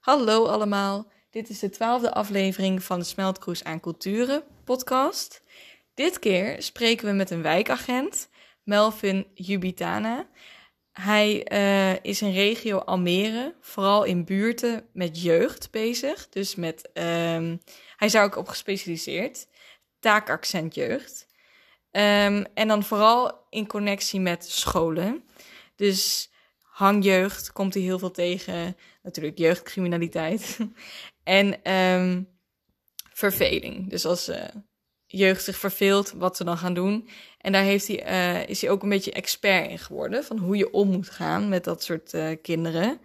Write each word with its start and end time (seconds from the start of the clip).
Hallo 0.00 0.46
allemaal, 0.46 1.10
dit 1.30 1.48
is 1.48 1.58
de 1.58 1.70
twaalfde 1.70 2.12
aflevering 2.12 2.82
van 2.82 2.98
de 2.98 3.04
Smeltkroes 3.04 3.64
aan 3.64 3.80
Culturen 3.80 4.42
podcast. 4.64 5.42
Dit 5.94 6.18
keer 6.18 6.62
spreken 6.62 7.06
we 7.06 7.12
met 7.12 7.30
een 7.30 7.42
wijkagent, 7.42 8.28
Melvin 8.62 9.26
Jubitana. 9.34 10.28
Hij 10.92 11.52
uh, 11.52 12.04
is 12.04 12.22
in 12.22 12.32
regio 12.32 12.78
Almere, 12.78 13.54
vooral 13.60 14.04
in 14.04 14.24
buurten 14.24 14.86
met 14.92 15.22
jeugd 15.22 15.70
bezig. 15.70 16.28
Dus 16.28 16.54
met, 16.54 16.90
um, 16.94 17.60
hij 17.96 18.08
daar 18.08 18.24
ook 18.24 18.36
op 18.36 18.48
gespecialiseerd, 18.48 19.46
taakaccent 19.98 20.74
jeugd. 20.74 21.28
Um, 21.92 22.46
en 22.54 22.68
dan 22.68 22.82
vooral 22.82 23.46
in 23.48 23.66
connectie 23.66 24.20
met 24.20 24.50
scholen. 24.50 25.24
Dus 25.76 26.30
hangjeugd 26.60 27.52
komt 27.52 27.74
hij 27.74 27.82
heel 27.82 27.98
veel 27.98 28.10
tegen. 28.10 28.76
Natuurlijk 29.02 29.38
jeugdcriminaliteit. 29.38 30.58
en 31.24 31.72
um, 31.72 32.28
verveling. 33.12 33.90
Dus 33.90 34.04
als 34.04 34.28
uh, 34.28 34.44
jeugd 35.06 35.44
zich 35.44 35.56
verveelt, 35.56 36.12
wat 36.16 36.36
ze 36.36 36.44
dan 36.44 36.58
gaan 36.58 36.74
doen. 36.74 37.08
En 37.38 37.52
daar 37.52 37.62
heeft 37.62 37.86
hij, 37.86 38.10
uh, 38.10 38.48
is 38.48 38.60
hij 38.60 38.70
ook 38.70 38.82
een 38.82 38.88
beetje 38.88 39.12
expert 39.12 39.70
in 39.70 39.78
geworden. 39.78 40.24
Van 40.24 40.38
hoe 40.38 40.56
je 40.56 40.72
om 40.72 40.88
moet 40.88 41.10
gaan 41.10 41.48
met 41.48 41.64
dat 41.64 41.82
soort 41.82 42.12
uh, 42.12 42.36
kinderen. 42.42 43.00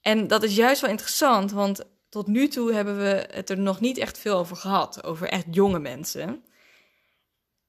En 0.00 0.26
dat 0.26 0.42
is 0.42 0.56
juist 0.56 0.80
wel 0.80 0.90
interessant, 0.90 1.50
want 1.50 1.84
tot 2.08 2.26
nu 2.26 2.48
toe 2.48 2.72
hebben 2.72 2.98
we 2.98 3.28
het 3.30 3.50
er 3.50 3.58
nog 3.58 3.80
niet 3.80 3.98
echt 3.98 4.18
veel 4.18 4.38
over 4.38 4.56
gehad. 4.56 5.04
Over 5.04 5.28
echt 5.28 5.44
jonge 5.50 5.78
mensen. 5.78 6.44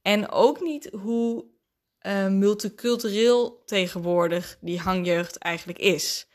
En 0.07 0.31
ook 0.31 0.61
niet 0.61 0.89
hoe 1.01 1.45
uh, 2.01 2.27
multicultureel 2.27 3.63
tegenwoordig 3.65 4.57
die 4.61 4.79
hangjeugd 4.79 5.37
eigenlijk 5.37 5.79
is. 5.79 6.27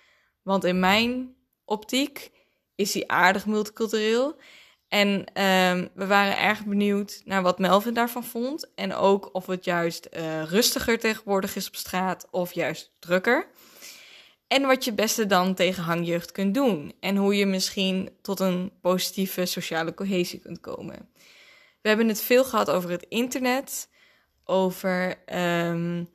Want 0.42 0.64
in 0.64 0.80
mijn 0.80 1.34
optiek 1.64 2.30
is 2.74 2.94
hij 2.94 3.06
aardig 3.06 3.46
multicultureel. 3.46 4.36
En 4.88 5.08
um, 5.08 5.88
we 5.94 6.06
waren 6.06 6.38
erg 6.38 6.64
benieuwd 6.64 7.22
naar 7.24 7.42
wat 7.42 7.58
Melvin 7.58 7.94
daarvan 7.94 8.24
vond. 8.24 8.72
En 8.74 8.94
ook 8.94 9.34
of 9.34 9.46
het 9.46 9.64
juist 9.64 10.08
uh, 10.16 10.42
rustiger 10.42 10.98
tegenwoordig 10.98 11.56
is 11.56 11.66
op 11.66 11.77
straat 11.77 12.27
of 12.30 12.52
juist 12.52 12.92
drukker. 12.98 13.48
En 14.46 14.66
wat 14.66 14.84
je 14.84 14.92
beste 14.92 15.27
dan 15.27 15.55
tegen 15.55 15.83
hangjeugd 15.83 16.33
kunt 16.33 16.55
doen. 16.55 16.92
En 17.00 17.16
hoe 17.16 17.36
je 17.36 17.46
misschien 17.46 18.11
tot 18.22 18.41
een 18.41 18.72
positieve 18.80 19.46
sociale 19.46 19.94
cohesie 19.94 20.41
kunt 20.41 20.61
komen. 20.61 21.11
We 21.83 21.88
hebben 21.88 22.08
het 22.08 22.22
veel 22.22 22.44
gehad 22.44 22.70
over 22.70 22.91
het 22.91 23.02
internet, 23.02 23.91
over 24.44 25.16
um, 25.69 26.11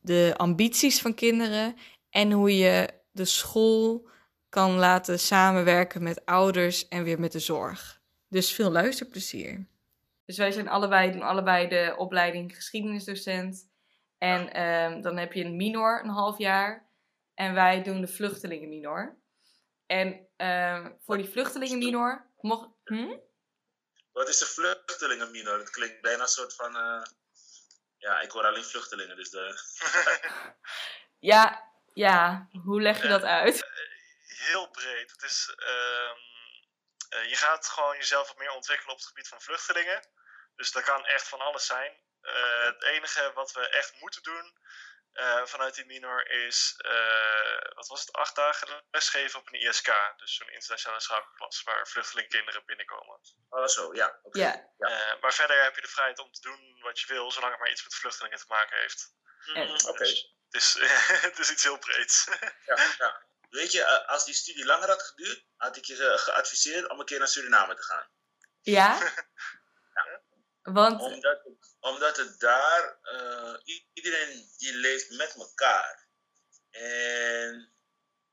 de 0.00 0.34
ambities 0.36 1.00
van 1.00 1.14
kinderen 1.14 1.76
en 2.10 2.32
hoe 2.32 2.56
je 2.56 2.88
de 3.10 3.24
school 3.24 4.08
kan 4.48 4.70
laten 4.70 5.18
samenwerken 5.18 6.02
met 6.02 6.24
ouders 6.26 6.88
en 6.88 7.02
weer 7.02 7.20
met 7.20 7.32
de 7.32 7.38
zorg. 7.38 8.00
Dus 8.28 8.52
veel 8.52 8.70
luisterplezier. 8.70 9.66
Dus 10.24 10.36
wij 10.36 10.52
zijn 10.52 10.68
allebei, 10.68 11.12
doen 11.12 11.22
allebei 11.22 11.68
de 11.68 11.94
opleiding 11.96 12.54
geschiedenisdocent. 12.54 13.68
En 14.18 14.62
um, 14.62 15.02
dan 15.02 15.16
heb 15.16 15.32
je 15.32 15.44
een 15.44 15.56
minor, 15.56 16.00
een 16.04 16.10
half 16.10 16.38
jaar. 16.38 16.88
En 17.34 17.54
wij 17.54 17.82
doen 17.82 18.00
de 18.00 18.06
vluchtelingen 18.06 18.68
minor. 18.68 19.16
En 19.86 20.06
um, 20.36 20.96
voor 21.00 21.16
die 21.16 21.28
vluchtelingen 21.28 21.78
minor 21.78 22.26
mocht. 22.40 22.68
Hm? 22.84 23.16
Wat 24.18 24.28
is 24.28 24.38
de 24.38 24.46
vluchtelingen 24.46 25.30
minor? 25.30 25.58
Het 25.58 25.70
klinkt 25.70 26.00
bijna 26.00 26.22
een 26.22 26.28
soort 26.28 26.54
van. 26.54 26.76
Uh... 26.76 27.02
Ja, 27.96 28.20
ik 28.20 28.30
hoor 28.30 28.44
alleen 28.44 28.64
vluchtelingen, 28.64 29.16
dus 29.16 29.30
de. 29.30 29.60
ja, 31.32 31.72
ja, 31.94 32.48
hoe 32.64 32.82
leg 32.82 33.02
je 33.02 33.08
dat 33.08 33.22
uit? 33.22 33.66
Heel 34.26 34.70
breed. 34.70 35.10
Het 35.10 35.22
is, 35.22 35.54
um, 35.56 36.16
uh, 37.18 37.28
je 37.28 37.36
gaat 37.36 37.68
gewoon 37.68 37.96
jezelf 37.96 38.28
wat 38.28 38.36
meer 38.36 38.50
ontwikkelen 38.50 38.92
op 38.92 38.98
het 38.98 39.06
gebied 39.06 39.28
van 39.28 39.40
vluchtelingen. 39.40 40.08
Dus 40.56 40.72
dat 40.72 40.82
kan 40.82 41.06
echt 41.06 41.28
van 41.28 41.40
alles 41.40 41.66
zijn. 41.66 41.92
Uh, 42.22 42.64
het 42.64 42.82
enige 42.82 43.32
wat 43.34 43.52
we 43.52 43.68
echt 43.68 44.00
moeten 44.00 44.22
doen 44.22 44.58
uh, 45.18 45.44
vanuit 45.44 45.74
die 45.74 45.86
minor 45.86 46.30
is, 46.30 46.74
wat 47.74 47.86
was 47.86 48.00
het, 48.00 48.12
acht 48.12 48.36
dagen 48.36 48.84
lesgeven 48.90 49.40
op 49.40 49.46
een 49.46 49.60
ISK. 49.60 50.14
Dus 50.16 50.34
zo'n 50.34 50.52
internationale 50.52 51.00
schakelklas 51.00 51.62
waar 51.62 51.88
vluchtelingkinderen 51.88 52.64
binnenkomen. 52.66 53.20
Oh, 53.48 53.66
zo, 53.66 53.94
ja. 53.94 54.18
Okay. 54.22 54.42
Ja. 54.42 54.72
ja. 54.78 55.16
maar 55.20 55.32
verder 55.32 55.62
heb 55.62 55.74
je 55.74 55.80
de 55.80 55.88
vrijheid 55.88 56.18
om 56.18 56.32
te 56.32 56.40
doen 56.40 56.80
wat 56.80 57.00
je 57.00 57.06
wil, 57.06 57.32
zolang 57.32 57.50
het 57.52 57.60
maar 57.60 57.70
iets 57.70 57.84
met 57.84 57.94
vluchtelingen 57.94 58.38
te 58.38 58.44
maken 58.48 58.78
heeft. 58.78 59.12
Mm, 59.46 59.60
Oké. 59.62 59.88
Okay. 59.88 60.06
Dus, 60.06 60.34
het, 60.48 60.54
is, 60.62 60.76
het 61.28 61.38
is 61.38 61.50
iets 61.50 61.62
heel 61.62 61.78
breeds. 61.78 62.28
ja, 62.66 62.94
ja. 62.98 63.26
Weet 63.50 63.72
je, 63.72 64.06
als 64.06 64.24
die 64.24 64.34
studie 64.34 64.64
langer 64.64 64.88
had 64.88 65.02
geduurd, 65.02 65.44
had 65.56 65.76
ik 65.76 65.84
je 65.84 66.18
geadviseerd 66.18 66.88
om 66.88 67.00
een 67.00 67.06
keer 67.06 67.18
naar 67.18 67.28
Suriname 67.28 67.74
te 67.74 67.82
gaan. 67.82 68.08
Ja? 68.60 68.98
ja. 69.94 70.22
Want... 70.62 71.00
Omdat, 71.00 71.42
omdat 71.80 72.16
het 72.16 72.40
daar, 72.40 72.98
uh, 73.02 73.54
iedereen 73.92 74.50
die 74.56 74.74
leeft 74.74 75.10
met 75.10 75.34
elkaar. 75.34 76.08
En 76.70 77.72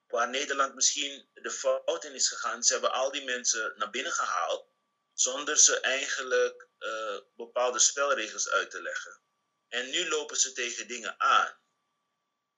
waar 0.07 0.29
Nederland 0.29 0.75
misschien 0.75 1.29
de 1.33 1.51
fout 1.51 2.03
in 2.03 2.13
is 2.13 2.28
gegaan, 2.28 2.63
ze 2.63 2.73
hebben 2.73 2.91
al 2.91 3.11
die 3.11 3.23
mensen 3.23 3.73
naar 3.78 3.89
binnen 3.89 4.13
gehaald, 4.13 4.67
zonder 5.13 5.57
ze 5.57 5.79
eigenlijk 5.79 6.67
uh, 6.79 7.19
bepaalde 7.35 7.79
spelregels 7.79 8.50
uit 8.50 8.72
te 8.72 8.81
leggen. 8.81 9.22
En 9.67 9.89
nu 9.89 10.07
lopen 10.07 10.38
ze 10.38 10.51
tegen 10.51 10.88
dingen 10.88 11.19
aan. 11.19 11.57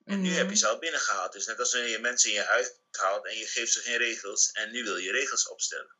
En 0.04 0.20
nu 0.20 0.30
heb 0.30 0.50
je 0.50 0.56
ze 0.56 0.66
al 0.66 0.78
binnengehaald. 0.78 1.32
Dus 1.32 1.46
net 1.46 1.58
als 1.58 1.72
wanneer 1.72 1.90
je 1.90 1.98
mensen 1.98 2.28
in 2.28 2.34
je 2.34 2.42
huis 2.42 2.72
haalt 2.90 3.26
en 3.26 3.36
je 3.38 3.46
geeft 3.46 3.72
ze 3.72 3.80
geen 3.80 3.96
regels 3.96 4.50
en 4.50 4.70
nu 4.70 4.84
wil 4.84 4.96
je 4.96 5.12
regels 5.12 5.48
opstellen. 5.48 5.97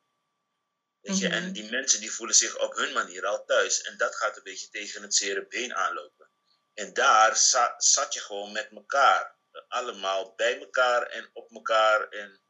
Weet 1.00 1.18
je? 1.18 1.28
En 1.28 1.52
die 1.52 1.70
mensen 1.70 2.00
die 2.00 2.12
voelen 2.12 2.36
zich 2.36 2.58
op 2.58 2.76
hun 2.76 2.92
manier 2.92 3.26
al 3.26 3.44
thuis. 3.44 3.82
En 3.82 3.96
dat 3.96 4.16
gaat 4.16 4.36
een 4.36 4.42
beetje 4.42 4.68
tegen 4.68 5.02
het 5.02 5.14
zere 5.14 5.46
been 5.46 5.74
aanlopen. 5.74 6.30
En 6.74 6.92
daar 6.92 7.36
za 7.36 7.74
zat 7.78 8.14
je 8.14 8.20
gewoon 8.20 8.52
met 8.52 8.68
elkaar. 8.70 9.36
Allemaal 9.68 10.34
bij 10.34 10.58
elkaar 10.58 11.02
en 11.02 11.30
op 11.32 11.50
elkaar. 11.50 12.08
En 12.08 12.40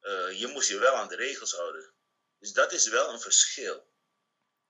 uh, 0.00 0.40
je 0.40 0.46
moest 0.46 0.68
je 0.68 0.78
wel 0.78 0.94
aan 0.94 1.08
de 1.08 1.16
regels 1.16 1.52
houden. 1.52 1.94
Dus 2.38 2.52
dat 2.52 2.72
is 2.72 2.88
wel 2.88 3.12
een 3.12 3.20
verschil. 3.20 3.88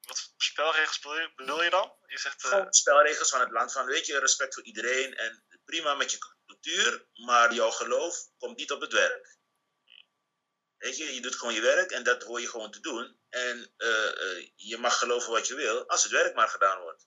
Wat 0.01 0.21
voor 0.21 0.35
spelregels 0.37 1.01
bedoel 1.37 1.63
je 1.63 1.71
dan? 1.71 1.95
Je 2.07 2.19
zegt, 2.19 2.45
uh... 2.45 2.67
spelregels 2.69 3.31
van 3.31 3.41
het 3.41 3.51
land. 3.51 3.73
Van 3.73 3.87
weet 3.87 4.07
je, 4.07 4.19
respect 4.19 4.55
voor 4.55 4.65
iedereen. 4.65 5.17
En 5.17 5.45
prima 5.65 5.95
met 5.95 6.11
je 6.13 6.19
cultuur, 6.47 7.07
maar 7.15 7.55
jouw 7.55 7.71
geloof 7.71 8.17
komt 8.39 8.57
niet 8.57 8.73
op 8.73 8.81
het 8.81 8.93
werk. 8.93 9.39
Weet 10.81 10.97
je, 10.97 11.15
je 11.15 11.21
doet 11.21 11.35
gewoon 11.35 11.55
je 11.55 11.61
werk 11.61 11.91
en 11.91 12.03
dat 12.03 12.23
hoor 12.23 12.41
je 12.41 12.49
gewoon 12.49 12.71
te 12.71 12.81
doen. 12.81 13.19
En 13.29 13.73
uh, 13.79 13.89
uh, 13.89 14.49
je 14.57 14.79
mag 14.79 14.99
geloven 14.99 15.33
wat 15.33 15.47
je 15.47 15.55
wil, 15.55 15.89
als 15.89 16.03
het 16.03 16.13
werk 16.13 16.35
maar 16.35 16.49
gedaan 16.49 16.81
wordt. 16.81 17.07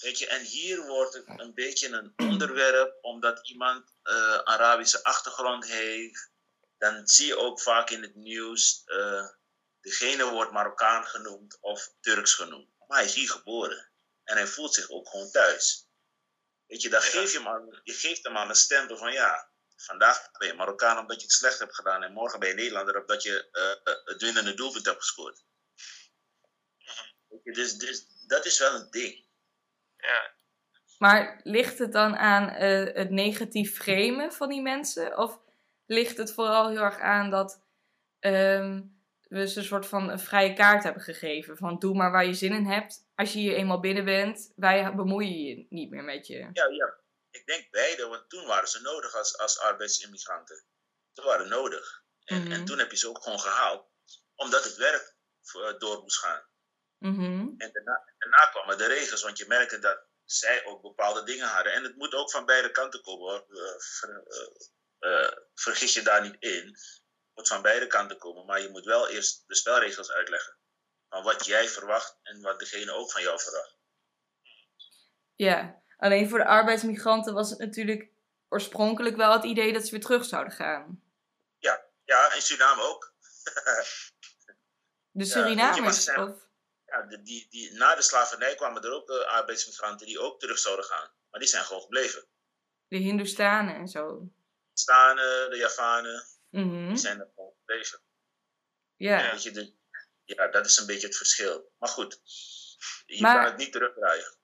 Weet 0.00 0.18
je, 0.18 0.26
en 0.26 0.44
hier 0.44 0.86
wordt 0.86 1.14
het 1.14 1.24
een 1.26 1.54
beetje 1.54 1.88
een 1.88 2.12
onderwerp, 2.16 2.98
omdat 3.00 3.48
iemand 3.48 3.94
uh, 4.04 4.38
Arabische 4.38 5.04
achtergrond 5.04 5.66
heeft. 5.66 6.30
Dan 6.78 7.08
zie 7.08 7.26
je 7.26 7.36
ook 7.36 7.60
vaak 7.60 7.90
in 7.90 8.02
het 8.02 8.14
nieuws, 8.14 8.84
degene 9.80 10.30
wordt 10.30 10.52
Marokkaan 10.52 11.06
genoemd 11.06 11.58
of 11.60 11.94
Turks 12.00 12.34
genoemd. 12.34 12.68
Maar 12.86 12.98
hij 12.98 13.06
is 13.06 13.14
hier 13.14 13.30
geboren. 13.30 13.90
En 14.24 14.36
hij 14.36 14.46
voelt 14.46 14.74
zich 14.74 14.90
ook 14.90 15.08
gewoon 15.08 15.30
thuis. 15.30 15.88
Weet 16.66 16.82
je, 16.82 16.88
dan 16.88 17.02
geef 17.02 17.32
je, 17.32 17.40
man, 17.40 17.80
je 17.82 17.92
geeft 17.92 18.24
hem 18.24 18.36
aan 18.36 18.48
een 18.48 18.54
stempel 18.54 18.96
van 18.96 19.12
ja, 19.12 19.51
vandaag 19.84 20.30
ben 20.38 20.48
je 20.48 20.54
Marokkaan 20.54 20.98
omdat 20.98 21.16
je 21.16 21.22
het 21.22 21.32
slecht 21.32 21.58
hebt 21.58 21.74
gedaan 21.74 22.02
en 22.02 22.12
morgen 22.12 22.40
ben 22.40 22.48
je 22.48 22.54
Nederlander 22.54 23.00
omdat 23.00 23.22
je 23.22 23.48
uh, 23.52 23.94
het 24.04 24.22
winnende 24.22 24.54
doelpunt 24.54 24.86
hebt 24.86 25.00
gescoord. 25.00 25.44
Je, 27.42 27.52
dus, 27.52 27.78
dus 27.78 28.06
dat 28.26 28.44
is 28.46 28.58
wel 28.58 28.74
een 28.74 28.90
ding. 28.90 29.24
Ja. 29.96 30.30
Maar 30.98 31.40
ligt 31.42 31.78
het 31.78 31.92
dan 31.92 32.16
aan 32.16 32.62
uh, 32.62 32.94
het 32.94 33.10
negatief 33.10 33.76
framen 33.76 34.32
van 34.32 34.48
die 34.48 34.62
mensen? 34.62 35.18
Of 35.18 35.40
ligt 35.86 36.16
het 36.16 36.32
vooral 36.32 36.68
heel 36.68 36.80
erg 36.80 36.98
aan 37.00 37.30
dat 37.30 37.62
um, 38.20 39.00
we 39.28 39.48
ze 39.48 39.58
een 39.58 39.64
soort 39.64 39.86
van 39.86 40.10
een 40.10 40.18
vrije 40.18 40.52
kaart 40.52 40.82
hebben 40.82 41.02
gegeven? 41.02 41.56
Van 41.56 41.78
doe 41.78 41.94
maar 41.94 42.10
waar 42.10 42.26
je 42.26 42.34
zin 42.34 42.52
in 42.52 42.66
hebt. 42.66 43.10
Als 43.14 43.32
je 43.32 43.38
hier 43.38 43.54
eenmaal 43.54 43.80
binnen 43.80 44.04
bent, 44.04 44.52
wij 44.56 44.94
bemoeien 44.94 45.42
je 45.42 45.66
niet 45.68 45.90
meer 45.90 46.04
met 46.04 46.26
je. 46.26 46.38
Ja, 46.52 46.66
ja. 46.68 47.01
Ik 47.32 47.46
denk 47.46 47.70
beide, 47.70 48.06
want 48.06 48.30
toen 48.30 48.46
waren 48.46 48.68
ze 48.68 48.80
nodig 48.80 49.14
als, 49.14 49.38
als 49.38 49.58
arbeidsimmigranten. 49.58 50.64
Ze 51.12 51.22
waren 51.22 51.48
nodig. 51.48 52.02
En, 52.24 52.36
mm 52.36 52.42
-hmm. 52.42 52.52
en 52.52 52.64
toen 52.64 52.78
heb 52.78 52.90
je 52.90 52.96
ze 52.96 53.08
ook 53.08 53.22
gewoon 53.22 53.40
gehaald, 53.40 53.90
omdat 54.34 54.64
het 54.64 54.76
werk 54.76 55.14
door 55.78 56.00
moest 56.00 56.18
gaan. 56.18 56.46
Mm 56.98 57.14
-hmm. 57.14 57.54
En 57.58 57.72
daarna, 57.72 58.04
daarna 58.18 58.46
kwamen 58.46 58.78
de 58.78 58.86
regels, 58.86 59.22
want 59.22 59.38
je 59.38 59.46
merkte 59.46 59.78
dat 59.78 60.06
zij 60.24 60.64
ook 60.64 60.82
bepaalde 60.82 61.24
dingen 61.24 61.48
hadden. 61.48 61.72
En 61.72 61.82
het 61.82 61.96
moet 61.96 62.14
ook 62.14 62.30
van 62.30 62.46
beide 62.46 62.70
kanten 62.70 63.02
komen. 63.02 63.44
Uh, 63.48 63.78
ver, 63.78 64.24
uh, 64.28 65.10
uh, 65.10 65.32
vergis 65.54 65.94
je 65.94 66.02
daar 66.02 66.22
niet 66.22 66.36
in. 66.38 66.66
Het 66.66 67.34
moet 67.34 67.48
van 67.48 67.62
beide 67.62 67.86
kanten 67.86 68.18
komen, 68.18 68.46
maar 68.46 68.60
je 68.60 68.68
moet 68.68 68.84
wel 68.84 69.08
eerst 69.08 69.44
de 69.46 69.54
spelregels 69.54 70.10
uitleggen. 70.10 70.58
Van 71.08 71.22
wat 71.22 71.44
jij 71.44 71.68
verwacht 71.68 72.18
en 72.22 72.40
wat 72.40 72.58
degene 72.58 72.92
ook 72.92 73.12
van 73.12 73.22
jou 73.22 73.40
verwacht. 73.40 73.76
Ja, 75.34 75.81
alleen 76.02 76.28
voor 76.28 76.38
de 76.38 76.44
arbeidsmigranten 76.46 77.34
was 77.34 77.50
het 77.50 77.58
natuurlijk 77.58 78.10
oorspronkelijk 78.48 79.16
wel 79.16 79.32
het 79.32 79.44
idee 79.44 79.72
dat 79.72 79.84
ze 79.84 79.90
weer 79.90 80.00
terug 80.00 80.24
zouden 80.24 80.52
gaan. 80.52 81.02
Ja, 81.58 81.84
ja 82.04 82.34
in 82.34 82.42
Suriname 82.42 82.82
ook. 82.82 83.14
De 85.10 85.24
Ja, 85.24 85.30
Surinamers? 85.30 86.04
zeggen? 86.04 86.28
of, 86.28 86.48
Ja, 86.86 87.02
die, 87.02 87.46
die, 87.50 87.72
na 87.72 87.94
de 87.94 88.02
slavernij 88.02 88.54
kwamen 88.54 88.82
er 88.82 88.92
ook 88.92 89.10
eh, 89.10 89.26
arbeidsmigranten 89.26 90.06
die 90.06 90.18
ook 90.20 90.40
terug 90.40 90.58
zouden 90.58 90.84
gaan. 90.84 91.10
Maar 91.30 91.40
die 91.40 91.48
zijn 91.48 91.64
gewoon 91.64 91.82
gebleven. 91.82 92.26
de 92.88 92.96
Hindoestanen 92.96 93.74
en 93.74 93.88
zo. 93.88 94.28
De 94.72 95.46
de 95.50 95.56
Javanen, 95.56 96.24
Mhm. 96.50 96.88
die 96.88 96.96
zijn 96.96 97.20
er 97.20 97.30
gewoon 97.34 97.52
gebleven. 97.58 98.00
Ja. 98.96 99.18
Ja. 99.18 99.30
Weet 99.30 99.42
je, 99.42 99.50
de, 99.50 99.74
ja, 100.24 100.48
dat 100.48 100.66
is 100.66 100.76
een 100.78 100.86
beetje 100.86 101.06
het 101.06 101.16
verschil. 101.16 101.72
Maar 101.78 101.88
goed, 101.88 102.20
je 103.06 103.20
Maar- 103.20 103.36
kan 103.36 103.44
het 103.44 103.56
niet 103.56 103.72
terugdraaien. 103.72 104.40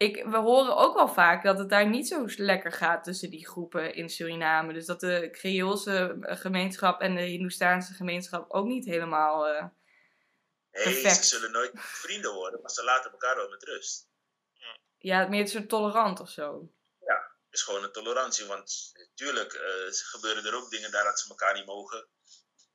Ik, 0.00 0.24
we 0.24 0.36
horen 0.36 0.76
ook 0.76 0.94
wel 0.94 1.08
vaak 1.08 1.42
dat 1.42 1.58
het 1.58 1.68
daar 1.68 1.88
niet 1.88 2.08
zo 2.08 2.24
lekker 2.36 2.72
gaat 2.72 3.04
tussen 3.04 3.30
die 3.30 3.48
groepen 3.48 3.94
in 3.94 4.08
Suriname. 4.08 4.72
Dus 4.72 4.86
dat 4.86 5.00
de 5.00 5.28
Creoolse 5.32 6.16
gemeenschap 6.20 7.00
en 7.00 7.14
de 7.14 7.22
Hindoestaanse 7.22 7.92
gemeenschap 7.94 8.50
ook 8.50 8.66
niet 8.66 8.84
helemaal. 8.84 9.46
eh, 9.48 9.64
Nee, 10.72 10.82
Perfect. 10.84 11.16
ze 11.16 11.24
zullen 11.24 11.52
nooit 11.52 11.70
vrienden 11.74 12.32
worden, 12.34 12.60
maar 12.60 12.70
ze 12.70 12.84
laten 12.84 13.10
elkaar 13.10 13.36
wel 13.36 13.48
met 13.48 13.62
rust. 13.62 14.08
ja, 14.98 15.26
meer 15.28 15.48
soort 15.48 15.68
tolerant 15.68 16.20
of 16.20 16.30
zo. 16.30 16.72
Het 17.50 17.58
is 17.58 17.62
gewoon 17.62 17.84
een 17.84 17.92
tolerantie, 17.92 18.46
want 18.46 18.90
natuurlijk 19.08 19.52
eh, 19.52 19.62
gebeuren 19.90 20.44
er 20.44 20.54
ook 20.54 20.70
dingen 20.70 20.90
daar 20.90 21.04
dat 21.04 21.20
ze 21.20 21.28
elkaar 21.28 21.54
niet 21.54 21.66
mogen. 21.66 22.08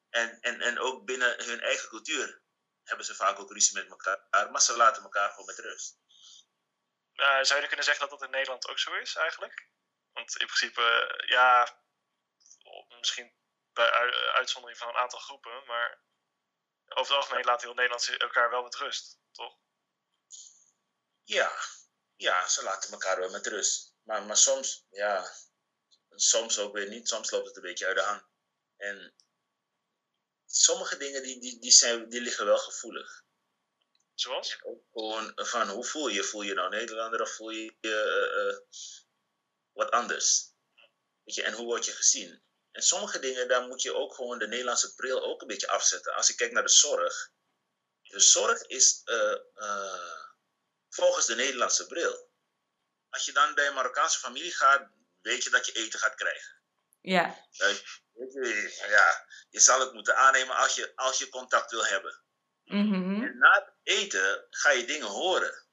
En, 0.10 0.38
en, 0.42 0.60
en 0.62 0.80
ook 0.80 1.06
binnen 1.06 1.36
hun 1.46 1.60
eigen 1.62 1.90
cultuur 1.90 2.42
hebben 2.84 3.06
ze 3.06 3.16
vaak 3.16 3.40
ook 3.40 3.52
ruzie 3.52 3.78
met 3.78 3.90
elkaar, 3.90 4.52
maar 4.52 4.62
ze 4.62 4.76
laten 4.78 5.04
elkaar 5.04 5.30
gewoon 5.30 5.46
met 5.46 5.60
rust. 5.60 5.98
Eh, 7.16 7.44
zou 7.44 7.62
je 7.62 7.68
kunnen 7.68 7.86
zeggen 7.86 8.10
dat 8.10 8.20
dat 8.20 8.28
in 8.28 8.34
Nederland 8.36 8.68
ook 8.68 8.80
zo 8.80 8.94
is 8.94 9.16
eigenlijk? 9.16 9.68
Want 10.12 10.36
in 10.36 10.46
principe, 10.46 10.82
eh, 10.82 11.28
ja, 11.28 11.80
misschien 13.00 13.36
bij 13.74 13.92
ui- 13.92 14.30
uitzondering 14.34 14.80
van 14.80 14.88
een 14.88 14.96
aantal 14.96 15.20
groepen, 15.20 15.64
maar 15.66 16.02
over 16.86 17.14
het 17.16 17.24
algemeen 17.24 17.46
laten 17.46 17.68
heel 17.68 17.76
Nederlanders 17.76 18.18
elkaar 18.18 18.50
wel 18.50 18.64
met 18.64 18.76
rust, 18.76 19.20
toch? 19.32 19.58
Ja, 21.24 21.52
ja, 22.16 22.48
ze 22.48 22.64
laten 22.64 22.92
elkaar 22.92 23.20
wel 23.20 23.30
met 23.30 23.48
rust. 23.48 23.96
Maar, 24.04 24.24
maar 24.24 24.38
soms, 24.38 24.86
ja, 24.90 25.32
soms 26.10 26.60
ook 26.60 26.74
weer 26.74 26.88
niet. 26.88 27.08
Soms 27.08 27.32
loopt 27.32 27.48
het 27.48 27.56
een 27.56 27.62
beetje 27.62 27.86
uit 27.86 27.96
de 27.96 28.04
hand. 28.04 28.24
En 28.78 29.16
sommige 30.46 30.98
dingen 30.98 31.24
die, 31.24 31.40
die, 31.40 31.60
die, 31.60 31.72
zijn, 31.72 32.10
die 32.10 32.22
liggen 32.22 32.46
wel 32.46 32.58
gevoelig. 32.58 33.25
Zoals? 34.16 34.58
Ook 34.64 34.84
gewoon 34.94 35.32
van 35.36 35.70
hoe 35.70 35.86
voel 35.86 36.08
je? 36.08 36.24
Voel 36.24 36.42
je 36.42 36.54
nou 36.54 36.70
Nederlander 36.70 37.22
of 37.22 37.36
voel 37.36 37.50
je 37.50 37.76
je 37.80 37.80
eh, 37.82 38.50
eh, 38.50 38.58
wat 39.72 39.92
anders? 39.92 40.54
Weet 41.24 41.36
je, 41.36 41.44
en 41.44 41.54
hoe 41.54 41.66
word 41.66 41.86
je 41.86 41.92
gezien? 41.92 42.44
En 42.72 42.82
sommige 42.82 43.20
dingen, 43.20 43.48
daar 43.48 43.68
moet 43.68 43.82
je 43.82 43.94
ook 43.94 44.14
gewoon 44.14 44.40
de 44.40 44.48
Nederlandse 44.48 44.96
bril 44.96 45.24
ook 45.24 45.42
een 45.42 45.48
beetje 45.48 45.68
afzetten. 45.68 46.14
Als 46.14 46.30
ik 46.30 46.38
kijk 46.38 46.52
naar 46.52 46.64
de 46.64 46.70
zorg. 46.70 47.32
De 48.02 48.20
zorg 48.20 48.62
is 48.62 49.02
eh, 49.04 49.38
eh, 49.54 50.26
volgens 50.90 51.26
de 51.26 51.36
Nederlandse 51.36 51.86
bril. 51.86 52.30
Als 53.10 53.26
je 53.26 53.32
dan 53.32 53.54
bij 53.54 53.68
een 53.68 53.74
Marokkaanse 53.74 54.20
familie 54.20 54.52
gaat, 54.52 54.90
weet 55.22 55.44
je 55.44 55.50
dat 55.50 55.66
je 55.66 55.72
eten 55.72 56.00
gaat 56.00 56.16
krijgen. 56.16 56.62
Ja, 57.02 57.46
Weet 58.14 58.34
je, 58.34 58.86
ja, 58.88 59.28
je 59.50 59.60
zal 59.60 59.80
het 59.80 59.94
moeten 59.94 60.16
aannemen 60.16 60.56
als 60.56 60.76
je, 60.76 60.96
als 60.96 61.18
je 61.18 61.30
contact 61.30 61.72
wil 61.72 61.86
hebben. 61.86 62.25
Mhm. 62.66 63.24
En 63.24 63.38
na 63.38 63.54
het 63.54 63.74
eten 63.84 64.46
ga 64.50 64.72
je 64.72 64.86
dingen 64.86 65.08
horen. 65.08 65.64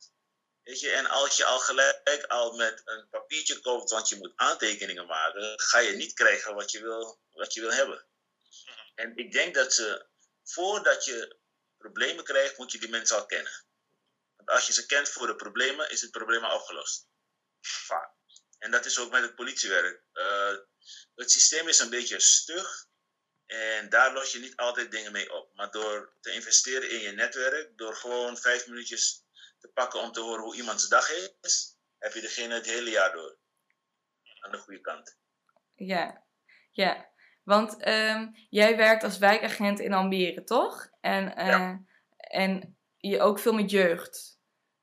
Weet 0.63 0.81
je, 0.81 0.91
en 0.91 1.07
als 1.07 1.37
je 1.37 1.45
al 1.45 1.59
gelijk 1.59 2.25
al 2.29 2.57
met 2.57 2.83
een 2.85 3.09
papiertje 3.11 3.61
komt, 3.61 3.91
want 3.91 4.09
je 4.09 4.17
moet 4.17 4.33
aantekeningen 4.37 5.07
maken, 5.07 5.61
ga 5.61 5.79
je 5.79 5.93
niet 5.93 6.15
krijgen 6.15 6.55
wat 6.55 6.71
je 6.71 6.81
wil, 6.81 7.21
wat 7.31 7.55
je 7.55 7.61
wil 7.61 7.73
hebben. 7.73 8.05
En 8.95 9.17
ik 9.17 9.33
denk 9.33 9.55
dat 9.55 9.75
ze, 9.75 10.07
voordat 10.45 11.05
je 11.05 11.37
problemen 11.79 12.25
krijgt, 12.25 12.59
moet 12.59 12.73
je 12.73 12.79
die 12.79 12.89
mensen 12.89 13.17
al 13.17 13.27
kennen. 13.27 13.53
Want 14.37 14.51
als 14.51 14.67
je 14.67 14.73
ze 14.73 14.87
kent 14.87 15.09
voor 15.09 15.27
de 15.27 15.37
problemen, 15.37 15.91
is 15.91 16.01
het 16.01 16.11
probleem 16.11 16.45
al 16.45 16.59
opgelost. 16.59 17.07
Vaak. 17.61 18.11
En 18.59 18.71
dat 18.71 18.85
is 18.85 18.99
ook 18.99 19.11
met 19.11 19.23
het 19.23 19.35
politiewerk. 19.35 20.03
Eh, 20.13 20.57
het 21.15 21.31
systeem 21.31 21.69
is 21.69 21.79
een 21.79 21.91
beetje 21.91 22.21
stug. 22.21 22.87
En 23.53 23.89
daar 23.89 24.13
los 24.13 24.33
je 24.33 24.39
niet 24.39 24.57
altijd 24.57 24.91
dingen 24.91 25.13
mee 25.13 25.33
op. 25.33 25.51
Maar 25.55 25.71
door 25.71 26.17
te 26.21 26.33
investeren 26.33 26.91
in 26.91 26.99
je 26.99 27.11
netwerk, 27.11 27.73
door 27.77 27.95
gewoon 27.97 28.37
vijf 28.37 28.67
minuutjes 28.69 29.25
te 29.59 29.69
pakken 29.69 30.01
om 30.01 30.13
te 30.13 30.21
horen 30.21 30.45
hoe 30.45 30.57
iemands 30.57 30.89
dag 30.89 31.11
is, 31.41 31.77
heb 31.99 32.13
je 32.13 32.21
degene 32.21 32.55
het 32.55 32.67
hele 32.67 32.91
jaar 32.91 33.13
door. 33.13 33.39
Aan 34.41 34.51
de 34.51 34.59
goede 34.59 34.81
kant. 34.81 35.19
ja, 35.75 36.25
ja. 36.71 37.11
Want 37.43 37.81
ehm, 37.83 38.29
jij 38.49 38.77
werkt 38.77 39.03
als 39.03 39.19
wijkagent 39.19 39.81
in 39.81 39.93
Almere, 39.93 40.45
toch? 40.45 40.89
En, 41.01 41.37
eh, 41.37 41.47
Ja. 41.47 41.83
en 42.17 42.79
je 42.97 43.21
ook 43.21 43.39
veel 43.39 43.53
met 43.53 43.71
jeugd. 43.71 44.41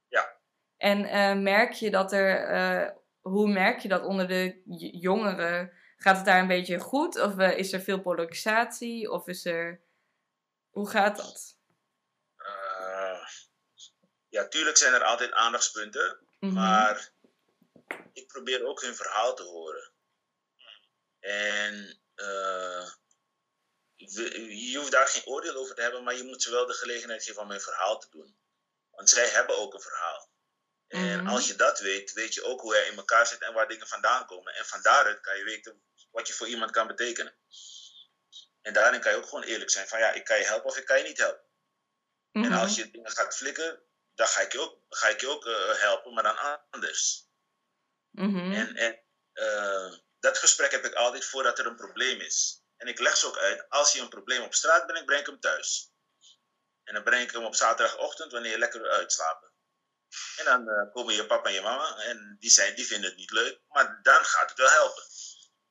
Ja. 0.07 0.39
En 0.77 1.05
eh, 1.05 1.35
merk 1.35 1.71
je 1.73 1.89
dat 1.91 2.11
er, 2.11 2.47
eh, 2.47 2.91
hoe 3.21 3.47
merk 3.51 3.79
je 3.79 3.87
dat 3.87 4.03
onder 4.05 4.27
de 4.27 4.61
jongeren? 4.99 5.73
Gaat 6.01 6.15
het 6.15 6.25
daar 6.25 6.39
een 6.39 6.47
beetje 6.47 6.79
goed? 6.79 7.19
Of 7.19 7.37
eh, 7.37 7.57
is 7.57 7.73
er 7.73 7.81
veel 7.81 8.01
polarisatie? 8.01 9.11
Of 9.11 9.27
is 9.27 9.45
er, 9.45 9.81
hoe 10.69 10.89
gaat 10.89 11.17
dat? 11.17 11.57
Eh, 12.35 13.27
ja, 14.29 14.47
tuurlijk 14.47 14.77
zijn 14.77 14.93
er 14.93 15.03
altijd 15.03 15.31
aandachtspunten. 15.31 16.19
Mhm. 16.39 16.53
Maar 16.53 17.11
ik 18.13 18.27
probeer 18.27 18.65
ook 18.65 18.81
hun 18.81 18.95
verhaal 18.95 19.35
te 19.35 19.43
horen. 19.43 19.91
En 21.19 22.01
eh, 22.15 22.89
je 23.95 24.77
hoeft 24.77 24.91
daar 24.91 25.07
geen 25.07 25.25
oordeel 25.25 25.55
over 25.55 25.75
te 25.75 25.81
hebben, 25.81 26.03
maar 26.03 26.15
je 26.15 26.23
moet 26.23 26.41
ze 26.41 26.51
wel 26.51 26.65
de 26.65 26.73
gelegenheid 26.73 27.23
geven 27.23 27.41
om 27.41 27.49
hun 27.49 27.61
verhaal 27.61 27.99
te 27.99 28.09
doen. 28.09 28.37
Want 28.89 29.09
zij 29.09 29.27
hebben 29.29 29.57
ook 29.57 29.73
een 29.73 29.81
verhaal. 29.81 30.29
En 30.87 31.17
Mhm. 31.23 31.27
als 31.27 31.47
je 31.47 31.55
dat 31.55 31.79
weet, 31.79 32.13
weet 32.13 32.33
je 32.33 32.43
ook 32.43 32.61
hoe 32.61 32.73
hij 32.73 32.87
in 32.87 32.97
elkaar 32.97 33.27
zit 33.27 33.41
en 33.41 33.53
waar 33.53 33.67
dingen 33.67 33.87
vandaan 33.87 34.25
komen. 34.25 34.53
En 34.53 34.65
van 34.65 34.81
daaruit 34.81 35.21
kan 35.21 35.37
je 35.37 35.43
weten 35.43 35.83
wat 36.19 36.27
je 36.27 36.33
voor 36.33 36.47
iemand 36.47 36.71
kan 36.71 36.87
betekenen. 36.87 37.33
En 38.61 38.73
daarin 38.73 39.01
kan 39.01 39.11
je 39.11 39.17
ook 39.17 39.29
gewoon 39.29 39.43
eerlijk 39.43 39.69
zijn 39.69 39.87
van 39.87 39.99
ja, 39.99 40.11
ik 40.11 40.23
kan 40.23 40.37
je 40.37 40.45
helpen 40.45 40.69
of 40.69 40.77
ik 40.77 40.85
kan 40.85 40.97
je 40.97 41.03
niet 41.03 41.17
helpen. 41.17 41.47
En 42.31 42.41
Mhm. 42.41 42.53
als 42.53 42.75
je 42.75 42.91
dingen 42.91 43.11
gaat 43.11 43.35
flikken, 43.35 43.81
dan 44.15 44.27
ga 44.27 44.41
ik 44.41 44.51
je 44.51 44.59
ook, 44.59 44.79
ga 44.89 45.07
ik 45.07 45.21
je 45.21 45.27
ook 45.27 45.45
eh, 45.45 45.81
helpen, 45.81 46.13
maar 46.13 46.23
dan 46.23 46.63
anders. 46.71 47.27
Mhm. 48.11 48.51
En, 48.51 48.75
en 48.75 48.99
eh, 49.33 49.93
dat 50.19 50.37
gesprek 50.37 50.71
heb 50.71 50.85
ik 50.85 50.93
altijd 50.93 51.25
voordat 51.25 51.59
er 51.59 51.65
een 51.65 51.75
probleem 51.75 52.19
is. 52.19 52.63
En 52.77 52.87
ik 52.87 52.99
leg 52.99 53.17
ze 53.17 53.27
ook 53.27 53.37
uit, 53.37 53.69
als 53.69 53.93
je 53.93 54.01
een 54.01 54.09
probleem 54.09 54.41
op 54.41 54.53
straat 54.53 54.85
brengt, 54.85 55.05
breng 55.05 55.21
ik 55.21 55.27
hem 55.27 55.39
thuis. 55.39 55.91
En 56.83 56.93
dan 56.93 57.03
breng 57.03 57.23
ik 57.23 57.31
hem 57.31 57.45
op 57.45 57.55
zaterdagochtend 57.55 58.31
wanneer 58.31 58.51
je 58.51 58.57
lekker 58.57 58.81
wil 58.81 58.91
uitslapen. 58.91 59.51
En 60.35 60.45
dan 60.45 60.69
eh, 60.69 60.91
komen 60.93 61.13
je 61.13 61.25
papa 61.25 61.47
en 61.47 61.53
je 61.53 61.61
mama 61.61 61.97
en 61.97 62.35
die, 62.39 62.49
zijn, 62.49 62.75
die 62.75 62.85
vinden 62.85 63.09
het 63.09 63.19
niet 63.19 63.31
leuk, 63.31 63.59
maar 63.67 63.99
dan 64.01 64.25
gaat 64.25 64.49
het 64.49 64.57
wel 64.57 64.69
helpen. 64.69 65.03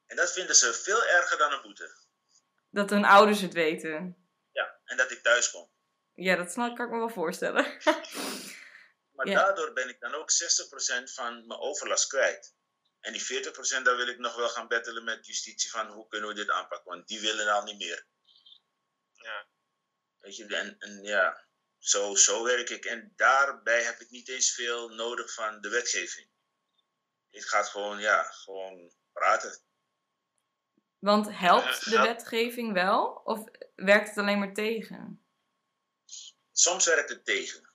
En 0.08 0.16
dat 0.16 0.32
vinden 0.32 0.54
ze 0.56 0.72
veel 0.74 1.04
erger 1.04 1.38
dan 1.38 1.52
een 1.52 1.62
boete. 1.62 1.96
Dat 2.70 2.90
hun 2.90 3.04
ouders 3.04 3.40
het 3.40 3.52
weten. 3.52 4.28
Ja, 4.52 4.80
en 4.84 4.96
dat 4.96 5.10
ik 5.10 5.22
thuis 5.22 5.50
kom. 5.50 5.70
Ja, 6.14 6.36
dat 6.36 6.52
snap, 6.52 6.76
kan 6.76 6.86
ik 6.86 6.92
me 6.92 6.98
wel 6.98 7.08
voorstellen. 7.10 7.64
Maar 9.18 9.28
Ja. 9.28 9.34
daardoor 9.44 9.72
ben 9.72 9.88
ik 9.88 10.00
dan 10.00 10.14
ook 10.14 10.30
60% 10.30 11.12
van 11.12 11.46
mijn 11.46 11.60
overlast 11.60 12.06
kwijt. 12.06 12.54
En 13.00 13.12
die 13.12 13.22
40% 13.22 13.82
daar 13.82 13.96
wil 13.96 14.08
ik 14.08 14.18
nog 14.18 14.36
wel 14.36 14.48
gaan 14.48 14.68
bettelen 14.68 15.04
met 15.04 15.26
justitie 15.26 15.70
van 15.70 15.86
hoe 15.90 16.08
kunnen 16.08 16.28
we 16.28 16.34
dit 16.34 16.50
aanpakken. 16.50 16.90
Want 16.90 17.06
die 17.08 17.20
willen 17.20 17.48
al 17.52 17.62
niet 17.62 17.78
meer. 17.78 18.06
Ja. 19.12 19.46
Weet 20.18 20.36
je, 20.36 20.46
en, 20.46 20.78
en 20.78 21.02
ja, 21.02 21.46
zo, 21.78 22.14
zo 22.14 22.44
werk 22.44 22.70
ik. 22.70 22.84
En 22.84 23.12
daarbij 23.16 23.82
heb 23.82 24.00
ik 24.00 24.10
niet 24.10 24.28
eens 24.28 24.54
veel 24.54 24.88
nodig 24.88 25.32
van 25.34 25.60
de 25.60 25.68
wetgeving. 25.68 26.30
Het 27.30 27.48
gaat 27.48 27.68
gewoon, 27.68 27.98
ja, 28.00 28.22
gewoon 28.22 28.92
praten. 29.12 29.62
Want 30.98 31.30
helpt 31.30 31.86
Eh, 31.86 31.90
de 31.90 32.00
wetgeving 32.00 32.72
wel? 32.72 33.20
Of 33.24 33.44
werkt 33.74 34.08
het 34.08 34.18
alleen 34.18 34.38
maar 34.38 34.54
tegen? 34.54 35.26
Soms 36.52 36.86
werkt 36.86 37.08
het 37.08 37.24
tegen. 37.24 37.72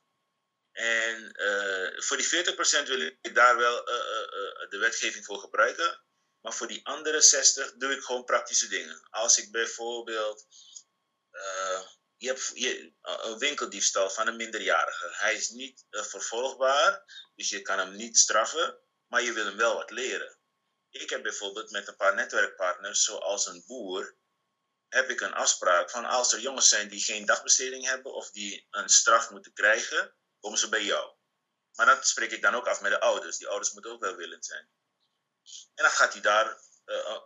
En 0.72 1.32
eh, 1.32 2.01
voor 2.01 2.18
die 2.18 2.25
40% 2.25 2.88
wil 2.88 3.01
ik 3.01 3.36
daar 3.36 3.58
wel 3.58 3.88
eh, 3.88 4.70
de 4.70 4.77
wetgeving 4.80 5.25
voor 5.25 5.38
gebruiken. 5.38 6.01
Maar 6.42 6.53
voor 6.53 6.68
die 6.68 6.86
andere 6.86 7.22
60 7.22 7.74
doe 7.74 7.92
ik 7.92 8.03
gewoon 8.03 8.24
praktische 8.24 8.68
dingen. 8.68 9.08
Als 9.10 9.38
ik 9.38 9.51
bijvoorbeeld. 9.51 10.46
je 12.18 12.27
hebt 12.27 12.51
je, 12.53 12.94
een 13.01 13.38
winkeldiefstal 13.38 14.10
van 14.10 14.27
een 14.27 14.36
minderjarige. 14.36 15.08
Hij 15.12 15.36
is 15.36 15.50
niet 15.50 15.86
vervolgbaar, 15.89 17.03
dus 17.36 17.50
je 17.50 17.62
kan 17.62 17.77
hem 17.77 17.96
niet 17.96 18.18
straffen, 18.18 18.80
maar 19.08 19.22
je 19.22 19.34
wil 19.34 19.46
hem 19.46 19.58
wel 19.58 19.75
wat 19.75 19.92
leren. 19.92 20.38
Ik 20.94 21.10
heb 21.10 21.24
bijvoorbeeld 21.24 21.72
met 21.72 21.88
een 21.88 21.96
paar 21.96 22.16
netwerkpartners, 22.16 23.04
zoals 23.04 23.48
een 23.48 23.64
boer, 23.66 24.16
heb 24.88 25.10
ik 25.10 25.22
een 25.22 25.34
afspraak 25.34 25.90
van 25.90 26.06
als 26.06 26.34
er 26.34 26.40
jongens 26.40 26.70
zijn 26.70 26.90
die 26.90 27.04
geen 27.04 27.26
dagbesteding 27.26 27.86
hebben 27.86 28.14
of 28.14 28.32
die 28.32 28.68
een 28.70 28.90
straf 28.90 29.30
moeten 29.30 29.54
krijgen, 29.54 30.16
komen 30.40 30.60
ze 30.60 30.70
bij 30.70 30.84
jou. 30.84 31.16
Maar 31.76 31.86
dat 31.86 32.08
spreek 32.08 32.32
ik 32.32 32.42
dan 32.42 32.56
ook 32.56 32.68
af 32.68 32.82
met 32.82 32.92
de 32.92 33.00
ouders. 33.00 33.38
Die 33.38 33.48
ouders 33.48 33.72
moeten 33.72 33.92
ook 33.92 34.02
wel 34.02 34.16
willend 34.16 34.46
zijn. 34.46 34.70
En 35.76 35.84
dan 35.84 35.92
gaat 35.92 36.14
hij 36.14 36.22
daar 36.22 36.62
uh, 36.86 37.22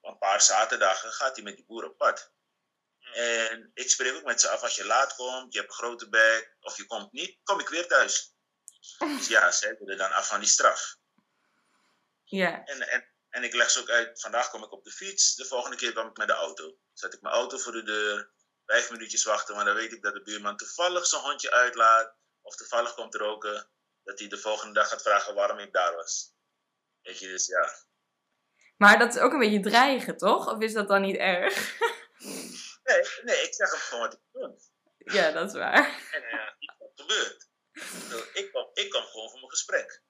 een 0.00 0.18
paar 0.18 0.42
zaterdagen 0.42 1.12
gaat 1.12 1.34
hij 1.34 1.44
met 1.44 1.56
die 1.56 1.66
boer 1.66 1.84
op 1.84 1.96
pad. 1.96 2.32
En 3.12 3.70
ik 3.74 3.90
spreek 3.90 4.14
ook 4.14 4.24
met 4.24 4.40
ze 4.40 4.48
af, 4.48 4.62
als 4.62 4.76
je 4.76 4.84
laat 4.84 5.14
komt, 5.14 5.52
je 5.52 5.58
hebt 5.58 5.70
een 5.70 5.78
grote 5.78 6.08
bek, 6.08 6.56
of 6.60 6.76
je 6.76 6.86
komt 6.86 7.12
niet, 7.12 7.38
kom 7.42 7.60
ik 7.60 7.68
weer 7.68 7.88
thuis. 7.88 8.34
Dus 8.98 9.28
ja, 9.28 9.50
ze 9.50 9.76
willen 9.78 9.98
dan 9.98 10.12
af 10.12 10.28
van 10.28 10.40
die 10.40 10.48
straf. 10.48 10.96
Ja. 12.24 12.64
En, 12.64 12.88
en, 12.88 13.09
en 13.30 13.42
ik 13.42 13.54
leg 13.54 13.70
ze 13.70 13.80
ook 13.80 13.90
uit, 13.90 14.20
vandaag 14.20 14.50
kom 14.50 14.62
ik 14.62 14.72
op 14.72 14.84
de 14.84 14.90
fiets, 14.90 15.34
de 15.34 15.44
volgende 15.44 15.76
keer 15.76 15.92
kom 15.92 16.08
ik 16.08 16.16
met 16.16 16.26
de 16.26 16.34
auto. 16.34 16.78
Zet 16.92 17.14
ik 17.14 17.20
mijn 17.20 17.34
auto 17.34 17.58
voor 17.58 17.72
de 17.72 17.82
deur, 17.82 18.30
vijf 18.66 18.90
minuutjes 18.90 19.24
wachten, 19.24 19.54
maar 19.54 19.64
dan 19.64 19.74
weet 19.74 19.92
ik 19.92 20.02
dat 20.02 20.14
de 20.14 20.22
buurman 20.22 20.56
toevallig 20.56 21.06
zijn 21.06 21.22
hondje 21.22 21.50
uitlaat, 21.50 22.14
of 22.40 22.56
toevallig 22.56 22.94
komt 22.94 23.14
roken, 23.14 23.70
dat 24.02 24.18
hij 24.18 24.28
de 24.28 24.38
volgende 24.38 24.74
dag 24.74 24.88
gaat 24.88 25.02
vragen 25.02 25.34
waarom 25.34 25.58
ik 25.58 25.72
daar 25.72 25.94
was. 25.94 26.34
Weet 27.02 27.18
je, 27.18 27.26
dus 27.26 27.46
ja. 27.46 27.74
Maar 28.76 28.98
dat 28.98 29.14
is 29.14 29.20
ook 29.20 29.32
een 29.32 29.38
beetje 29.38 29.60
dreigen, 29.60 30.16
toch? 30.16 30.48
Of 30.48 30.60
is 30.60 30.72
dat 30.72 30.88
dan 30.88 31.00
niet 31.00 31.16
erg? 31.16 31.78
Nee, 32.82 33.02
nee 33.22 33.42
ik 33.42 33.54
zeg 33.54 33.70
hem 33.70 33.80
gewoon 33.80 34.04
wat 34.04 34.12
ik 34.12 34.20
doe. 34.32 34.58
Ja, 34.98 35.30
dat 35.30 35.48
is 35.48 35.58
waar. 35.58 36.08
En 36.12 36.22
ja, 36.30 36.56
wat 36.78 36.92
gebeurt. 36.94 37.48
Ik 38.32 38.52
kom, 38.52 38.70
ik 38.72 38.90
kom 38.90 39.02
gewoon 39.02 39.30
voor 39.30 39.38
mijn 39.38 39.50
gesprek. 39.50 40.02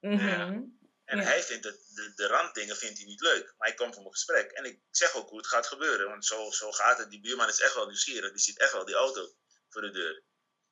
Mhm. 0.00 0.60
En 1.04 1.18
Ja. 1.18 1.24
hij 1.24 1.42
vindt 1.42 1.64
het, 1.64 1.90
de, 1.94 2.12
de 2.14 2.26
randdingen 2.26 2.76
vindt 2.76 2.98
hij 2.98 3.06
niet 3.06 3.20
leuk. 3.20 3.54
Maar 3.56 3.68
ik 3.68 3.76
kom 3.76 3.92
voor 3.92 4.02
mijn 4.02 4.14
gesprek. 4.14 4.50
En 4.50 4.64
ik 4.64 4.80
zeg 4.90 5.14
ook 5.14 5.28
hoe 5.28 5.38
het 5.38 5.46
gaat 5.46 5.66
gebeuren. 5.66 6.08
Want 6.08 6.24
zo, 6.26 6.50
zo 6.50 6.72
gaat 6.72 6.98
het. 6.98 7.10
Die 7.10 7.20
buurman 7.20 7.48
is 7.48 7.60
echt 7.60 7.74
wel 7.74 7.86
nieuwsgierig. 7.86 8.30
Die 8.30 8.40
ziet 8.42 8.58
echt 8.58 8.72
wel 8.72 8.84
die 8.84 8.94
auto 8.94 9.34
voor 9.68 9.82
de 9.82 9.90
deur. 9.90 10.22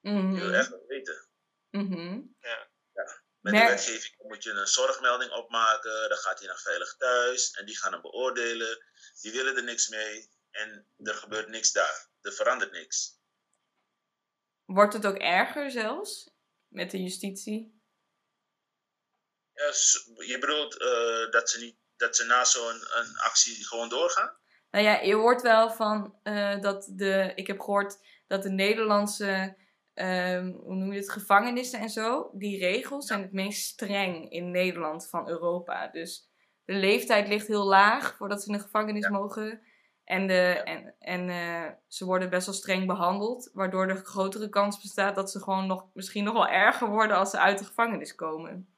Die 0.00 0.12
wil 0.12 0.22
Mhm. 0.48 0.52
echt 0.54 0.68
wel 0.68 0.84
weten. 0.86 1.28
Mhm. 1.70 2.20
Met 3.40 3.52
Mer- 3.52 3.62
de 3.66 3.70
wetgeving 3.72 4.14
moet 4.18 4.42
je 4.42 4.50
een 4.50 4.66
zorgmelding 4.66 5.30
opmaken. 5.32 6.08
Dan 6.08 6.18
gaat 6.18 6.38
hij 6.38 6.48
naar 6.48 6.58
veilig 6.60 6.96
thuis. 6.96 7.50
En 7.50 7.66
die 7.66 7.76
gaan 7.78 7.92
hem 7.92 8.00
beoordelen. 8.00 8.84
Die 9.20 9.32
willen 9.32 9.56
er 9.56 9.62
niks 9.64 9.88
mee. 9.88 10.30
En 10.50 10.86
er 11.02 11.14
gebeurt 11.14 11.48
niks 11.48 11.72
daar. 11.72 12.08
Er 12.20 12.32
verandert 12.32 12.72
niks. 12.72 13.18
Wordt 14.64 14.92
het 14.92 15.06
ook 15.06 15.16
erger 15.16 15.70
zelfs? 15.70 16.30
Met 16.68 16.90
de 16.90 17.02
justitie? 17.02 17.79
Ja, 19.64 19.72
s- 19.72 20.10
je 20.16 20.38
bedoelt 20.38 20.80
eh, 20.80 21.30
dat, 21.30 21.50
ze 21.50 21.60
niet, 21.60 21.76
dat 21.96 22.16
ze 22.16 22.24
na 22.24 22.44
zo'n 22.44 22.74
een 22.98 23.18
actie 23.18 23.66
gewoon 23.66 23.88
doorgaan? 23.88 24.32
Nou 24.70 24.84
ja, 24.84 25.00
je 25.00 25.14
hoort 25.14 25.42
wel 25.42 25.70
van 25.70 26.14
eh, 26.22 26.60
dat 26.60 26.90
de. 26.94 27.32
Ik 27.34 27.46
heb 27.46 27.60
gehoord 27.60 27.96
dat 28.26 28.42
de 28.42 28.50
Nederlandse. 28.50 29.56
ehm, 29.94 30.50
hoe 30.52 30.74
noem 30.74 30.92
je 30.92 30.98
het? 30.98 31.10
Gevangenissen 31.10 31.80
en 31.80 31.88
zo. 31.88 32.30
Die 32.34 32.58
regels 32.58 33.06
zijn 33.06 33.22
het 33.22 33.32
meest 33.32 33.66
streng 33.66 34.30
in 34.30 34.50
Nederland 34.50 35.08
van 35.08 35.28
Europa. 35.28 35.88
Dus 35.88 36.28
de 36.64 36.72
leeftijd 36.74 37.28
ligt 37.28 37.46
heel 37.46 37.64
laag 37.66 38.16
voordat 38.16 38.42
ze 38.42 38.46
in 38.50 38.56
de 38.56 38.62
gevangenis 38.62 39.04
Ja. 39.04 39.10
mogen. 39.10 39.62
En, 40.04 40.26
de, 40.26 40.42
en, 40.64 40.94
en 40.98 41.28
eh, 41.28 41.70
ze 41.88 42.04
worden 42.04 42.30
best 42.30 42.46
wel 42.46 42.54
streng 42.54 42.86
behandeld. 42.86 43.50
Waardoor 43.52 43.86
de 43.86 43.94
grotere 44.04 44.48
kans 44.48 44.80
bestaat 44.80 45.14
dat 45.14 45.30
ze 45.30 45.42
gewoon 45.42 45.66
nog, 45.66 45.84
misschien 45.94 46.24
nog 46.24 46.32
wel 46.34 46.48
erger 46.48 46.88
worden 46.88 47.16
als 47.16 47.30
ze 47.30 47.38
uit 47.38 47.58
de 47.58 47.64
gevangenis 47.64 48.14
komen. 48.14 48.69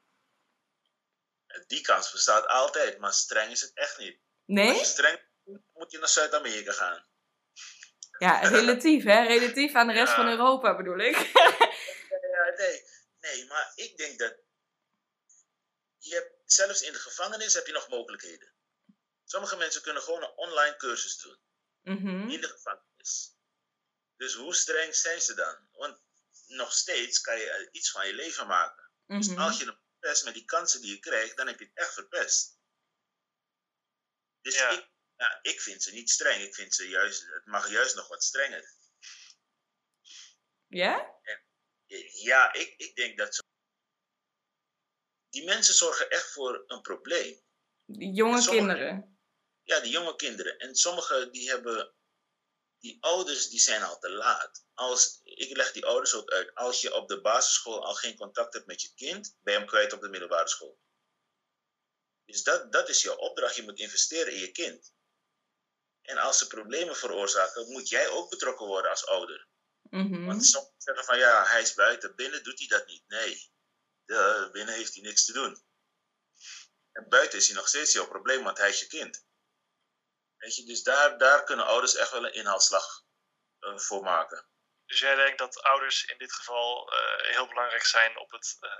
Die 1.67 1.81
kans 1.81 2.13
bestaat 2.13 2.47
altijd. 2.47 2.99
Maar 2.99 3.13
streng 3.13 3.51
is 3.51 3.61
het 3.61 3.73
echt 3.75 3.99
niet. 3.99 4.15
Als 4.17 4.21
Nee? 4.45 4.75
je 4.79 4.85
streng 4.85 5.21
moet 5.73 5.91
je 5.91 5.99
naar 5.99 6.09
Zuid-Amerika 6.09 6.73
gaan. 6.73 7.07
Ja, 8.19 8.41
relatief 8.59 9.05
hè? 9.05 9.23
Relatief 9.27 9.75
aan 9.75 9.87
de 9.87 9.93
rest 9.93 10.09
Ja. 10.13 10.15
van 10.17 10.29
Europa 10.29 10.77
bedoel 10.77 10.99
ik. 10.99 11.17
Ja, 11.17 12.55
nee, 12.57 12.83
nee, 13.21 13.47
maar 13.47 13.73
ik 13.75 13.97
denk 13.97 14.19
dat 14.19 14.37
je 15.99 16.15
hebt, 16.15 16.33
zelfs 16.53 16.83
in 16.83 16.93
de 16.93 16.99
gevangenis 16.99 17.55
heb 17.55 17.67
je 17.67 17.73
nog 17.73 17.89
mogelijkheden. 17.89 18.53
Sommige 19.25 19.57
mensen 19.57 19.83
kunnen 19.83 20.03
gewoon 20.03 20.23
een 20.23 20.37
online 20.37 20.77
cursus 20.77 21.19
doen 21.19 21.41
Mhm. 21.83 22.29
in 22.31 22.41
de 22.41 22.49
gevangenis. 22.49 23.37
Dus 24.17 24.35
hoe 24.35 24.55
streng 24.55 24.95
zijn 24.95 25.21
ze 25.21 25.35
dan? 25.35 25.69
Want 25.73 26.01
nog 26.47 26.73
steeds 26.73 27.21
kan 27.21 27.39
je 27.39 27.69
iets 27.71 27.91
van 27.91 28.07
je 28.07 28.13
leven 28.15 28.47
maken. 28.47 28.91
Dus 29.07 29.29
Mhm. 29.29 29.41
als 29.41 29.59
je 29.59 29.67
het 29.67 29.79
verpest 30.03 30.25
met 30.25 30.35
die 30.35 30.45
kansen 30.45 30.81
die 30.81 30.91
je 30.91 30.99
krijgt, 30.99 31.37
dan 31.37 31.47
heb 31.47 31.59
je 31.59 31.65
het 31.65 31.77
echt 31.77 31.93
verpest. 31.95 32.59
Dus 34.41 34.55
Ja. 34.55 34.71
ik, 34.71 34.91
ja, 35.17 35.39
ik 35.43 35.61
vind 35.61 35.83
ze 35.83 35.93
niet 35.93 36.11
streng. 36.11 36.43
Ik 36.43 36.55
vind 36.55 36.75
ze 36.75 36.89
juist, 36.89 37.23
het 37.27 37.47
mag 37.47 37.71
juist 37.71 37.95
nog 37.95 38.09
wat 38.09 38.23
strenger. 38.25 38.75
Ja? 40.67 41.21
Ja, 42.13 42.53
ik, 42.53 42.75
ik 42.77 42.97
denk 42.97 43.19
dat 43.19 43.35
zo. 43.35 43.41
Die 45.29 45.45
mensen 45.45 45.75
zorgen 45.75 46.11
echt 46.11 46.33
voor 46.33 46.65
een 46.67 46.81
probleem. 46.81 47.41
Die 47.85 48.13
jonge 48.13 48.41
Sommige- 48.43 48.67
kinderen. 48.67 49.21
Ja, 49.63 49.81
die 49.81 49.91
jonge 49.93 50.17
kinderen. 50.17 50.59
En 50.59 50.75
sommigen 50.75 51.33
die 51.33 51.49
hebben. 51.51 51.95
Die 52.83 52.99
ouders 53.01 53.49
die 53.49 53.61
zijn 53.61 53.83
al 53.83 53.99
te 53.99 54.11
laat. 54.11 54.65
Als, 54.75 55.21
ik 55.23 55.57
leg 55.57 55.73
die 55.73 55.87
ouders 55.87 56.15
ook 56.15 56.31
uit. 56.31 56.55
Als 56.55 56.81
je 56.81 56.95
op 56.95 57.09
de 57.09 57.21
basisschool 57.21 57.85
al 57.85 57.95
geen 57.95 58.17
contact 58.17 58.55
hebt 58.55 58.67
met 58.67 58.83
je 58.83 58.95
kind, 58.95 59.37
ben 59.41 59.53
je 59.53 59.59
hem 59.59 59.69
kwijt 59.69 59.93
op 59.93 60.01
de 60.01 60.09
middelbare 60.09 60.49
school. 60.49 60.81
Dus 62.25 62.43
dat, 62.43 62.73
dat 62.73 62.89
is 62.89 63.03
jouw 63.03 63.17
opdracht. 63.17 63.57
Je 63.57 63.63
moet 63.63 63.79
investeren 63.79 64.33
in 64.33 64.39
je 64.39 64.53
kind. 64.53 64.95
En 66.03 66.17
als 66.19 66.39
ze 66.39 66.47
problemen 66.47 66.97
veroorzaken, 66.97 67.73
moet 67.73 67.89
jij 67.89 68.09
ook 68.09 68.31
betrokken 68.31 68.67
worden 68.67 68.91
als 68.91 69.07
ouder. 69.07 69.49
Mhm. 69.83 70.25
Want 70.25 70.47
sommigen 70.47 70.75
zeggen 70.79 71.05
van 71.05 71.19
ja, 71.19 71.45
hij 71.47 71.63
is 71.63 71.75
buiten. 71.75 72.17
Binnen 72.17 72.43
doet 72.43 72.59
hij 72.59 72.69
dat 72.69 72.87
niet. 72.87 73.03
Nee. 73.09 73.51
De, 74.05 74.49
binnen 74.53 74.75
heeft 74.75 74.95
hij 74.95 75.03
niks 75.03 75.25
te 75.25 75.33
doen. 75.33 75.65
En 76.93 77.09
buiten 77.09 77.39
is 77.39 77.47
hij 77.47 77.57
nog 77.57 77.69
steeds 77.69 77.93
jouw 77.93 78.09
probleem, 78.09 78.45
want 78.45 78.59
hij 78.59 78.69
is 78.69 78.81
je 78.81 78.87
kind. 78.87 79.25
Weet 80.43 80.57
je, 80.57 80.65
dus 80.65 80.83
daar, 80.83 81.19
daar 81.19 81.45
kunnen 81.45 81.67
ouders 81.67 81.95
echt 81.95 82.11
wel 82.11 82.27
een 82.27 82.35
inhaalslag 82.35 83.05
eh, 83.59 83.79
voor 83.79 84.03
maken. 84.03 84.47
Dus 84.87 84.99
jij 84.99 85.15
denkt 85.15 85.39
dat 85.39 85.63
ouders 85.63 86.05
in 86.05 86.19
dit 86.19 86.33
geval 86.33 86.93
eh, 86.93 87.33
heel 87.35 87.47
belangrijk 87.47 87.85
zijn 87.85 88.19
op 88.19 88.31
het 88.31 88.57
uh, 88.61 88.71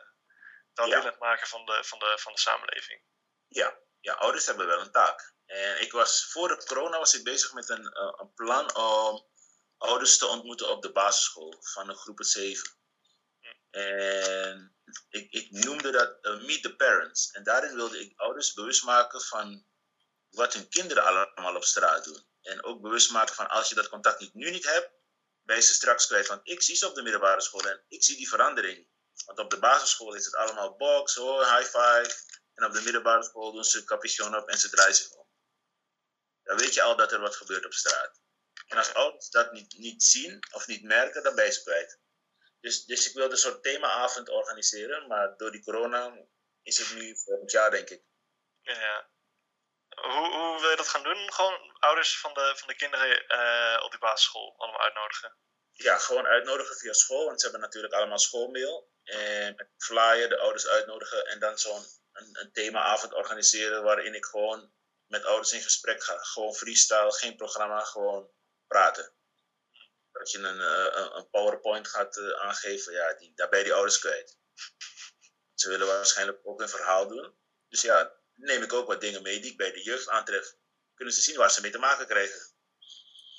welwillend 0.75 1.19
maken 1.19 1.49
van 1.49 1.65
de, 1.67 1.85
van, 1.85 1.99
de, 1.99 2.19
van 2.19 2.33
de 2.33 2.39
samenleving? 2.41 3.03
Ja, 3.49 3.79
ja, 4.01 4.15
ouders 4.15 4.47
hebben 4.47 4.67
wel 4.67 4.81
een 4.81 4.91
taak. 4.91 5.35
En 5.47 5.81
ik 5.81 5.93
was 5.93 6.27
voor 6.31 6.49
de 6.49 6.65
corona 6.65 6.99
was 6.99 7.15
ik 7.15 7.25
bezig 7.25 7.53
met 7.53 7.69
een, 7.69 8.01
een 8.21 8.35
plan 8.35 8.75
om 8.75 9.31
ouders 9.77 10.19
te 10.19 10.27
ontmoeten 10.27 10.69
op 10.69 10.83
de 10.83 10.93
basisschool 10.93 11.57
van 11.61 11.87
de 11.87 11.95
groepen 11.95 12.25
7. 12.25 12.77
En 13.71 14.77
ik, 15.09 15.31
ik 15.31 15.51
noemde 15.51 15.91
dat 15.91 16.41
Meet 16.43 16.63
the 16.63 16.77
Parents. 16.77 17.31
En 17.31 17.45
daarin 17.45 17.75
wilde 17.75 18.01
ik 18.01 18.21
ouders 18.21 18.53
bewust 18.53 18.85
maken 18.85 19.21
van 19.21 19.67
wat 20.33 20.55
hun 20.55 20.69
kinderen 20.69 21.05
allemaal 21.05 21.57
op 21.57 21.65
straat 21.65 22.05
doen. 22.05 22.27
En 22.43 22.65
ook 22.65 22.81
bewust 22.81 23.11
maken 23.11 23.35
van 23.35 23.49
als 23.49 23.69
je 23.69 23.75
dat 23.75 23.89
contact 23.89 24.21
niet, 24.21 24.35
nu 24.35 24.51
niet 24.51 24.65
hebt, 24.65 24.91
ben 25.43 25.57
je 25.57 25.63
ze 25.63 25.75
straks 25.75 26.07
kwijt. 26.07 26.27
Want 26.27 26.41
ik 26.45 26.63
zie 26.63 26.77
ze 26.77 26.89
op 26.89 26.95
de 26.95 27.03
middelbare 27.03 27.41
school 27.41 27.69
en 27.69 27.85
ik 27.89 28.05
zie 28.05 28.17
die 28.17 28.29
verandering. 28.29 28.89
Want 29.27 29.39
op 29.39 29.51
de 29.51 29.59
basisschool 29.59 30.15
is 30.15 30.25
het 30.25 30.35
allemaal 30.35 30.77
box, 30.77 31.15
hoor, 31.15 31.45
high 31.45 31.65
five. 31.65 32.15
En 32.55 32.65
op 32.65 32.73
de 32.73 32.81
middelbare 32.81 33.23
school 33.23 33.53
doen 33.53 33.65
ze 33.65 33.85
capuchon 33.85 34.37
op 34.37 34.49
en 34.49 34.59
ze 34.59 34.71
draaien 34.71 34.95
zich 34.95 35.11
om. 35.11 35.27
Dan 36.43 36.57
weet 36.57 36.75
je 36.75 36.83
al 36.83 36.97
dat 36.97 37.13
er 37.13 37.21
wat 37.21 37.37
gebeurt 37.37 37.65
op 37.65 37.73
straat. 37.73 38.21
En 38.67 38.79
als 38.79 38.95
ouders 38.95 39.31
dat 39.31 39.53
niet, 39.53 39.79
niet 39.79 40.03
zien 40.03 40.39
of 40.51 40.67
niet 40.67 40.83
merken, 40.83 41.23
dan 41.23 41.35
ben 41.35 41.45
je 41.45 41.53
ze 41.53 41.63
kwijt. 41.63 42.01
Dus, 42.61 42.85
dus 42.85 43.09
ik 43.09 43.15
wilde 43.15 43.33
een 43.33 43.39
soort 43.39 43.63
themaavond 43.63 44.29
organiseren, 44.29 45.07
maar 45.07 45.37
door 45.37 45.51
die 45.53 45.63
corona 45.63 46.27
is 46.63 46.79
het 46.79 46.95
nu 46.95 47.17
volgend 47.19 47.51
jaar, 47.51 47.71
denk 47.71 47.91
ik. 47.91 48.03
Ja. 48.61 49.11
Hoe, 50.03 50.33
hoe 50.33 50.61
wil 50.61 50.71
je 50.71 50.77
dat 50.77 50.89
gaan 50.89 51.03
doen? 51.03 51.33
Gewoon 51.33 51.77
ouders 51.79 52.21
van 52.21 52.35
de, 52.35 52.53
van 52.57 52.69
de 52.69 52.75
kinderen 52.75 53.25
uh, 53.29 53.85
op 53.85 53.91
die 53.91 54.01
basisschool 54.01 54.55
allemaal 54.57 54.81
uitnodigen? 54.81 55.37
Ja, 55.73 55.99
gewoon 55.99 56.27
uitnodigen 56.27 56.77
via 56.77 56.93
school, 56.93 57.25
want 57.25 57.41
ze 57.41 57.47
hebben 57.47 57.65
natuurlijk 57.65 57.95
allemaal 57.95 58.19
schoolmail. 58.19 58.91
En 59.03 59.55
met 59.55 59.69
flyer 59.79 60.29
de 60.29 60.39
ouders 60.39 60.67
uitnodigen 60.67 61.27
en 61.27 61.39
dan 61.39 61.59
zo'n 61.59 61.85
een, 62.13 62.39
een 62.41 62.53
themaavond 62.53 63.13
organiseren 63.13 63.83
waarin 63.83 64.15
ik 64.15 64.25
gewoon 64.25 64.73
met 65.07 65.25
ouders 65.25 65.53
in 65.53 65.63
gesprek 65.63 66.03
ga. 66.05 66.19
Gewoon 66.19 66.55
freestyle, 66.55 67.13
geen 67.13 67.37
programma, 67.37 67.85
gewoon 67.85 68.31
praten. 68.67 69.15
Dat 70.13 70.31
je 70.31 70.39
een, 70.39 70.61
een, 70.61 71.17
een 71.17 71.31
PowerPoint 71.31 71.89
gaat 71.89 72.17
uh, 72.17 72.41
aangeven, 72.41 72.93
ja, 72.93 73.15
die, 73.15 73.33
daar 73.35 73.51
die 73.51 73.75
ouders 73.75 73.99
kwijt. 73.99 74.39
Ze 75.55 75.69
willen 75.69 75.87
waarschijnlijk 75.87 76.41
ook 76.43 76.61
een 76.61 76.69
verhaal 76.69 77.09
doen. 77.09 77.39
Dus 77.69 77.83
ja, 77.83 78.22
neem 78.35 78.63
ik 78.63 78.73
ook 78.73 78.87
wat 78.87 79.01
dingen 79.01 79.23
mee 79.23 79.41
die 79.41 79.51
ik 79.51 79.57
bij 79.57 79.73
de 79.73 79.83
jeugd 79.83 80.09
aantref. 80.09 80.55
Kunnen 80.95 81.15
ze 81.15 81.21
zien 81.21 81.37
waar 81.37 81.51
ze 81.51 81.61
mee 81.61 81.71
te 81.71 81.79
maken 81.79 82.07
krijgen. 82.07 82.41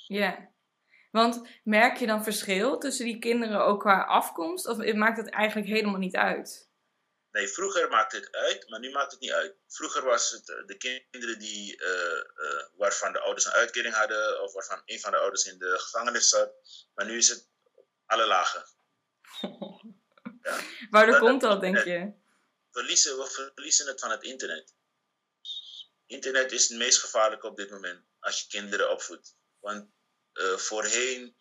Ja, 0.06 0.52
want 1.10 1.48
merk 1.64 1.96
je 1.96 2.06
dan 2.06 2.24
verschil 2.24 2.78
tussen 2.78 3.04
die 3.04 3.18
kinderen 3.18 3.64
ook 3.64 3.80
qua 3.80 4.04
afkomst? 4.04 4.66
Of 4.66 4.92
maakt 4.94 5.16
het 5.16 5.30
eigenlijk 5.30 5.68
helemaal 5.68 5.98
niet 5.98 6.16
uit? 6.16 6.68
Nee, 7.30 7.48
vroeger 7.48 7.88
maakte 7.88 8.16
het 8.16 8.32
uit, 8.32 8.68
maar 8.68 8.80
nu 8.80 8.90
maakt 8.90 9.12
het 9.12 9.20
niet 9.20 9.32
uit. 9.32 9.54
Vroeger 9.68 10.04
was 10.04 10.30
het 10.30 10.46
de 10.46 10.76
kinderen 10.76 11.38
die, 11.38 11.82
uh, 11.82 11.88
uh, 12.36 12.62
waarvan 12.76 13.12
de 13.12 13.20
ouders 13.20 13.44
een 13.46 13.52
uitkering 13.52 13.94
hadden, 13.94 14.42
of 14.42 14.52
waarvan 14.52 14.82
een 14.84 15.00
van 15.00 15.10
de 15.10 15.16
ouders 15.18 15.44
in 15.46 15.58
de 15.58 15.78
gevangenis 15.78 16.28
zat. 16.28 16.52
Maar 16.94 17.06
nu 17.06 17.16
is 17.16 17.28
het 17.28 17.48
alle 18.06 18.26
lagen. 18.26 18.64
Ja. 20.42 20.58
Waardoor 20.90 21.18
komt 21.18 21.40
dat- 21.40 21.50
dat, 21.50 21.60
denk 21.60 21.84
je? 21.84 22.12
Verliezen, 22.70 23.16
we 23.16 23.50
verliezen 23.54 23.86
het 23.86 24.00
van 24.00 24.10
het 24.10 24.22
internet. 24.22 24.74
Internet 26.14 26.52
is 26.52 26.68
het 26.68 26.78
meest 26.78 26.98
gevaarlijke 26.98 27.46
op 27.46 27.56
dit 27.56 27.70
moment 27.70 28.06
als 28.18 28.40
je 28.40 28.48
kinderen 28.48 28.90
opvoedt. 28.90 29.36
Want 29.60 29.90
eh, 30.32 30.56
voorheen, 30.56 31.36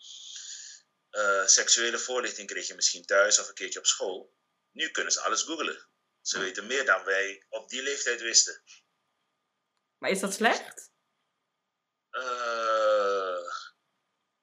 eh, 1.10 1.46
seksuele 1.46 2.00
voorlichting 2.00 2.48
kreeg 2.48 2.68
je 2.68 2.76
misschien 2.76 3.06
thuis 3.06 3.40
of 3.40 3.48
een 3.48 3.54
keertje 3.54 3.80
op 3.80 3.86
school. 3.86 4.36
Nu 4.72 4.92
kunnen 4.92 5.14
ze 5.14 5.22
alles 5.22 5.42
googlen. 5.42 5.88
Ze 6.22 6.40
weten 6.40 6.68
meer 6.68 6.86
dan 6.86 7.04
wij 7.04 7.46
op 7.50 7.70
die 7.70 7.82
leeftijd 7.82 8.22
wisten. 8.22 8.64
Maar 9.98 10.10
is 10.10 10.20
dat 10.20 10.34
slecht? 10.34 10.92
Eh, 12.10 13.52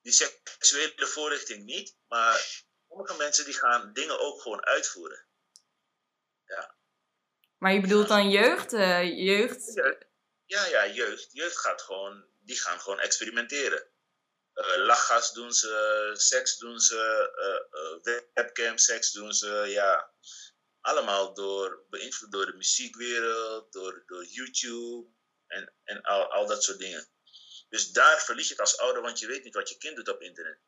die 0.01 0.13
seksuele 0.13 1.07
voorlichting 1.07 1.65
niet, 1.65 1.97
maar 2.09 2.65
sommige 2.89 3.17
mensen 3.17 3.45
die 3.45 3.55
gaan 3.55 3.93
dingen 3.93 4.21
ook 4.21 4.41
gewoon 4.43 4.65
uitvoeren. 4.65 5.29
Maar 7.59 7.73
je 7.73 7.81
bedoelt 7.81 8.09
dan 8.09 8.31
jeugd? 8.31 8.71
jeugd? 8.71 9.75
Ja, 10.51 10.67
ja, 10.67 10.87
jeugd. 10.87 11.33
Jeugd 11.33 11.59
gaat 11.59 11.83
gewoon, 11.83 12.25
die 12.39 12.61
gaan 12.61 12.81
gewoon 12.81 13.01
experimenteren. 13.01 13.91
Eh, 14.53 14.77
lachgas 14.77 15.33
doen 15.33 15.53
ze, 15.53 16.11
seks 16.13 16.57
doen 16.59 16.81
ze, 16.81 17.31
eh, 17.37 18.15
eh, 18.15 18.23
webcam 18.35 18.79
seks 18.79 19.13
doen 19.13 19.33
ze, 19.33 19.49
ja. 19.69 20.13
Allemaal 20.81 21.35
door, 21.35 21.85
beïnvloed 21.89 22.33
door 22.33 22.47
de 22.47 22.57
muziekwereld, 22.57 23.73
door, 23.73 24.03
door 24.07 24.25
YouTube 24.25 25.09
en, 25.47 25.75
en 25.85 26.03
al, 26.03 26.33
al 26.33 26.47
dat 26.47 26.65
soort 26.65 26.79
dingen. 26.79 27.09
Dus 27.69 27.91
daar 27.91 28.23
verlies 28.23 28.47
je 28.47 28.53
het 28.53 28.61
als 28.61 28.79
ouder, 28.79 29.03
want 29.03 29.19
je 29.19 29.27
weet 29.27 29.45
niet 29.45 29.55
wat 29.55 29.69
je 29.69 29.79
kind 29.79 29.97
doet 29.97 30.09
op 30.09 30.23
internet. 30.23 30.61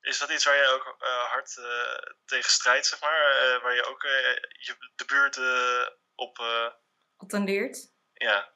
Is 0.00 0.18
dat 0.18 0.30
iets 0.30 0.44
waar 0.44 0.56
je 0.56 0.66
ook 0.66 1.02
eh, 1.02 1.30
hard 1.30 1.56
eh, 1.56 2.12
tegen 2.24 2.50
strijdt, 2.50 2.86
zeg 2.86 3.00
maar? 3.00 3.20
Eh, 3.30 3.62
waar 3.62 3.74
je 3.74 3.84
ook 3.84 4.04
eh, 4.04 4.34
je, 4.58 4.92
de 4.94 5.04
buurt 5.04 5.36
eh, 5.36 5.88
op... 6.14 6.38
Attendeert? 7.16 7.93
Ja, 8.14 8.52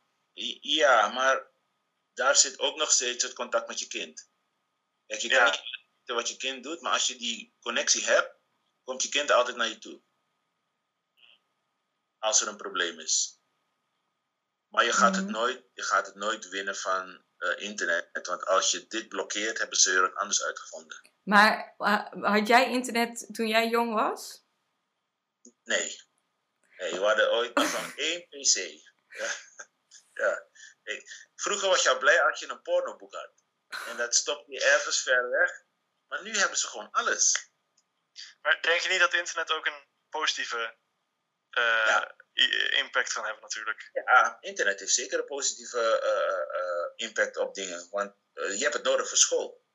Ja, 0.61 1.09
maar 1.09 1.51
daar 2.15 2.37
zit 2.37 2.59
ook 2.59 2.77
nog 2.77 2.91
steeds 2.91 3.23
het 3.25 3.33
contact 3.33 3.69
met 3.69 3.79
je 3.79 3.87
kind. 3.87 4.31
Kijk, 5.07 5.21
je 5.21 5.29
kan 5.29 5.45
niet 5.51 5.61
weten 5.97 6.15
wat 6.15 6.29
je 6.29 6.37
kind 6.37 6.63
doet, 6.63 6.81
maar 6.81 6.93
als 6.93 7.07
je 7.07 7.17
die 7.17 7.57
connectie 7.61 8.05
hebt, 8.05 8.37
komt 8.85 9.03
je 9.03 9.09
kind 9.09 9.31
altijd 9.31 9.57
naar 9.57 9.69
je 9.69 9.79
toe. 9.79 10.03
Als 12.19 12.41
er 12.41 12.49
een 12.49 12.57
probleem 12.57 12.99
is. 13.01 13.41
Maar 14.69 14.85
je 14.85 14.93
gaat, 14.93 15.15
het, 15.17 15.25
Mhm. 15.25 15.33
nooit, 15.33 15.65
je 15.73 15.83
gaat 15.83 16.07
het 16.07 16.15
nooit 16.15 16.49
winnen 16.49 16.77
van 16.77 17.27
eh, 17.39 17.63
internet. 17.63 18.27
Want 18.27 18.45
als 18.47 18.71
je 18.71 18.87
dit 18.87 19.09
blokkeert, 19.09 19.59
hebben 19.59 19.79
ze 19.79 19.93
er 19.93 20.01
wat 20.01 20.15
anders 20.15 20.43
uitgevonden. 20.43 21.11
Maar 21.23 21.75
ha- 21.77 22.11
had 22.21 22.47
jij 22.47 22.71
internet 22.71 23.29
toen 23.33 23.49
jij 23.49 23.69
jong 23.69 23.95
was? 23.95 24.45
Nee. 25.65 26.01
Nee, 26.79 26.91
we 26.93 26.99
hadden 26.99 27.33
ooit 27.33 27.55
nog 27.55 27.67
van 27.81 27.93
één 27.97 28.21
PC. 28.29 28.57
Ja. 29.09 29.31
ja. 30.25 30.47
Ik- 30.83 31.31
vroeger 31.37 31.69
was 31.69 31.83
je 31.83 31.89
al 31.89 31.99
blij 31.99 32.23
als 32.23 32.41
je 32.41 32.49
een 32.49 32.63
pornoboek 32.63 33.15
had. 33.15 33.33
En 33.87 33.97
dat 33.97 34.15
stopte 34.15 34.53
je 34.53 34.65
ergens 34.65 35.03
ver 35.03 35.31
weg. 35.31 35.51
Maar 36.07 36.23
nu 36.23 36.37
hebben 36.37 36.59
ze 36.59 36.67
gewoon 36.67 36.91
alles. 36.91 37.51
maar 38.43 38.61
denk 38.61 38.81
je 38.81 38.89
niet 38.89 39.01
dat 39.01 39.15
internet 39.15 39.51
ook 39.51 39.67
een 39.67 39.87
positieve 40.09 40.77
eh, 41.51 41.63
Ja. 41.87 42.15
impact 42.71 43.13
kan 43.13 43.25
hebben 43.25 43.43
natuurlijk? 43.43 43.91
Ja, 43.93 44.37
internet 44.41 44.81
heeft 44.81 44.95
zeker 44.95 45.19
een 45.19 45.25
positieve 45.25 46.01
eh, 46.01 46.61
eh, 46.61 46.93
impact 46.97 47.37
op 47.37 47.55
dingen. 47.55 47.89
Want 47.91 48.15
je 48.33 48.59
hebt 48.59 48.75
het 48.75 48.83
nodig 48.83 49.09
voor 49.09 49.17
school. 49.19 49.67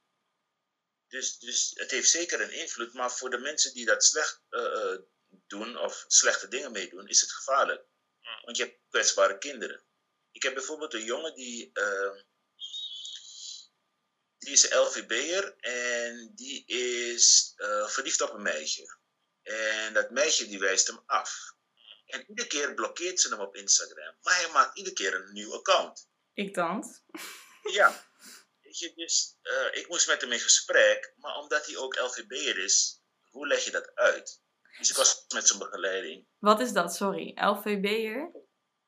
Dus, 1.07 1.39
dus 1.39 1.71
het 1.75 1.91
heeft 1.91 2.09
zeker 2.09 2.41
een 2.41 2.51
invloed. 2.51 2.93
Maar 2.93 3.11
voor 3.11 3.29
de 3.29 3.37
mensen 3.37 3.73
die 3.73 3.85
dat 3.85 4.03
slecht 4.03 4.41
doen 5.47 5.77
of 5.77 6.03
slechte 6.07 6.47
dingen 6.47 6.71
meedoen, 6.71 7.07
is 7.07 7.21
het 7.21 7.31
gevaarlijk. 7.31 7.85
Want 8.41 8.57
je 8.57 8.63
hebt 8.63 8.79
kwetsbare 8.89 9.37
kinderen. 9.37 9.83
Ik 10.31 10.43
heb 10.43 10.53
bijvoorbeeld 10.53 10.93
een 10.93 11.03
jongen 11.03 11.35
die. 11.35 11.69
eh, 11.73 12.11
die 14.37 14.51
is 14.53 14.71
een 14.71 14.77
LVB'er 14.77 15.55
en 15.59 16.31
die 16.35 16.65
is 16.65 17.53
eh, 17.55 17.87
verliefd 17.87 18.21
op 18.21 18.33
een 18.33 18.41
meisje. 18.41 18.97
En 19.41 19.93
dat 19.93 20.09
meisje 20.09 20.47
die 20.47 20.59
wijst 20.59 20.87
hem 20.87 21.03
af. 21.05 21.53
En 22.05 22.25
iedere 22.29 22.47
keer 22.47 22.73
blokkeert 22.73 23.19
ze 23.19 23.29
hem 23.29 23.39
op 23.39 23.55
Instagram. 23.55 24.15
Maar 24.21 24.35
hij 24.35 24.51
maakt 24.51 24.77
iedere 24.77 24.95
keer 24.95 25.13
een 25.15 25.33
nieuw 25.33 25.53
account. 25.53 26.07
Ik 26.33 26.53
dans. 26.53 27.01
Ja. 27.71 28.05
Weet 28.61 28.79
je, 28.79 28.93
dus 28.95 29.35
eh, 29.41 29.67
ik 29.71 29.87
moest 29.87 30.07
met 30.07 30.21
hem 30.21 30.31
in 30.31 30.39
gesprek. 30.39 31.13
Maar 31.17 31.35
omdat 31.35 31.65
hij 31.65 31.77
ook 31.77 31.95
LVB'er 31.99 32.57
is, 32.57 33.01
hoe 33.29 33.47
leg 33.47 33.63
je 33.65 33.71
dat 33.71 33.95
uit? 33.95 34.41
Dus 34.77 34.89
ik 34.89 34.95
was 34.95 35.25
met 35.33 35.47
zijn 35.47 35.59
begeleiding. 35.59 36.27
Wat 36.39 36.59
is 36.59 36.71
dat? 36.71 36.95
Sorry. 36.95 37.31
LVB'er? 37.35 38.31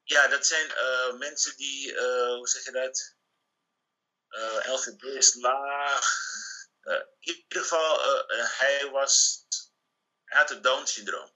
Ja, 0.03 0.27
dat 0.27 0.45
zijn 0.45 0.71
eh, 0.71 1.13
mensen 1.13 1.57
die, 1.57 1.95
eh, 1.97 2.35
hoe 2.35 2.47
zeg 2.47 2.65
je 2.65 2.71
dat? 2.71 3.15
Eh 4.27 4.73
LVB 4.73 5.03
is 5.03 5.33
laag. 5.33 6.33
In 7.19 7.35
ieder 7.35 7.61
geval, 7.61 7.99
hij 8.27 8.89
was, 8.91 9.45
hij 10.23 10.39
had 10.39 10.49
het 10.49 10.63
Down-syndroom. 10.63 11.33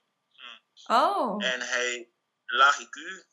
Oh. 0.86 1.44
En 1.44 1.60
hij, 1.60 2.12
laag 2.46 2.80
IQ. 2.80 3.24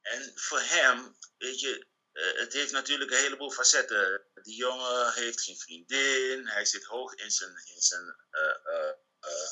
En 0.00 0.32
voor 0.34 0.60
hem, 0.60 1.16
weet 1.36 1.60
je, 1.60 1.86
het 2.14 2.52
heeft 2.52 2.72
natuurlijk 2.72 3.10
een 3.10 3.16
heleboel 3.16 3.50
facetten. 3.50 4.26
Die 4.42 4.56
jongen 4.56 5.12
heeft 5.12 5.40
geen 5.40 5.58
vriendin. 5.58 6.48
Hij 6.48 6.64
zit 6.64 6.84
hoog 6.84 7.14
in 7.14 7.30
zijn, 7.30 7.50
in 7.50 7.80
zijn 7.80 8.16
eh, 8.30 8.74
eh, 8.74 8.92
eh, 9.20 9.48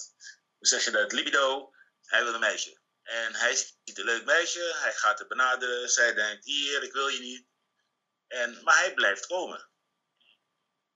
hoe 0.62 0.70
zeg 0.70 0.84
je 0.84 0.90
dat, 0.90 1.12
libido. 1.12 1.74
Hij 2.02 2.24
wil 2.24 2.34
een 2.34 2.40
meisje. 2.40 2.80
En 3.02 3.34
hij 3.34 3.54
ziet 3.54 3.98
een 3.98 4.04
leuk 4.04 4.24
meisje. 4.24 4.72
Hij 4.74 4.94
gaat 4.94 5.18
haar 5.18 5.28
benaderen. 5.28 5.90
Zij 5.90 6.14
denkt, 6.14 6.44
hier, 6.44 6.82
ik 6.82 6.92
wil 6.92 7.08
je 7.08 7.20
niet. 7.20 7.46
En, 8.26 8.62
maar 8.62 8.78
hij 8.78 8.94
blijft 8.94 9.26
komen. 9.26 9.70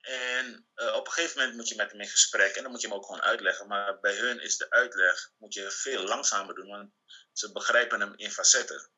En 0.01 0.69
eh, 0.75 0.95
op 0.95 1.07
een 1.07 1.13
gegeven 1.13 1.39
moment 1.39 1.57
moet 1.57 1.69
je 1.69 1.77
met 1.77 1.91
hem 1.91 2.01
in 2.01 2.09
gesprek. 2.09 2.57
En 2.57 2.63
dan 2.63 2.71
moet 2.73 2.81
je 2.81 2.87
hem 2.87 2.97
ook 2.97 3.07
gewoon 3.07 3.23
uitleggen. 3.23 3.67
Maar 3.67 4.01
bij 4.01 4.17
hun 4.17 4.41
is 4.41 4.57
de 4.57 4.71
uitleg 4.71 5.31
moet 5.39 5.55
je 5.55 5.71
veel 5.71 6.05
langzamer 6.05 6.55
doen. 6.55 6.69
Want 6.69 6.93
ze 7.33 7.53
begrijpen 7.53 8.01
hem 8.01 8.15
in 8.17 8.31
facetten. 8.31 8.91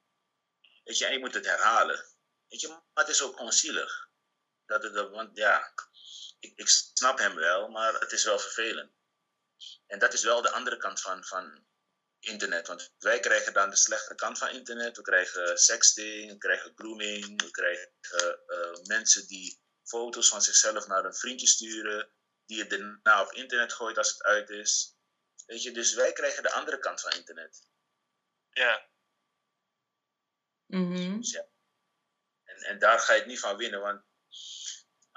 Weet 0.85 0.99
je, 0.99 1.07
en 1.07 1.13
je 1.13 1.19
moet 1.19 1.35
het 1.35 1.47
herhalen. 1.47 2.07
Weet 2.49 2.61
je, 2.61 2.69
maar 2.69 2.83
het 2.95 3.09
is 3.09 3.23
ook 3.23 3.37
gewoon 3.37 3.53
zielig. 3.53 4.09
Dat 4.67 4.83
het, 4.83 4.95
want 4.95 5.37
ja, 5.37 5.73
ik, 6.41 6.53
ik 6.57 6.69
snap 6.69 7.19
hem 7.19 7.35
wel, 7.35 7.69
maar 7.69 7.95
het 7.95 8.13
is 8.13 8.25
wel 8.25 8.39
vervelend. 8.39 8.98
En 9.87 9.99
dat 9.99 10.13
is 10.13 10.23
wel 10.23 10.43
de 10.43 10.51
andere 10.51 10.77
kant 10.77 11.01
van, 11.01 11.25
van 11.25 11.67
internet. 12.19 12.67
Want 12.67 12.93
wij 12.99 13.21
krijgen 13.21 13.53
dan 13.53 13.71
de 13.71 13.77
slechte 13.77 14.15
kant 14.15 14.39
van 14.39 14.49
internet. 14.49 14.97
We 14.97 15.03
krijgen 15.03 15.59
sexting, 15.59 16.31
we 16.31 16.39
krijgen 16.39 16.73
grooming, 16.75 17.43
we 17.43 17.51
krijgen 17.51 17.93
eh, 18.01 18.83
mensen 18.83 19.27
die 19.27 19.61
foto's 19.85 20.29
van 20.29 20.43
zichzelf 20.43 20.87
naar 20.87 21.05
een 21.05 21.15
vriendje 21.15 21.47
sturen, 21.47 22.11
die 22.47 22.61
het 22.61 22.71
daarna 22.71 23.23
op 23.23 23.33
internet 23.33 23.73
gooit 23.73 23.99
als 23.99 24.11
het 24.11 24.23
uit 24.23 24.51
is. 24.51 24.97
Weet 25.47 25.63
je, 25.63 25.73
dus 25.73 25.95
wij 25.95 26.13
krijgen 26.13 26.43
de 26.43 26.53
andere 26.53 26.79
kant 26.79 27.01
van 27.01 27.13
internet. 27.13 27.67
Ja, 28.51 28.89
Mhm. 30.69 31.21
En, 32.45 32.57
en 32.57 32.79
daar 32.79 32.99
ga 32.99 33.13
je 33.13 33.19
het 33.19 33.29
niet 33.29 33.41
van 33.41 33.57
winnen, 33.57 33.81
want 33.81 34.03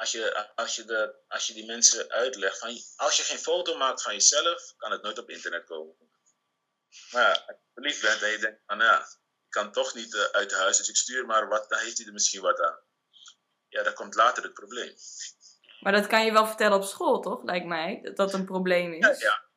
als 0.02 0.12
je, 0.12 0.56
als 0.56 0.76
je, 0.76 0.86
de, 0.86 1.16
als 1.28 1.48
je 1.48 1.54
die 1.54 1.66
mensen 1.66 2.10
uitlegt, 2.10 2.58
van, 2.58 2.82
als 2.96 3.18
je 3.18 3.24
geen 3.24 3.38
foto 3.38 3.78
maakt 3.78 4.02
van 4.02 4.14
jezelf, 4.14 4.74
kan 4.78 4.92
het 4.92 5.02
nooit 5.02 5.18
op 5.18 5.30
internet 5.30 5.66
komen. 5.66 5.96
Maar 7.12 7.22
ja, 7.22 7.32
als 7.32 7.46
je 7.46 7.72
verliefd 7.74 8.02
bent 8.02 8.22
en 8.22 8.30
je 8.30 8.38
denkt 8.38 8.62
van 8.66 8.80
ja, 8.80 9.00
ik 9.00 9.50
kan 9.50 9.72
toch 9.72 9.94
niet 9.94 10.14
uh, 10.14 10.22
uit 10.22 10.54
huis, 10.54 10.78
dus 10.78 10.90
ik 10.90 10.96
stuur 10.96 11.26
maar 11.26 11.48
wat, 11.48 11.70
dan 11.70 11.80
heeft 11.80 11.98
hij 11.98 12.08
er 12.08 12.14
misschien 12.14 12.42
wat 12.42 12.60
aan. 12.60 12.80
Ja, 13.68 13.84
dan 13.84 13.94
komt 13.94 14.16
later 14.16 14.44
het 14.44 14.54
probleem. 14.54 14.96
Maar 15.80 15.94
dat 15.94 16.08
kan 16.08 16.26
je 16.26 16.32
wel 16.32 16.48
vertellen 16.48 16.78
op 16.78 16.84
school, 16.84 17.22
toch? 17.22 17.44
Lijkt 17.44 17.66
mij, 17.66 18.02
dat 18.02 18.16
dat 18.16 18.34
een 18.34 18.46
probleem 18.46 18.94
is. 18.94 19.20
Ja, 19.20 19.30
ja. 19.30 19.50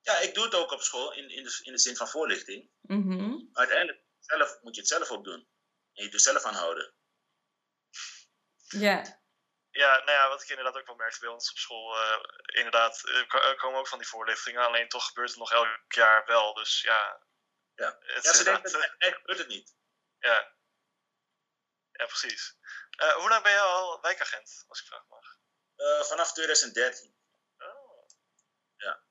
ja 0.00 0.18
ik 0.18 0.34
doe 0.34 0.44
het 0.44 0.54
ook 0.54 0.70
op 0.70 0.82
school, 0.82 1.12
in, 1.12 1.28
in, 1.28 1.44
de, 1.44 1.60
in 1.62 1.72
de 1.72 1.78
zin 1.78 1.96
van 1.96 2.08
voorlichting. 2.08 2.70
Mm 2.80 3.02
-hmm. 3.02 3.48
Maar 3.52 3.66
uiteindelijk 3.66 4.04
zelf, 4.18 4.58
moet 4.62 4.74
je 4.74 4.80
het 4.80 4.90
zelf 4.90 5.10
ook 5.10 5.24
doen. 5.24 5.48
En 5.92 6.04
je 6.04 6.10
er 6.10 6.20
zelf 6.20 6.44
aan 6.44 6.54
houden. 6.54 6.94
Ja. 8.68 9.21
Ja, 9.72 9.96
nou 9.96 10.10
ja, 10.10 10.28
wat 10.28 10.42
ik 10.42 10.48
inderdaad 10.48 10.76
ook 10.76 10.86
wel 10.86 10.96
merkte 10.96 11.20
bij 11.20 11.28
ons 11.28 11.50
op 11.50 11.56
school. 11.56 11.96
Uh, 12.02 12.18
inderdaad, 12.44 13.08
er 13.08 13.56
komen 13.56 13.78
ook 13.78 13.88
van 13.88 13.98
die 13.98 14.08
voorlichtingen. 14.08 14.66
Alleen 14.66 14.88
toch 14.88 15.06
gebeurt 15.06 15.28
het 15.28 15.38
nog 15.38 15.52
elk 15.52 15.92
jaar 15.92 16.26
wel. 16.26 16.54
Dus 16.54 16.80
ja. 16.80 17.20
Ja, 17.74 17.98
het 18.00 18.24
ja 18.24 18.32
ze 18.32 18.44
denken, 18.44 18.72
dat 18.72 18.94
echt 18.98 19.16
gebeurt 19.16 19.38
het 19.38 19.48
niet. 19.48 19.74
Ja. 20.18 20.52
Ja, 21.92 22.06
precies. 22.06 22.56
Uh, 23.02 23.12
hoe 23.12 23.28
lang 23.28 23.42
ben 23.42 23.52
je 23.52 23.60
al 23.60 24.00
wijkagent, 24.00 24.64
als 24.68 24.80
ik 24.80 24.86
vraag 24.86 25.06
mag? 25.08 25.36
Uh, 25.76 26.02
vanaf 26.02 26.32
2013. 26.32 27.16
Oh. 27.58 28.08
Ja. 28.76 29.02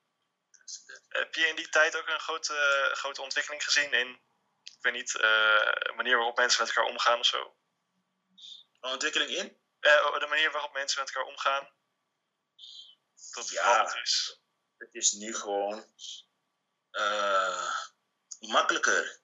Heb 1.08 1.34
je 1.34 1.46
in 1.46 1.56
die 1.56 1.68
tijd 1.68 1.96
ook 1.96 2.08
een 2.08 2.20
grote, 2.20 2.90
grote 2.92 3.22
ontwikkeling 3.22 3.64
gezien 3.64 3.92
in, 3.92 4.08
ik 4.64 4.78
weet 4.80 4.92
niet, 4.92 5.14
uh, 5.14 5.94
manier 5.96 6.16
waarop 6.16 6.36
mensen 6.36 6.64
met 6.64 6.74
elkaar 6.74 6.90
omgaan 6.90 7.18
of 7.18 7.26
zo? 7.26 7.56
Een 8.80 8.90
ontwikkeling 8.90 9.30
in? 9.30 9.61
Uh, 9.82 10.18
de 10.18 10.26
manier 10.26 10.50
waarop 10.50 10.72
mensen 10.72 11.00
met 11.00 11.14
elkaar 11.14 11.30
omgaan. 11.30 11.70
Dat 13.30 13.48
ja. 13.48 14.00
is. 14.02 14.40
het 14.76 14.94
is 14.94 15.12
nu 15.12 15.34
gewoon 15.34 15.94
uh, 16.92 17.72
makkelijker. 18.38 19.20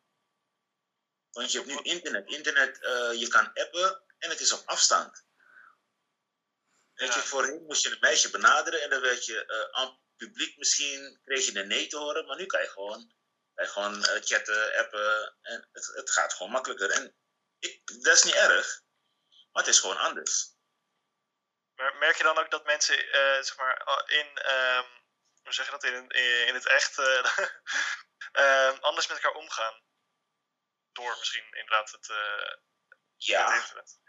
Want 1.31 1.53
je 1.53 1.59
hebt 1.59 1.71
nu 1.71 1.93
internet. 1.93 2.29
Internet, 2.29 2.83
uh, 2.83 3.21
je 3.21 3.29
kan 3.29 3.53
appen 3.55 4.03
en 4.19 4.31
het 4.31 4.41
is 4.41 4.53
op 4.53 4.67
afstand. 4.67 5.27
Weet 6.95 7.15
je, 7.15 7.21
voorheen 7.21 7.65
moest 7.67 7.83
je 7.83 7.91
een 7.91 8.01
meisje 8.01 8.31
benaderen 8.31 8.83
en 8.83 8.91
dan 8.91 9.01
werd 9.01 9.25
je 9.25 9.71
aan 9.73 10.01
publiek 10.17 10.57
misschien, 10.57 11.21
kreeg 11.25 11.47
je 11.47 11.59
een 11.59 11.69
nee 11.69 11.87
te 11.87 11.97
horen, 11.97 12.27
maar 12.27 12.37
nu 12.37 12.47
kan 12.47 12.63
je 12.63 12.69
gewoon, 12.69 13.13
kan 13.55 13.65
je 13.65 13.71
gewoon 13.71 14.05
chatten, 14.05 14.79
appen 14.79 15.37
en 15.41 15.69
het, 15.73 15.87
het 15.87 16.11
gaat 16.11 16.33
gewoon 16.33 16.53
makkelijker. 16.53 16.91
En 16.91 17.17
ik, 17.59 18.03
dat 18.03 18.15
is 18.15 18.23
niet 18.23 18.35
erg, 18.35 18.83
maar 19.59 19.67
het 19.67 19.77
is 19.77 19.83
gewoon 19.83 19.99
anders. 19.99 20.57
Maar 21.75 21.97
merk 21.97 22.17
je 22.17 22.23
dan 22.23 22.39
ook 22.39 22.51
dat 22.51 22.65
mensen, 22.65 23.05
uh, 23.05 23.43
zeg 23.43 23.57
maar, 23.57 24.05
in, 24.07 24.27
um, 24.27 24.87
hoe 25.43 25.53
zeg 25.53 25.65
je 25.65 25.71
dat, 25.71 25.85
in, 25.85 26.09
in 26.47 26.55
het 26.55 26.67
echt 26.67 26.99
uh, 26.99 28.79
anders 28.89 29.07
met 29.07 29.17
elkaar 29.17 29.41
omgaan? 29.41 29.83
Door 30.93 31.17
misschien 31.19 31.45
inderdaad 31.45 31.91
het, 31.91 32.09
uh, 32.09 32.53
ja. 33.17 33.53
Het 33.53 33.61
internet. 33.61 34.01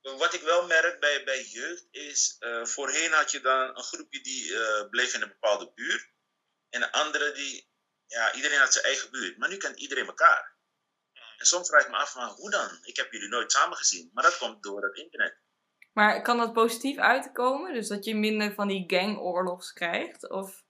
Wat 0.00 0.34
ik 0.34 0.42
wel 0.42 0.66
merk 0.66 1.00
bij, 1.00 1.24
bij 1.24 1.42
jeugd 1.42 1.86
is, 1.90 2.36
voorheen 2.62 3.12
had 3.12 3.30
je 3.30 3.40
dan 3.40 3.76
een 3.76 3.82
groepje 3.82 4.20
die 4.20 4.88
bleef 4.88 5.14
in 5.14 5.22
een 5.22 5.28
bepaalde 5.28 5.72
buurt. 5.72 6.10
En 6.68 6.82
een 6.82 6.90
andere 6.90 7.32
die, 7.32 7.70
ja, 8.06 8.34
iedereen 8.34 8.58
had 8.58 8.72
zijn 8.72 8.84
eigen 8.84 9.10
buurt. 9.10 9.38
Maar 9.38 9.48
nu 9.48 9.56
kent 9.56 9.78
iedereen 9.78 10.06
elkaar. 10.06 10.57
En 11.38 11.46
soms 11.46 11.68
vraag 11.68 11.84
ik 11.84 11.90
me 11.90 11.96
af, 11.96 12.12
van, 12.12 12.28
hoe 12.28 12.50
dan? 12.50 12.78
Ik 12.82 12.96
heb 12.96 13.12
jullie 13.12 13.28
nooit 13.28 13.52
samen 13.52 13.76
gezien. 13.76 14.10
Maar 14.12 14.24
dat 14.24 14.38
komt 14.38 14.62
door 14.62 14.82
het 14.82 14.96
internet. 14.96 15.38
Maar 15.92 16.22
kan 16.22 16.38
dat 16.38 16.52
positief 16.52 16.98
uitkomen? 16.98 17.72
Dus 17.72 17.88
dat 17.88 18.04
je 18.04 18.14
minder 18.14 18.54
van 18.54 18.68
die 18.68 18.84
gangoorlogs 18.86 19.72
krijgt? 19.72 20.28
Of 20.28 20.64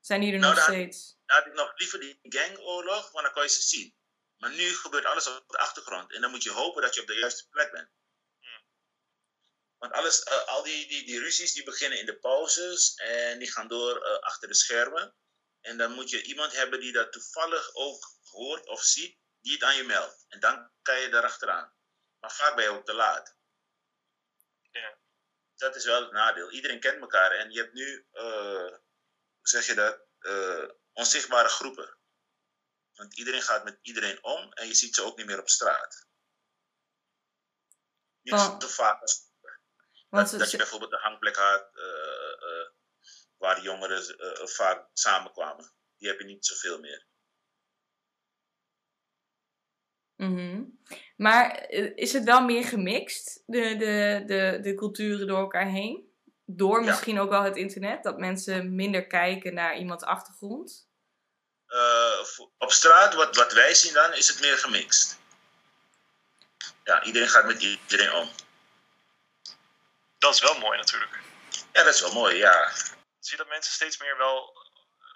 zijn 0.00 0.20
die 0.20 0.32
er 0.32 0.38
nou, 0.38 0.54
nog 0.54 0.62
steeds? 0.62 1.16
Had 1.24 1.46
ik 1.46 1.52
nog 1.52 1.72
liever 1.76 2.00
die 2.00 2.18
gangoorlog, 2.22 3.10
want 3.12 3.24
dan 3.24 3.34
kan 3.34 3.42
je 3.42 3.48
ze 3.48 3.62
zien. 3.62 3.94
Maar 4.38 4.50
nu 4.50 4.74
gebeurt 4.74 5.04
alles 5.04 5.26
op 5.26 5.48
de 5.48 5.58
achtergrond. 5.58 6.12
En 6.12 6.20
dan 6.20 6.30
moet 6.30 6.42
je 6.42 6.50
hopen 6.50 6.82
dat 6.82 6.94
je 6.94 7.00
op 7.00 7.06
de 7.06 7.18
juiste 7.18 7.48
plek 7.48 7.72
bent. 7.72 7.88
Want 9.78 9.92
alles, 9.92 10.26
uh, 10.26 10.46
al 10.46 10.62
die, 10.62 10.88
die, 10.88 11.06
die 11.06 11.20
ruzies 11.20 11.52
die 11.52 11.64
beginnen 11.64 11.98
in 11.98 12.06
de 12.06 12.18
pauzes 12.18 12.94
en 12.94 13.38
die 13.38 13.52
gaan 13.52 13.68
door 13.68 13.96
uh, 13.96 14.18
achter 14.18 14.48
de 14.48 14.54
schermen. 14.54 15.14
En 15.60 15.76
dan 15.78 15.92
moet 15.92 16.10
je 16.10 16.22
iemand 16.22 16.52
hebben 16.52 16.80
die 16.80 16.92
dat 16.92 17.12
toevallig 17.12 17.74
ook 17.74 18.16
hoort 18.22 18.66
of 18.66 18.82
ziet, 18.82 19.17
die 19.40 19.52
het 19.52 19.62
aan 19.62 19.76
je 19.76 19.84
meldt. 19.84 20.24
En 20.28 20.40
dan 20.40 20.70
kan 20.82 21.00
je 21.00 21.08
erachteraan. 21.08 21.74
Maar 22.18 22.32
vaak 22.32 22.54
ben 22.54 22.64
je 22.64 22.70
ook 22.70 22.84
te 22.84 22.94
laat. 22.94 23.36
Ja. 24.70 24.98
Dat 25.54 25.76
is 25.76 25.84
wel 25.84 26.02
het 26.02 26.12
nadeel. 26.12 26.50
Iedereen 26.50 26.80
kent 26.80 27.00
elkaar 27.00 27.30
en 27.30 27.50
je 27.50 27.60
hebt 27.60 27.72
nu, 27.72 28.06
uh, 28.12 28.22
hoe 29.36 29.48
zeg 29.48 29.66
je 29.66 29.74
dat, 29.74 30.00
uh, 30.20 30.68
onzichtbare 30.92 31.48
groepen. 31.48 31.98
Want 32.94 33.18
iedereen 33.18 33.42
gaat 33.42 33.64
met 33.64 33.78
iedereen 33.82 34.24
om 34.24 34.52
en 34.52 34.66
je 34.66 34.74
ziet 34.74 34.94
ze 34.94 35.02
ook 35.02 35.16
niet 35.16 35.26
meer 35.26 35.40
op 35.40 35.48
straat. 35.48 36.06
Niet 38.22 38.34
oh. 38.34 38.60
zo 38.60 38.68
vaak 38.68 39.00
als 39.00 39.26
dat, 40.10 40.30
dat, 40.30 40.50
je 40.50 40.56
bijvoorbeeld 40.56 40.92
een 40.92 40.98
hangplek 40.98 41.36
had 41.36 41.70
uh, 41.74 42.68
waar 43.36 43.60
jongeren 43.60 44.02
vaak 44.48 44.88
samenkwamen. 44.92 45.72
Die 45.96 46.08
heb 46.08 46.18
je 46.18 46.24
niet 46.24 46.46
zoveel 46.46 46.78
meer. 46.80 47.06
Mm 50.18 50.78
maar 51.18 51.50
eh, 51.50 51.92
is 51.94 52.12
het 52.12 52.24
wel 52.24 52.40
meer 52.40 52.64
gemixt, 52.64 53.42
de, 53.46 53.76
de, 53.76 54.22
de, 54.26 54.58
de 54.62 54.74
culturen 54.74 55.26
door 55.26 55.38
elkaar 55.38 55.66
heen? 55.66 56.12
Door 56.44 56.84
misschien 56.84 57.20
ook 57.20 57.30
wel 57.30 57.42
het 57.42 57.56
internet, 57.56 58.02
dat 58.02 58.18
mensen 58.18 58.74
minder 58.74 59.06
kijken 59.06 59.54
naar 59.54 59.76
iemands 59.76 60.04
achtergrond? 60.04 60.88
Uh, 61.68 62.46
op 62.58 62.72
straat, 62.72 63.14
wat, 63.14 63.36
wat 63.36 63.52
wij 63.52 63.74
zien 63.74 63.92
dan, 63.92 64.12
is 64.12 64.28
het 64.28 64.40
meer 64.40 64.58
gemixt. 64.58 65.18
Ja, 66.84 67.04
iedereen 67.04 67.28
gaat 67.28 67.46
met 67.46 67.62
iedereen 67.62 68.12
om. 68.12 68.30
Dat 70.18 70.34
is 70.34 70.40
wel 70.40 70.58
mooi 70.58 70.78
natuurlijk. 70.78 71.20
Ja, 71.72 71.82
dat 71.84 71.94
is 71.94 72.00
wel 72.00 72.12
mooi, 72.12 72.36
ja. 72.36 72.70
Zie 73.18 73.36
je 73.36 73.36
dat 73.36 73.48
mensen 73.48 73.72
steeds 73.72 73.98
meer 73.98 74.16
wel, 74.16 74.66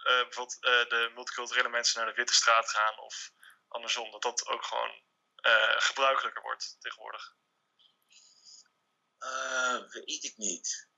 uh, 0.06 0.22
bijvoorbeeld 0.22 0.56
uh, 0.60 0.70
de 0.88 1.10
multiculturele 1.14 1.68
mensen 1.68 2.00
naar 2.00 2.10
de 2.10 2.16
Witte 2.16 2.34
Straat 2.34 2.70
gaan 2.70 2.98
of 2.98 3.30
andersom, 3.72 4.10
dat 4.10 4.22
dat 4.22 4.46
ook 4.46 4.64
gewoon 4.64 5.02
uh, 5.46 5.80
gebruikelijker 5.80 6.42
wordt 6.42 6.76
tegenwoordig? 6.80 7.36
Uh, 9.18 9.90
weet 9.90 10.24
ik 10.24 10.36
niet. 10.36 10.88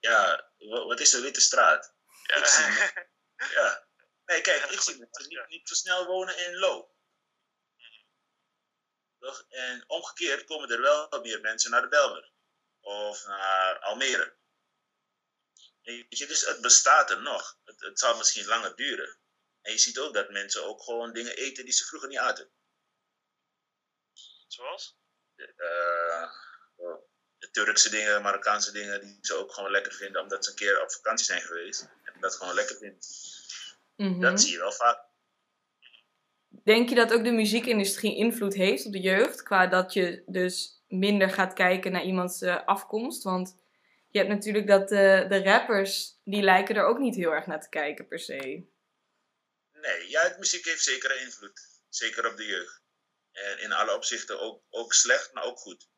Ja, 0.00 0.50
wat 0.58 1.00
is 1.00 1.10
de 1.10 1.20
Witte 1.20 1.40
Straat? 1.40 1.94
Ja. 2.22 2.46
Zie, 2.46 2.92
ja. 3.58 3.86
Nee, 4.24 4.40
kijk, 4.40 4.64
ik 4.64 4.80
zie 4.80 4.98
mensen 4.98 5.28
niet, 5.28 5.48
niet 5.48 5.68
zo 5.68 5.74
snel 5.74 6.06
wonen 6.06 6.46
in 6.46 6.56
Lo. 6.56 6.94
Toch? 9.18 9.44
En 9.48 9.84
omgekeerd 9.86 10.44
komen 10.44 10.70
er 10.70 10.80
wel 10.80 11.20
meer 11.22 11.40
mensen 11.40 11.70
naar 11.70 11.82
de 11.82 11.88
Belmer. 11.88 12.32
Of 12.80 13.26
naar 13.26 13.78
Almere. 13.78 14.36
Weet 15.82 16.18
je, 16.18 16.26
dus 16.26 16.46
het 16.46 16.60
bestaat 16.60 17.10
er 17.10 17.22
nog. 17.22 17.58
Het, 17.64 17.80
het 17.80 17.98
zal 17.98 18.16
misschien 18.16 18.46
langer 18.46 18.76
duren. 18.76 19.18
En 19.62 19.72
je 19.72 19.78
ziet 19.78 19.98
ook 19.98 20.14
dat 20.14 20.30
mensen 20.30 20.64
ook 20.64 20.82
gewoon 20.82 21.12
dingen 21.12 21.36
eten 21.36 21.64
die 21.64 21.72
ze 21.72 21.84
vroeger 21.84 22.08
niet 22.08 22.18
aten. 22.18 22.50
Zoals? 24.46 24.96
Uh, 25.36 26.30
de 27.38 27.50
Turkse 27.50 27.90
dingen, 27.90 28.22
Marokkaanse 28.22 28.72
dingen, 28.72 29.00
die 29.00 29.18
ze 29.20 29.34
ook 29.34 29.52
gewoon 29.52 29.70
lekker 29.70 29.92
vinden, 29.92 30.22
omdat 30.22 30.44
ze 30.44 30.50
een 30.50 30.56
keer 30.56 30.82
op 30.82 30.92
vakantie 30.92 31.26
zijn 31.26 31.40
geweest. 31.40 31.88
En 32.04 32.20
dat 32.20 32.34
gewoon 32.34 32.54
lekker 32.54 32.76
vinden. 32.76 32.98
Mhm. 33.96 34.20
Dat 34.20 34.40
zie 34.40 34.52
je 34.52 34.58
wel 34.58 34.72
vaak. 34.72 35.06
Denk 36.48 36.88
je 36.88 36.94
dat 36.94 37.12
ook 37.12 37.24
de 37.24 37.30
muziekindustrie 37.30 38.16
invloed 38.16 38.54
heeft 38.54 38.86
op 38.86 38.92
de 38.92 39.00
jeugd? 39.00 39.42
Qua 39.42 39.66
dat 39.66 39.92
je 39.92 40.22
dus 40.26 40.82
minder 40.88 41.30
gaat 41.30 41.52
kijken 41.52 41.92
naar 41.92 42.04
iemands 42.04 42.42
uh, 42.42 42.66
afkomst? 42.66 43.22
Want 43.22 43.56
je 44.10 44.18
hebt 44.18 44.30
natuurlijk 44.30 44.66
dat 44.66 44.88
de, 44.88 45.24
de 45.28 45.42
rappers, 45.42 46.20
die 46.24 46.42
lijken 46.42 46.74
er 46.74 46.84
ook 46.84 46.98
niet 46.98 47.14
heel 47.14 47.30
erg 47.30 47.46
naar 47.46 47.60
te 47.60 47.68
kijken 47.68 48.08
per 48.08 48.18
se. 48.18 48.66
Nee, 49.80 50.08
ja, 50.08 50.36
muziek 50.38 50.64
heeft 50.64 50.82
zeker 50.82 51.20
invloed. 51.20 51.60
Zeker 51.88 52.26
op 52.26 52.36
de 52.36 52.44
jeugd. 52.46 52.82
En 53.32 53.58
in 53.58 53.72
alle 53.72 53.94
opzichten 53.94 54.40
ook, 54.40 54.64
ook 54.68 54.92
slecht, 54.92 55.32
maar 55.32 55.44
ook 55.44 55.58
goed. 55.58 55.88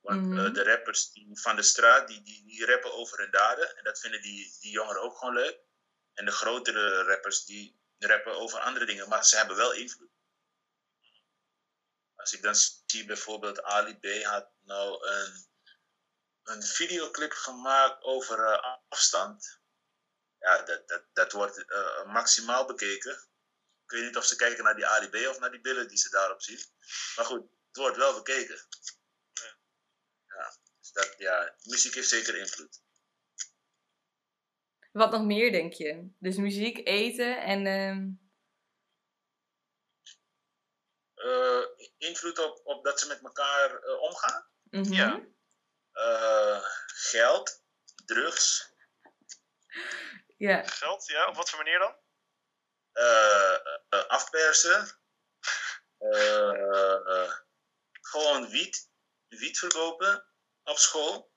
Want 0.00 0.20
mm 0.20 0.38
-hmm. 0.38 0.52
de 0.52 0.62
rappers 0.62 1.10
die, 1.10 1.40
van 1.40 1.56
de 1.56 1.62
straat, 1.62 2.08
die, 2.08 2.22
die, 2.22 2.44
die 2.44 2.66
rappen 2.66 2.92
over 2.92 3.18
hun 3.18 3.30
daden. 3.30 3.76
En 3.76 3.84
dat 3.84 4.00
vinden 4.00 4.22
die, 4.22 4.56
die 4.60 4.70
jongeren 4.70 5.02
ook 5.02 5.18
gewoon 5.18 5.34
leuk. 5.34 5.60
En 6.12 6.24
de 6.24 6.30
grotere 6.30 7.02
rappers, 7.02 7.44
die 7.44 7.80
rappen 7.98 8.36
over 8.36 8.60
andere 8.60 8.86
dingen. 8.86 9.08
Maar 9.08 9.24
ze 9.24 9.36
hebben 9.36 9.56
wel 9.56 9.72
invloed. 9.72 10.10
Als 12.14 12.32
ik 12.32 12.42
dan 12.42 12.54
zie 12.86 13.04
bijvoorbeeld 13.04 13.62
Ali 13.62 13.98
B 13.98 14.22
had 14.22 14.50
nou 14.60 15.08
een, 15.08 15.46
een 16.42 16.62
videoclip 16.62 17.32
gemaakt 17.32 18.02
over 18.02 18.38
uh, 18.38 18.76
afstand. 18.88 19.57
Ja, 20.38 20.62
dat, 20.62 20.88
dat, 20.88 21.04
dat 21.12 21.32
wordt 21.32 21.58
uh, 21.58 22.12
maximaal 22.12 22.66
bekeken. 22.66 23.12
Ik 23.84 23.90
weet 23.90 24.04
niet 24.04 24.16
of 24.16 24.24
ze 24.24 24.36
kijken 24.36 24.64
naar 24.64 24.74
die 24.74 24.86
Ali 24.86 25.08
B 25.08 25.14
of 25.14 25.38
naar 25.38 25.50
die 25.50 25.60
billen 25.60 25.88
die 25.88 25.98
ze 25.98 26.10
daarop 26.10 26.42
zien. 26.42 26.58
Maar 27.16 27.24
goed, 27.24 27.50
het 27.66 27.76
wordt 27.76 27.96
wel 27.96 28.14
bekeken. 28.14 28.66
Ja, 30.26 30.56
dus 30.80 30.92
dat, 30.92 31.14
ja 31.18 31.56
muziek 31.62 31.94
heeft 31.94 32.08
zeker 32.08 32.36
invloed. 32.36 32.82
Wat 34.92 35.10
nog 35.10 35.22
meer, 35.22 35.52
denk 35.52 35.72
je? 35.72 36.10
Dus 36.18 36.36
muziek, 36.36 36.86
eten 36.86 37.42
en... 37.42 37.66
Uh, 41.14 41.64
invloed 41.96 42.38
op, 42.38 42.60
op 42.64 42.84
dat 42.84 43.00
ze 43.00 43.06
met 43.06 43.22
elkaar 43.22 43.84
uh, 43.84 44.00
omgaan? 44.00 44.46
Mm 44.62 44.82
-hmm. 44.82 44.92
Ja. 44.92 45.26
Uh, 45.94 46.64
geld, 46.86 47.62
drugs. 48.04 48.74
Ja. 50.38 50.66
Geld, 50.66 51.06
ja. 51.06 51.26
Op 51.26 51.36
wat 51.36 51.50
voor 51.50 51.58
manier 51.58 51.78
dan? 51.78 51.96
uh, 52.98 54.06
afpersen. 54.06 54.88
Uh, 55.98 57.32
gewoon 58.10 58.48
wiet, 58.48 58.90
wiet 59.28 59.58
verkopen 59.58 60.26
op 60.62 60.78
school. 60.78 61.32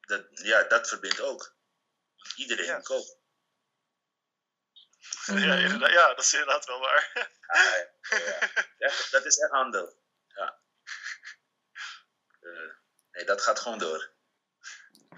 Dat, 0.00 0.26
ja, 0.30 0.62
dat 0.62 0.88
verbindt 0.88 1.20
ook. 1.20 1.56
Iedereen 2.36 2.64
ja. 2.64 2.80
koopt. 2.80 3.18
Ja, 5.26 5.54
inderdaad, 5.54 5.90
ja, 5.90 6.08
dat 6.08 6.24
is 6.24 6.32
inderdaad 6.32 6.64
wel 6.64 6.80
waar. 6.80 7.10
ja, 8.08 8.50
ja. 8.78 8.92
dat 9.10 9.24
is 9.24 9.38
echt 9.38 9.50
handel. 9.50 10.00
Ja. 10.26 10.60
nee, 13.10 13.24
dat 13.24 13.42
gaat 13.42 13.60
gewoon 13.60 13.78
door. 13.78 14.15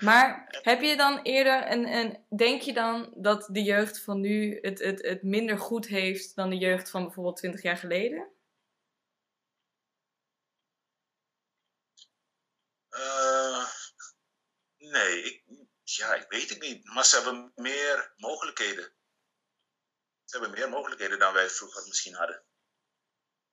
Maar 0.01 0.47
heb 0.63 0.81
je 0.81 0.97
dan 0.97 1.23
eerder 1.23 1.71
een, 1.71 1.87
een. 1.87 2.25
Denk 2.37 2.63
je 2.63 2.73
dan 2.73 3.13
dat 3.17 3.49
de 3.53 3.63
jeugd 3.63 4.01
van 4.01 4.21
nu 4.21 4.59
het, 4.61 4.79
het, 4.79 5.03
het 5.03 5.23
minder 5.23 5.59
goed 5.59 5.87
heeft 5.87 6.35
dan 6.35 6.51
de 6.51 6.57
jeugd 6.57 6.91
van 6.91 7.03
bijvoorbeeld 7.03 7.37
20 7.37 7.63
jaar 7.63 7.77
geleden? 7.77 8.29
Uh, 12.91 13.69
nee, 14.79 15.23
ik, 15.23 15.43
Ja, 15.83 16.15
ik 16.15 16.27
weet 16.29 16.49
het 16.49 16.61
niet. 16.61 16.85
Maar 16.85 17.05
ze 17.05 17.17
hebben 17.17 17.53
meer 17.55 18.13
mogelijkheden. 18.17 18.93
Ze 20.25 20.39
hebben 20.39 20.59
meer 20.59 20.69
mogelijkheden 20.69 21.19
dan 21.19 21.33
wij 21.33 21.51
vroeger 21.51 21.87
misschien 21.87 22.15
hadden. 22.15 22.43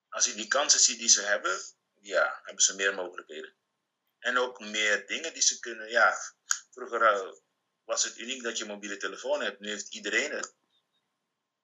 Als 0.10 0.26
je 0.26 0.34
die 0.34 0.48
kansen 0.48 0.80
ziet 0.80 1.00
die 1.00 1.10
ze 1.10 1.22
hebben, 1.22 1.60
ja, 1.94 2.40
hebben 2.44 2.64
ze 2.64 2.76
meer 2.76 2.96
mogelijkheden. 2.96 3.56
En 4.26 4.38
ook 4.38 4.60
meer 4.60 5.08
dingen 5.08 5.34
die 5.34 5.42
ze 5.42 5.60
kunnen. 5.60 5.90
Ja, 5.90 6.18
vroeger 6.72 7.02
eh, 7.02 7.32
was 7.84 8.04
het 8.04 8.18
uniek 8.18 8.44
dat 8.44 8.58
je 8.58 8.66
mobiele 8.66 8.98
telefoon 8.98 9.42
hebt. 9.42 9.60
Nu 9.60 9.70
heeft 9.70 9.94
iedereen 9.94 10.32
het. 10.32 10.56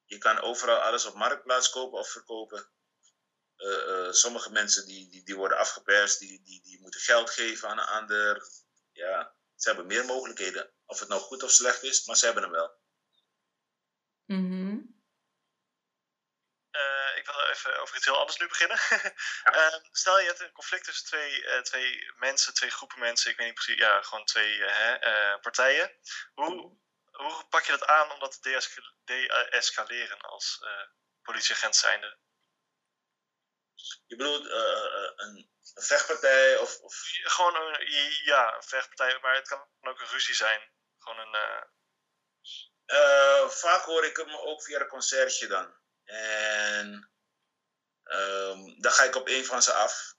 Je 0.06 0.18
kan 0.18 0.40
overal 0.40 0.78
alles 0.78 1.06
op 1.06 1.16
marktplaats 1.16 1.70
kopen 1.70 2.00
of 2.00 2.10
verkopen. 2.10 2.70
Eh, 3.56 4.06
eh, 4.08 4.12
sommige 4.12 4.52
mensen 4.52 4.86
die, 4.86 5.10
die, 5.10 5.24
die 5.24 5.36
worden 5.36 5.58
afgeperst, 5.58 6.20
die, 6.20 6.42
die, 6.44 6.62
die 6.62 6.80
moeten 6.82 7.02
geld 7.02 7.30
geven 7.30 7.70
aan 7.70 7.80
een 7.80 7.86
ander. 7.86 8.48
Ja, 8.92 9.36
ze 9.56 9.68
hebben 9.70 9.88
meer 9.88 10.06
mogelijkheden. 10.06 10.72
Of 10.86 11.00
het 11.00 11.10
nou 11.10 11.22
goed 11.22 11.44
of 11.44 11.52
slecht 11.52 11.84
is, 11.84 12.06
maar 12.06 12.18
ze 12.18 12.26
hebben 12.26 12.44
hem 12.44 12.52
wel. 12.52 12.80
Mhm. 14.26 14.61
Ik 17.22 17.28
wil 17.28 17.50
even 17.50 17.80
over 17.82 17.96
iets 17.96 18.06
heel 18.06 18.20
anders 18.20 18.38
nu 18.38 18.48
beginnen. 18.48 18.80
Ehm, 19.44 19.80
stel 19.92 20.20
je 20.20 20.26
hebt 20.28 20.40
een 20.40 20.52
conflict 20.52 20.86
tussen 20.86 21.06
twee, 21.06 21.46
eh, 21.46 21.62
twee 21.62 22.12
mensen, 22.16 22.54
twee 22.54 22.70
groepen 22.70 23.00
mensen, 23.00 23.32
ik 23.32 23.38
weet 23.38 23.46
niet 23.46 23.56
precies, 23.56 23.78
ja, 23.78 24.02
gewoon 24.02 24.26
twee 24.26 24.66
eh, 24.66 25.04
eh, 25.04 25.40
partijen. 25.42 26.00
Hoe, 26.34 26.78
hoe 27.12 27.46
pak 27.50 27.64
je 27.64 27.72
dat 27.72 27.86
aan 27.86 28.12
om 28.12 28.20
dat 28.20 28.32
te 28.32 28.50
deesca- 28.50 28.94
de-escaleren 29.04 30.22
als 30.22 30.60
politieagent 31.22 31.76
zijnde? 31.76 32.18
Je 34.06 34.16
bedoelt 34.16 34.46
een, 34.46 35.14
een 35.16 35.50
vechtpartij 35.74 36.58
of, 36.58 36.80
of 36.80 36.96
Gewoon 37.24 37.56
een, 37.56 37.88
ja, 38.24 38.56
een 38.56 38.64
vechtpartij, 38.64 39.20
maar 39.22 39.36
het 39.36 39.48
kan 39.48 39.68
ook 39.82 40.00
een 40.00 40.08
ruzie 40.08 40.36
zijn. 40.36 40.72
Gewoon 40.98 41.20
een, 41.20 41.70
vaak 43.50 43.82
hoor 43.82 44.06
ik 44.06 44.18
hem 44.18 44.36
ook 44.36 44.64
via 44.64 44.80
een 44.80 44.88
concertje 44.88 45.48
dan. 45.48 45.80
En 46.04 47.11
ehm, 48.12 48.82
dan 48.82 48.92
ga 48.92 49.04
ik 49.04 49.16
op 49.16 49.28
een 49.28 49.46
van 49.46 49.64
ze 49.64 49.74
af. 49.74 50.16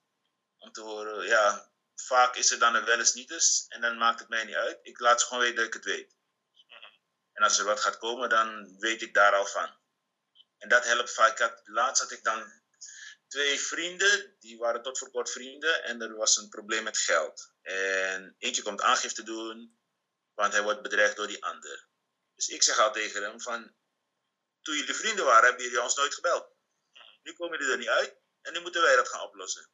Om 0.58 0.72
te 0.72 0.80
horen, 0.80 1.26
ja, 1.26 1.70
vaak 1.94 2.36
is 2.36 2.50
er 2.50 2.58
dan 2.58 2.74
een 2.74 2.84
wel 2.84 2.98
eens 2.98 3.14
niet 3.14 3.30
eens. 3.30 3.64
En 3.68 3.80
dan 3.80 3.96
maakt 3.96 4.20
het 4.20 4.28
mij 4.28 4.44
niet 4.44 4.54
uit. 4.54 4.78
Ik 4.82 5.00
laat 5.00 5.20
ze 5.20 5.26
gewoon 5.26 5.42
weten 5.42 5.56
dat 5.56 5.66
ik 5.66 5.74
het 5.74 5.84
weet. 5.84 6.16
En 7.32 7.42
als 7.42 7.58
er 7.58 7.64
wat 7.64 7.80
gaat 7.80 7.98
komen, 7.98 8.28
dan 8.28 8.78
weet 8.78 9.02
ik 9.02 9.14
daar 9.14 9.34
al 9.34 9.46
van. 9.46 9.80
En 10.58 10.68
dat 10.68 10.84
helpt 10.84 11.12
vaak. 11.12 11.38
Had, 11.38 11.60
laatst 11.64 12.02
had 12.02 12.10
ik 12.10 12.24
dan 12.24 12.62
twee 13.28 13.60
vrienden, 13.60 14.36
die 14.38 14.58
waren 14.58 14.82
tot 14.82 14.98
voor 14.98 15.10
kort 15.10 15.30
vrienden. 15.30 15.84
En 15.84 16.00
er 16.00 16.16
was 16.16 16.36
een 16.36 16.48
probleem 16.48 16.82
met 16.82 16.98
geld. 16.98 17.52
En 17.62 18.34
eentje 18.38 18.62
komt 18.62 18.82
aangifte 18.82 19.22
doen, 19.22 19.78
want 20.34 20.52
hij 20.52 20.62
wordt 20.62 20.82
bedreigd 20.82 21.16
door 21.16 21.26
die 21.26 21.44
ander. 21.44 21.88
Dus 22.34 22.48
ik 22.48 22.62
zeg 22.62 22.78
al 22.78 22.92
tegen 22.92 23.22
hem 23.22 23.40
van, 23.40 23.74
toen 24.62 24.76
jullie 24.76 24.94
vrienden 24.94 25.24
waren, 25.24 25.48
hebben 25.48 25.64
jullie 25.64 25.82
ons 25.82 25.96
nooit 25.96 26.14
gebeld. 26.14 26.51
Nu 27.22 27.32
komen 27.32 27.58
jullie 27.58 27.72
er 27.72 27.78
niet 27.78 27.88
uit 27.88 28.16
en 28.40 28.52
nu 28.52 28.60
moeten 28.60 28.82
wij 28.82 28.96
dat 28.96 29.08
gaan 29.08 29.20
oplossen. 29.20 29.70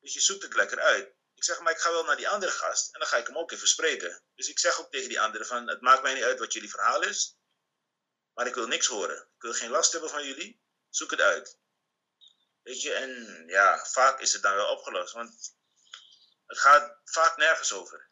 Dus 0.00 0.14
je 0.14 0.20
zoekt 0.20 0.42
het 0.42 0.54
lekker 0.54 0.80
uit. 0.80 1.16
Ik 1.34 1.44
zeg, 1.44 1.60
maar 1.60 1.72
ik 1.72 1.78
ga 1.78 1.90
wel 1.90 2.04
naar 2.04 2.16
die 2.16 2.28
andere 2.28 2.52
gast 2.52 2.94
en 2.94 3.00
dan 3.00 3.08
ga 3.08 3.16
ik 3.16 3.26
hem 3.26 3.38
ook 3.38 3.52
even 3.52 3.68
spreken. 3.68 4.22
Dus 4.34 4.48
ik 4.48 4.58
zeg 4.58 4.80
ook 4.80 4.90
tegen 4.90 5.08
die 5.08 5.20
andere 5.20 5.44
van, 5.44 5.68
het 5.68 5.80
maakt 5.80 6.02
mij 6.02 6.14
niet 6.14 6.22
uit 6.22 6.38
wat 6.38 6.52
jullie 6.52 6.70
verhaal 6.70 7.02
is, 7.02 7.38
maar 8.34 8.46
ik 8.46 8.54
wil 8.54 8.66
niks 8.66 8.86
horen. 8.86 9.16
Ik 9.16 9.42
wil 9.42 9.52
geen 9.52 9.70
last 9.70 9.92
hebben 9.92 10.10
van 10.10 10.26
jullie, 10.26 10.62
zoek 10.88 11.10
het 11.10 11.20
uit. 11.20 11.58
Weet 12.62 12.82
je, 12.82 12.92
en 12.92 13.44
ja, 13.46 13.84
vaak 13.84 14.20
is 14.20 14.32
het 14.32 14.42
dan 14.42 14.54
wel 14.54 14.70
opgelost, 14.70 15.12
want 15.12 15.56
het 16.46 16.58
gaat 16.58 17.00
vaak 17.04 17.36
nergens 17.36 17.72
over. 17.72 18.10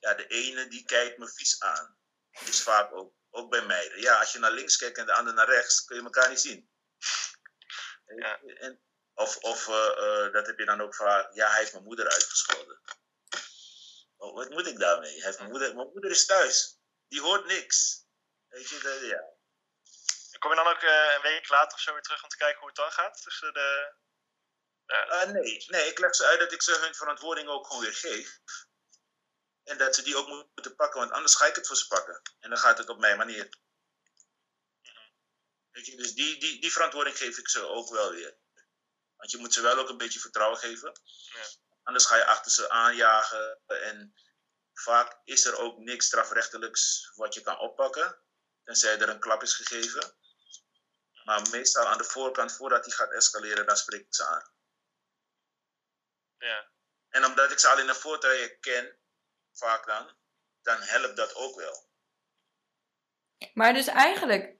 Ja, 0.00 0.14
de 0.14 0.26
ene 0.26 0.68
die 0.68 0.84
kijkt 0.84 1.18
me 1.18 1.28
vies 1.28 1.60
aan 1.60 1.98
is 2.44 2.62
vaak 2.62 2.92
ook, 2.92 3.14
ook 3.30 3.50
bij 3.50 3.66
meiden. 3.66 4.00
Ja, 4.00 4.18
als 4.18 4.32
je 4.32 4.38
naar 4.38 4.52
links 4.52 4.76
kijkt 4.76 4.98
en 4.98 5.06
de 5.06 5.12
ander 5.12 5.34
naar 5.34 5.48
rechts, 5.48 5.84
kun 5.84 5.96
je 5.96 6.02
elkaar 6.02 6.28
niet 6.28 6.40
zien. 6.40 6.70
Ja. 8.16 8.40
En, 8.42 8.80
of 9.14 9.36
of 9.36 9.68
eh, 9.68 9.74
eh, 10.26 10.32
dat 10.32 10.46
heb 10.46 10.58
je 10.58 10.64
dan 10.64 10.80
ook 10.80 10.94
vaak, 10.94 11.34
ja, 11.34 11.48
hij 11.50 11.58
heeft 11.58 11.72
mijn 11.72 11.84
moeder 11.84 12.08
uitgescholden. 12.08 12.80
Oh, 14.16 14.34
wat 14.34 14.50
moet 14.50 14.66
ik 14.66 14.78
daarmee? 14.78 15.12
Hij 15.12 15.24
heeft 15.24 15.38
mijn, 15.38 15.50
moeder, 15.50 15.74
mijn 15.74 15.90
moeder 15.92 16.10
is 16.10 16.26
thuis. 16.26 16.78
Die 17.08 17.20
hoort 17.20 17.46
niks. 17.46 18.04
Weet 18.48 18.68
je, 18.68 18.78
dat- 18.78 19.00
ja. 19.00 19.34
Kom 20.38 20.50
je 20.50 20.56
dan 20.56 20.66
ook 20.66 20.82
eh, 20.82 21.12
een 21.14 21.22
week 21.22 21.48
later 21.48 21.74
of 21.74 21.80
zo 21.80 21.92
weer 21.92 22.02
terug 22.02 22.22
om 22.22 22.28
te 22.28 22.36
kijken 22.36 22.58
hoe 22.58 22.68
het 22.68 22.76
dan 22.76 22.92
gaat? 22.92 23.22
Tussen 23.22 23.52
de... 23.52 23.94
Ja, 24.86 25.06
Eh, 25.06 25.28
nee, 25.30 25.64
nee, 25.66 25.88
ik 25.88 25.98
leg 25.98 26.14
ze 26.14 26.26
uit 26.26 26.38
dat 26.38 26.52
ik 26.52 26.62
ze 26.62 26.74
hun 26.78 26.94
verantwoording 26.94 27.48
ook 27.48 27.66
gewoon 27.66 27.82
weer 27.82 27.94
geef. 27.94 28.40
En 29.64 29.78
dat 29.78 29.94
ze 29.94 30.02
die 30.02 30.16
ook 30.16 30.26
moeten 30.54 30.74
pakken, 30.76 31.00
want 31.00 31.12
anders 31.12 31.34
ga 31.34 31.46
ik 31.46 31.54
het 31.54 31.66
voor 31.66 31.76
ze 31.76 31.86
pakken. 31.86 32.22
En 32.40 32.50
dan 32.50 32.58
gaat 32.58 32.78
het 32.78 32.88
op 32.88 32.98
mijn 32.98 33.16
manier. 33.16 33.48
Weet 35.76 35.86
je, 35.86 35.96
dus 35.96 36.14
die, 36.14 36.40
die, 36.40 36.60
die 36.60 36.72
verantwoording 36.72 37.16
geef 37.16 37.38
ik 37.38 37.48
ze 37.48 37.60
ook 37.66 37.90
wel 37.90 38.10
weer. 38.10 38.36
Want 39.16 39.30
je 39.30 39.38
moet 39.38 39.52
ze 39.52 39.60
wel 39.60 39.78
ook 39.78 39.88
een 39.88 39.96
beetje 39.96 40.18
vertrouwen 40.18 40.58
geven. 40.58 41.00
Ja. 41.32 41.46
Anders 41.82 42.06
ga 42.06 42.16
je 42.16 42.24
achter 42.24 42.50
ze 42.50 42.68
aanjagen. 42.68 43.60
En 43.66 44.14
vaak 44.72 45.20
is 45.24 45.44
er 45.44 45.58
ook 45.58 45.78
niks 45.78 46.06
strafrechtelijks 46.06 47.10
wat 47.14 47.34
je 47.34 47.40
kan 47.40 47.58
oppakken. 47.58 48.18
Tenzij 48.64 48.98
er 48.98 49.08
een 49.08 49.20
klap 49.20 49.42
is 49.42 49.54
gegeven. 49.54 50.16
Maar 51.24 51.48
meestal 51.50 51.86
aan 51.86 51.98
de 51.98 52.04
voorkant, 52.04 52.52
voordat 52.52 52.84
die 52.84 52.92
gaat 52.94 53.12
escaleren, 53.12 53.66
dan 53.66 53.76
spreek 53.76 54.00
ik 54.00 54.14
ze 54.14 54.26
aan. 54.26 54.52
ja. 56.38 56.70
En 57.08 57.24
omdat 57.24 57.50
ik 57.50 57.58
ze 57.58 57.68
al 57.68 57.78
in 57.78 57.88
een 57.88 57.94
voortraject 57.94 58.60
ken, 58.60 58.98
vaak 59.52 59.86
dan, 59.86 60.16
dan 60.62 60.80
helpt 60.80 61.16
dat 61.16 61.34
ook 61.34 61.56
wel. 61.56 61.85
Maar 63.54 63.72
dus 63.72 63.86
eigenlijk, 63.86 64.56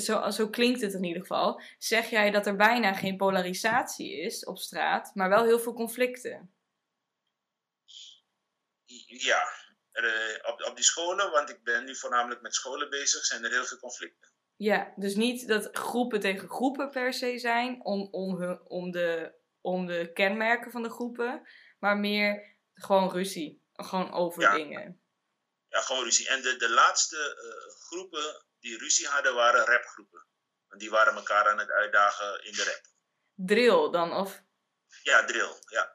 zo, 0.00 0.30
zo 0.30 0.48
klinkt 0.48 0.80
het 0.80 0.92
in 0.92 1.04
ieder 1.04 1.22
geval, 1.22 1.60
zeg 1.78 2.10
jij 2.10 2.30
dat 2.30 2.46
er 2.46 2.56
bijna 2.56 2.92
geen 2.92 3.16
polarisatie 3.16 4.20
is 4.20 4.44
op 4.44 4.58
straat, 4.58 5.14
maar 5.14 5.28
wel 5.28 5.44
heel 5.44 5.58
veel 5.60 5.72
conflicten. 5.74 6.54
Ja, 9.06 9.42
er, 9.90 10.04
eh, 10.04 10.52
op, 10.52 10.62
op 10.62 10.76
die 10.76 10.84
scholen, 10.84 11.30
want 11.30 11.50
ik 11.50 11.62
ben 11.62 11.84
nu 11.84 11.96
voornamelijk 11.96 12.40
met 12.40 12.54
scholen 12.54 12.90
bezig, 12.90 13.24
zijn 13.24 13.44
er 13.44 13.50
heel 13.50 13.64
veel 13.64 13.78
conflicten. 13.78 14.32
Ja, 14.56 14.92
dus 14.96 15.14
niet 15.14 15.48
dat 15.48 15.68
groepen 15.72 16.20
tegen 16.20 16.48
groepen 16.48 16.90
per 16.90 17.12
se 17.12 17.38
zijn 17.38 17.84
om, 17.84 18.08
om, 18.10 18.36
hun, 18.36 18.60
om, 18.68 18.90
de, 18.90 19.34
om 19.60 19.86
de 19.86 20.10
kenmerken 20.12 20.70
van 20.70 20.82
de 20.82 20.90
groepen, 20.90 21.48
maar 21.78 21.96
meer 21.96 22.56
gewoon 22.74 23.10
ruzie. 23.10 23.62
Gewoon 23.72 24.12
over 24.12 24.42
Ja. 24.42 24.54
dingen. 24.54 25.03
Ja, 25.74 25.80
gewoon 25.80 26.04
ruzie. 26.04 26.28
En 26.28 26.42
de, 26.42 26.56
de 26.56 26.70
laatste 26.70 27.16
eh, 27.16 27.74
groepen 27.86 28.44
die 28.60 28.78
ruzie 28.78 29.08
hadden, 29.08 29.34
waren 29.34 29.66
rapgroepen. 29.66 30.26
Want 30.68 30.80
die 30.80 30.90
waren 30.90 31.14
elkaar 31.14 31.48
aan 31.48 31.58
het 31.58 31.70
uitdagen 31.70 32.44
in 32.44 32.52
de 32.52 32.64
rap. 32.64 32.80
Drill 33.34 33.90
dan, 33.90 34.12
of 34.12 34.42
Ja, 35.02 35.24
drill. 35.24 35.58
Ja, 35.66 35.94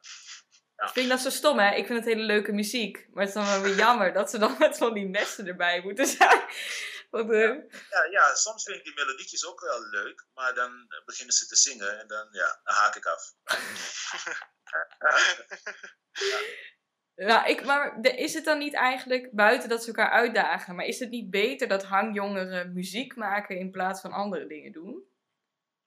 Ik 0.75 0.89
vind 0.89 1.09
dat 1.09 1.19
zo 1.19 1.29
stom, 1.29 1.59
hè? 1.59 1.75
Ik 1.75 1.85
vind 1.85 1.99
het 1.99 2.07
hele 2.07 2.23
leuke 2.25 2.51
muziek. 2.51 3.07
Maar 3.11 3.25
het 3.25 3.35
is 3.35 3.41
dan 3.41 3.45
wel 3.45 3.61
weer 3.61 3.75
jammer 3.75 4.13
dat 4.13 4.29
ze 4.29 4.37
dan 4.37 4.55
met 4.59 4.77
van 4.77 4.93
die 4.93 5.05
nesten 5.05 5.47
erbij 5.47 5.81
moeten 5.81 6.07
zijn. 6.07 6.43
Want, 7.09 7.31
eh, 7.31 7.55
ja, 7.89 8.03
ja, 8.11 8.35
soms 8.35 8.63
vind 8.63 8.77
ik 8.77 8.83
die 8.83 8.93
melodietjes 8.93 9.45
ook 9.45 9.61
wel 9.61 9.89
leuk, 9.89 10.25
maar 10.33 10.53
dan 10.53 10.87
beginnen 11.05 11.35
ze 11.35 11.47
te 11.47 11.55
zingen 11.55 11.99
en 11.99 12.07
dan, 12.07 12.27
ja, 12.31 12.59
dan 12.63 12.75
haak 12.75 12.95
ik 12.95 13.05
af. 13.05 13.33
nou, 17.27 17.49
ik, 17.49 17.65
maar 17.65 17.99
is 18.01 18.33
het 18.33 18.45
dan 18.45 18.57
niet 18.57 18.73
eigenlijk, 18.73 19.31
buiten 19.31 19.69
dat 19.69 19.81
ze 19.81 19.87
elkaar 19.87 20.09
uitdagen, 20.11 20.75
maar 20.75 20.85
is 20.85 20.99
het 20.99 21.09
niet 21.09 21.29
beter 21.29 21.67
dat 21.67 21.83
hangjongeren 21.83 22.73
muziek 22.73 23.15
maken 23.15 23.57
in 23.57 23.71
plaats 23.71 24.01
van 24.01 24.11
andere 24.11 24.47
dingen 24.47 24.71
doen? 24.71 25.03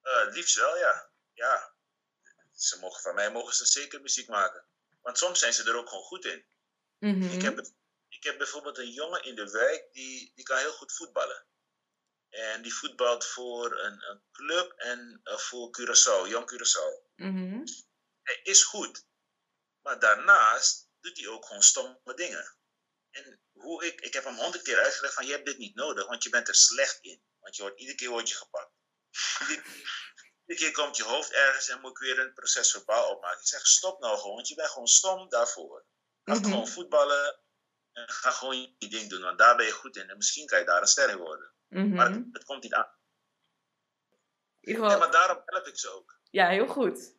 Eh, 0.02 0.32
liefst 0.32 0.56
wel, 0.56 0.76
ja. 0.78 1.10
Ja. 1.32 1.72
Ze 2.52 2.78
mogen, 2.80 3.02
van 3.02 3.14
mij 3.14 3.30
mogen 3.32 3.54
ze 3.54 3.66
zeker 3.66 4.00
muziek 4.00 4.28
maken. 4.28 4.64
Want 5.00 5.18
soms 5.18 5.38
zijn 5.38 5.52
ze 5.52 5.64
er 5.70 5.76
ook 5.76 5.88
gewoon 5.88 6.04
goed 6.04 6.24
in. 6.24 6.44
Mhm. 6.98 7.22
Ik, 7.34 7.42
heb, 7.42 7.56
het- 7.56 7.74
ik 8.08 8.22
heb 8.24 8.38
bijvoorbeeld 8.38 8.78
een 8.78 8.90
jongen 8.90 9.24
in 9.24 9.34
de 9.34 9.50
wijk, 9.50 9.88
die, 9.92 10.32
die 10.34 10.44
kan 10.44 10.56
heel 10.58 10.72
goed 10.72 10.92
voetballen. 10.92 11.44
En 12.28 12.62
die 12.62 12.74
voetbalt 12.74 13.26
voor 13.26 13.78
een, 13.80 14.10
een 14.10 14.22
club 14.32 14.72
en 14.76 15.20
eh, 15.24 15.36
voor 15.36 15.68
Curaçao, 15.80 16.28
Jong 16.28 16.50
Curaçao. 16.52 17.12
Mhm. 17.16 17.60
Hij 18.22 18.40
is 18.42 18.64
goed. 18.64 19.04
Maar 19.82 19.98
daarnaast 19.98 20.88
doet 21.02 21.18
hij 21.18 21.28
ook 21.28 21.44
gewoon 21.46 21.62
stomme 21.62 22.14
dingen. 22.14 22.56
En 23.10 23.40
hoe 23.52 23.84
ik, 23.86 24.00
ik 24.00 24.12
heb 24.12 24.24
hem 24.24 24.36
honderd 24.36 24.62
keer 24.62 24.78
uitgelegd 24.78 25.14
van 25.14 25.26
je 25.26 25.32
hebt 25.32 25.46
dit 25.46 25.58
niet 25.58 25.74
nodig, 25.74 26.06
want 26.06 26.22
je 26.22 26.30
bent 26.30 26.48
er 26.48 26.54
slecht 26.54 26.98
in. 27.00 27.22
Want 27.38 27.56
je 27.56 27.62
wordt, 27.62 27.78
iedere 27.80 27.96
keer 27.98 28.08
word 28.08 28.28
je 28.28 28.34
gepakt. 28.34 28.72
Iedere, 29.40 29.62
iedere 30.46 30.66
keer 30.66 30.72
komt 30.72 30.96
je 30.96 31.02
hoofd 31.02 31.32
ergens 31.32 31.68
en 31.68 31.80
moet 31.80 31.90
ik 31.90 31.98
weer 31.98 32.18
een 32.18 32.32
proces 32.32 32.70
verbaal 32.70 33.10
opmaken. 33.10 33.40
Ik 33.40 33.46
zeg 33.46 33.66
stop 33.66 34.00
nou 34.00 34.18
gewoon, 34.18 34.34
want 34.34 34.48
je 34.48 34.54
bent 34.54 34.68
gewoon 34.70 34.86
stom 34.86 35.28
daarvoor. 35.28 35.86
Ga 36.24 36.34
Mhm. 36.34 36.44
gewoon 36.44 36.68
voetballen 36.68 37.40
en 37.92 38.08
ga 38.08 38.30
gewoon 38.30 38.74
je 38.78 38.88
ding 38.88 39.10
doen, 39.10 39.22
want 39.22 39.38
daar 39.38 39.56
ben 39.56 39.66
je 39.66 39.72
goed 39.72 39.96
in. 39.96 40.08
En 40.10 40.16
misschien 40.16 40.46
kan 40.46 40.58
je 40.58 40.64
daar 40.64 40.80
een 40.80 40.86
ster 40.86 41.08
in 41.10 41.16
worden. 41.16 41.54
Mhm. 41.68 41.94
Maar 41.94 42.10
het, 42.10 42.24
het 42.32 42.44
komt 42.44 42.62
niet 42.62 42.74
aan. 42.74 42.96
Ja, 44.60 44.96
maar 44.96 45.10
daarom 45.10 45.42
help 45.44 45.66
ik 45.66 45.78
ze 45.78 45.88
ook. 45.88 46.20
ja, 46.30 46.48
heel 46.48 46.66
goed. 46.66 47.14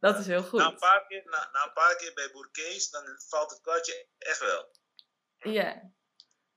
Dat 0.00 0.18
is 0.18 0.26
heel 0.26 0.40
Na 0.40 0.64
een, 0.64 0.70
goed. 0.70 0.78
paar 0.78 1.06
keer, 1.06 1.22
na, 1.24 1.48
na 1.52 1.64
een 1.64 1.72
paar 1.72 1.96
keer 1.96 2.14
bij 2.14 2.30
Boer 2.30 2.50
Kees, 2.50 2.90
dan 2.90 3.04
valt 3.28 3.50
het 3.50 3.60
kwartje 3.60 4.06
echt 4.18 4.38
wel. 4.38 4.70
Ja. 5.38 5.92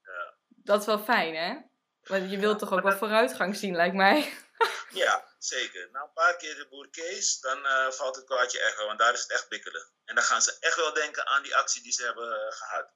Ja. 0.04 0.34
Dat 0.48 0.80
is 0.80 0.86
wel 0.86 1.00
fijn, 1.00 1.36
hè? 1.36 1.62
Want 2.04 2.32
je 2.32 2.38
wilt 2.40 2.60
toch 2.60 2.72
ook 2.72 2.82
wel 2.84 2.98
vooruitgang 2.98 3.56
zien, 3.56 3.76
lijkt 3.76 3.96
mij. 3.96 4.34
Ja, 4.90 5.28
zeker. 5.38 5.90
Na 5.92 6.02
een 6.02 6.14
paar 6.14 6.36
keer 6.38 6.56
de 6.56 6.68
boer 6.68 6.90
Kees, 6.90 7.40
dan 7.40 7.66
eh, 7.66 7.92
valt 7.92 8.16
het 8.16 8.26
kwaadje 8.26 8.60
echt 8.60 8.78
wel, 8.78 8.86
want 8.88 9.00
daar 9.00 9.14
is 9.14 9.22
het 9.22 9.32
echt 9.32 9.50
bikkelen. 9.50 9.92
En 10.06 10.16
dan 10.16 10.24
gaan 10.24 10.42
ze 10.42 10.58
echt 10.60 10.76
wel 10.76 10.94
denken 10.94 11.28
aan 11.28 11.44
die 11.44 11.56
actie 11.56 11.84
die 11.84 11.92
ze 11.92 12.04
hebben 12.06 12.32
eh, 12.48 12.52
gehad. 12.52 12.90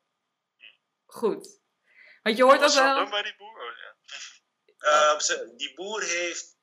Goed. 1.06 1.60
Want 2.24 2.38
je 2.38 2.44
hoort 2.44 2.60
Wat 2.60 2.64
was 2.64 2.76
dat 2.76 2.84
wel... 2.84 2.96
doen 2.96 3.10
bij 3.10 3.24
die 3.24 3.36
boer? 3.36 3.62
Oh, 3.62 3.78
ja. 3.78 5.18
Eh, 5.18 5.58
die 5.58 5.74
boer 5.74 6.02
heeft 6.02 6.56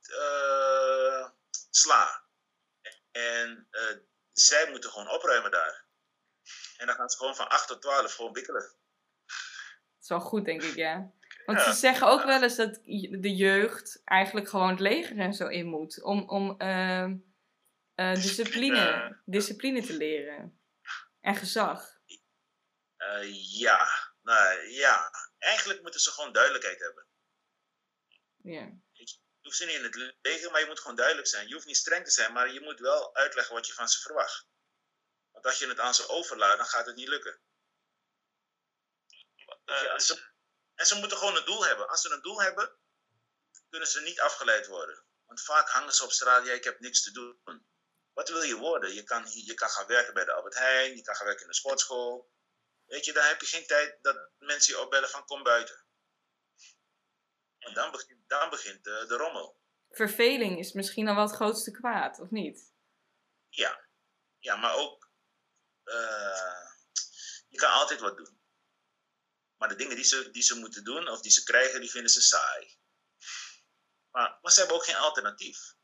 sla. 1.70 2.23
En 3.14 3.66
eh, 3.70 3.96
zij 4.32 4.70
moeten 4.70 4.90
gewoon 4.90 5.10
opruimen 5.10 5.50
daar. 5.50 5.84
En 6.76 6.86
dan 6.86 6.94
gaan 6.94 7.08
ze 7.08 7.16
gewoon 7.16 7.36
van 7.36 7.48
8 7.48 7.66
tot 7.68 7.82
12 7.82 8.14
gewoon 8.14 8.32
bikkelen. 8.32 8.62
Dat 8.62 10.02
is 10.02 10.08
wel 10.08 10.20
goed, 10.20 10.44
denk 10.44 10.62
ik, 10.62 10.74
ja. 10.74 11.12
Want 11.46 11.58
Ja. 11.58 11.64
ze 11.64 11.78
zeggen 11.78 12.06
ook 12.06 12.24
wel 12.24 12.42
eens 12.42 12.56
dat 12.56 12.74
de 13.20 13.34
jeugd 13.34 14.00
eigenlijk 14.04 14.48
gewoon 14.48 14.68
het 14.70 14.80
leger 14.80 15.18
en 15.18 15.32
zo 15.34 15.46
in 15.48 15.66
moet. 15.66 16.02
Om, 16.02 16.28
om 16.28 16.58
ehm, 16.60 17.16
eh, 17.94 18.14
discipline, 18.14 18.74
Discipline. 18.74 19.20
discipline 19.24 19.82
te 19.82 19.96
leren. 19.96 20.58
En 21.20 21.34
gezag. 21.34 21.98
Eh, 22.96 23.58
ja, 23.58 23.86
nou 24.22 24.68
ja. 24.68 25.10
Eigenlijk 25.38 25.82
moeten 25.82 26.00
ze 26.00 26.10
gewoon 26.10 26.32
duidelijkheid 26.32 26.78
hebben. 26.80 27.06
Ja. 28.42 28.70
Je 29.44 29.50
hoeft 29.50 29.62
ze 29.62 29.66
niet 29.66 29.76
in 29.76 29.84
het 29.84 30.16
leger, 30.20 30.50
maar 30.50 30.60
je 30.60 30.66
moet 30.66 30.80
gewoon 30.80 30.96
duidelijk 30.96 31.26
zijn. 31.26 31.48
Je 31.48 31.54
hoeft 31.54 31.66
niet 31.66 31.76
streng 31.76 32.04
te 32.04 32.10
zijn, 32.10 32.32
maar 32.32 32.52
je 32.52 32.60
moet 32.60 32.80
wel 32.80 33.14
uitleggen 33.14 33.54
wat 33.54 33.66
je 33.66 33.72
van 33.72 33.88
ze 33.88 34.00
verwacht. 34.00 34.46
Want 35.30 35.46
als 35.46 35.58
je 35.58 35.66
het 35.68 35.80
aan 35.80 35.94
ze 35.94 36.08
overlaat, 36.08 36.56
dan 36.56 36.66
gaat 36.66 36.86
het 36.86 36.96
niet 36.96 37.08
lukken. 37.08 37.40
Eh, 39.64 39.82
Ja, 39.82 39.98
ze- 39.98 40.32
en 40.74 40.86
ze 40.86 40.94
moeten 40.94 41.18
gewoon 41.18 41.36
een 41.36 41.44
doel 41.44 41.66
hebben. 41.66 41.88
Als 41.88 42.00
ze 42.00 42.10
een 42.10 42.22
doel 42.22 42.42
hebben, 42.42 42.76
kunnen 43.68 43.88
ze 43.88 44.00
niet 44.00 44.20
afgeleid 44.20 44.66
worden. 44.66 45.04
Want 45.26 45.42
vaak 45.42 45.68
hangen 45.68 45.92
ze 45.94 46.04
op 46.04 46.12
straat, 46.12 46.46
ja, 46.46 46.52
ik 46.52 46.64
heb 46.64 46.80
niks 46.80 47.02
te 47.02 47.10
doen. 47.12 47.40
Wat 48.12 48.28
wil 48.28 48.42
je 48.42 48.56
worden? 48.56 48.94
Je 48.94 49.02
kan, 49.02 49.26
je 49.32 49.54
kan 49.54 49.70
gaan 49.70 49.86
werken 49.86 50.14
bij 50.14 50.24
de 50.24 50.32
Albert 50.32 50.54
Heijn, 50.54 50.96
je 50.96 51.02
kan 51.02 51.14
gaan 51.16 51.26
werken 51.26 51.42
in 51.44 51.50
de 51.50 51.54
sportschool. 51.56 52.32
Weet 52.84 53.04
je, 53.04 53.12
dan 53.12 53.24
heb 53.24 53.40
je 53.40 53.46
geen 53.46 53.66
tijd 53.66 53.98
dat 54.02 54.30
mensen 54.38 54.74
je 54.74 54.80
opbellen 54.80 55.08
van 55.10 55.24
kom 55.26 55.42
buiten. 55.42 55.84
En 57.58 57.74
dan 57.74 57.90
begint, 57.90 58.23
dan 58.40 58.50
begint 58.50 58.84
de, 58.84 59.04
de 59.08 59.16
rommel. 59.16 59.62
Verveling 59.90 60.58
is 60.58 60.72
misschien 60.72 61.04
dan 61.04 61.14
wel 61.14 61.26
het 61.26 61.34
grootste 61.34 61.70
kwaad, 61.70 62.20
of 62.20 62.30
niet? 62.30 62.72
Ja, 63.48 63.88
ja 64.38 64.56
maar 64.56 64.74
ook, 64.74 65.10
eh, 65.84 66.70
je 67.48 67.56
kan 67.58 67.72
altijd 67.72 68.00
wat 68.00 68.16
doen. 68.16 68.42
Maar 69.56 69.68
de 69.68 69.74
dingen 69.74 69.96
die 69.96 70.04
ze, 70.04 70.30
die 70.30 70.42
ze 70.42 70.58
moeten 70.58 70.84
doen 70.84 71.08
of 71.08 71.20
die 71.20 71.30
ze 71.30 71.42
krijgen, 71.42 71.80
die 71.80 71.90
vinden 71.90 72.10
ze 72.10 72.20
saai. 72.20 72.78
Maar, 74.10 74.38
maar 74.42 74.52
ze 74.52 74.58
hebben 74.58 74.76
ook 74.76 74.84
geen 74.84 74.96
alternatief. 74.96 75.74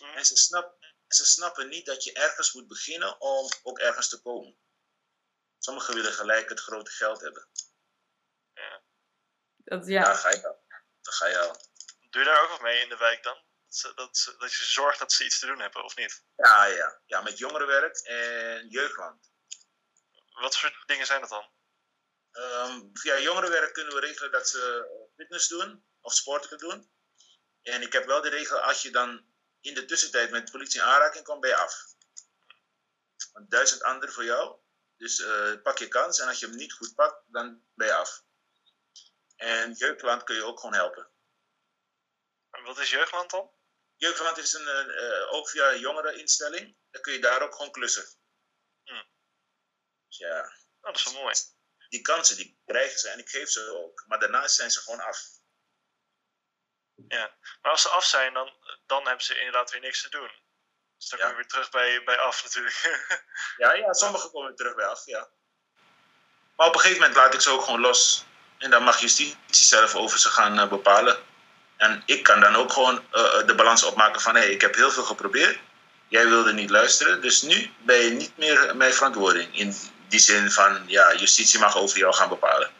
En 0.00 0.24
ze, 0.24 0.36
snap, 0.36 0.76
ze 1.08 1.24
snappen 1.24 1.68
niet 1.68 1.86
dat 1.86 2.04
je 2.04 2.12
ergens 2.12 2.52
moet 2.52 2.68
beginnen 2.68 3.20
om 3.20 3.50
ook 3.62 3.78
ergens 3.78 4.08
te 4.08 4.20
komen. 4.20 4.58
Sommigen 5.58 5.94
willen 5.94 6.12
gelijk 6.12 6.48
het 6.48 6.60
grote 6.60 6.90
geld 6.90 7.20
hebben. 7.20 7.48
Dat, 9.56 9.86
Ja. 9.86 9.92
ja. 9.92 10.04
Daar 10.04 10.16
ga 10.16 10.30
je 10.30 10.53
Daar 11.04 11.14
ga 11.14 11.26
je 11.26 11.38
al. 11.38 11.56
Doe 12.10 12.22
je 12.22 12.28
daar 12.28 12.42
ook 12.42 12.48
wat 12.50 12.60
mee 12.60 12.80
in 12.82 12.88
de 12.88 12.96
wijk 12.96 13.22
dan? 13.22 13.34
Dat, 13.66 13.74
ze- 13.76 13.94
dat, 13.94 14.16
ze- 14.16 14.36
dat 14.38 14.52
je 14.54 14.64
zorgt 14.64 14.98
dat 14.98 15.12
ze 15.12 15.24
iets 15.24 15.38
te 15.38 15.46
doen 15.46 15.60
hebben, 15.60 15.84
of 15.84 15.96
niet? 15.96 16.24
Ja, 16.36 16.64
ja. 16.64 17.00
ja, 17.06 17.20
met 17.20 17.38
jongerenwerk 17.38 17.96
en 17.98 18.68
jeugdland. 18.68 19.32
Wat 20.40 20.56
voor 20.58 20.82
dingen 20.86 21.06
zijn 21.06 21.20
dat 21.20 21.30
dan? 21.30 21.52
Ehm, 22.32 22.80
via 22.92 23.18
jongerenwerk 23.18 23.72
kunnen 23.72 23.94
we 23.94 24.00
regelen 24.00 24.32
dat 24.32 24.48
ze 24.48 24.86
fitness 25.16 25.48
doen 25.48 25.86
of 26.00 26.14
sporten 26.14 26.58
doen. 26.58 26.90
En 27.62 27.82
ik 27.82 27.92
heb 27.92 28.04
wel 28.06 28.20
de 28.22 28.28
regel, 28.28 28.58
als 28.60 28.82
je 28.82 28.90
dan 28.90 29.26
in 29.60 29.74
de 29.74 29.84
tussentijd 29.84 30.30
met 30.30 30.46
de 30.46 30.52
politie 30.52 30.80
in 30.80 30.86
aanraking 30.86 31.24
komt, 31.24 31.40
ben 31.40 31.50
je 31.50 31.56
af. 31.56 31.74
Want 33.32 33.50
duizend 33.50 33.82
anderen 33.82 34.14
voor 34.14 34.24
jou. 34.24 34.58
Dus 34.96 35.20
eh, 35.20 35.52
pak 35.62 35.78
je 35.78 35.88
kans 35.88 36.18
en 36.18 36.28
als 36.28 36.38
je 36.40 36.46
hem 36.46 36.56
niet 36.56 36.72
goed 36.72 36.94
pakt, 36.94 37.22
dan 37.26 37.64
ben 37.74 37.86
je 37.86 37.94
af. 37.94 38.22
En 39.44 39.72
jeugdland 39.72 40.24
kun 40.24 40.34
je 40.34 40.44
ook 40.44 40.60
gewoon 40.60 40.74
helpen. 40.74 41.10
En 42.50 42.62
wat 42.62 42.78
is 42.78 42.90
jeugdland 42.90 43.30
dan? 43.30 43.50
Jeugdland 43.96 44.36
is 44.38 44.52
een, 44.52 44.68
eh, 44.90 45.32
ook 45.32 45.48
via 45.48 45.72
een 45.72 45.78
jongereninstelling. 45.80 46.76
Dan 46.90 47.02
kun 47.02 47.12
je 47.12 47.18
daar 47.18 47.42
ook 47.42 47.54
gewoon 47.54 47.72
klussen. 47.72 48.04
Hm. 48.84 49.02
Dus 50.08 50.16
ja, 50.18 50.40
Oh, 50.80 50.90
dat 50.92 50.96
is 50.96 51.04
wel 51.12 51.22
mooi. 51.22 51.34
die 51.88 52.00
kansen 52.00 52.36
die 52.36 52.60
krijgen 52.66 52.98
ze 52.98 53.08
en 53.08 53.18
ik 53.18 53.28
geef 53.28 53.48
ze 53.50 53.70
ook. 53.70 54.04
Maar 54.06 54.18
daarna 54.18 54.48
zijn 54.48 54.70
ze 54.70 54.80
gewoon 54.80 55.00
af. 55.00 55.18
Maar 57.62 57.72
als 57.72 57.82
ze 57.82 57.88
af 57.88 58.04
zijn, 58.04 58.34
dan, 58.34 58.52
dan 58.86 59.06
hebben 59.06 59.24
ze 59.24 59.38
inderdaad 59.38 59.70
weer 59.70 59.80
niks 59.80 60.00
te 60.02 60.08
doen. 60.08 60.30
Dus 60.96 61.08
dan 61.08 61.18
Ja. 61.18 61.24
kom 61.24 61.34
je 61.34 61.40
weer 61.40 61.50
terug 61.50 61.70
bij, 61.70 62.04
bij 62.04 62.18
af 62.18 62.42
natuurlijk. 62.44 62.80
Ja, 63.56 63.72
ja, 63.72 63.92
sommigen 63.92 64.30
komen 64.30 64.56
terug 64.56 64.74
bij 64.74 64.86
af, 64.86 65.06
ja. 65.06 65.30
Maar 66.56 66.66
op 66.66 66.74
een 66.74 66.80
gegeven 66.80 67.00
moment 67.00 67.18
laat 67.18 67.34
ik 67.34 67.40
ze 67.40 67.50
ook 67.50 67.62
gewoon 67.64 67.80
los. 67.80 68.24
En 68.64 68.70
dan 68.70 68.82
mag 68.82 69.00
justitie 69.00 69.36
zelf 69.50 69.94
over 69.94 70.18
ze 70.18 70.28
gaan 70.28 70.58
eh, 70.58 70.68
bepalen. 70.68 71.16
En 71.76 72.02
ik 72.06 72.22
kan 72.22 72.40
dan 72.40 72.54
ook 72.54 72.72
gewoon 72.72 72.96
eh, 73.10 73.46
de 73.46 73.54
balans 73.56 73.84
opmaken 73.84 74.20
van... 74.20 74.34
hé, 74.34 74.40
hey, 74.40 74.50
ik 74.50 74.60
heb 74.60 74.74
heel 74.74 74.90
veel 74.90 75.02
geprobeerd. 75.02 75.58
Jij 76.08 76.28
wilde 76.28 76.52
niet 76.52 76.70
luisteren. 76.70 77.20
Dus 77.20 77.42
nu 77.42 77.70
ben 77.82 77.96
je 77.96 78.10
niet 78.10 78.36
meer 78.36 78.76
mijn 78.76 78.92
verantwoording. 78.92 79.58
In 79.58 79.74
die 80.08 80.20
zin 80.20 80.50
van, 80.50 80.82
ja, 80.86 81.14
justitie 81.14 81.60
mag 81.60 81.76
over 81.76 81.98
jou 81.98 82.14
gaan 82.14 82.28
bepalen. 82.28 82.70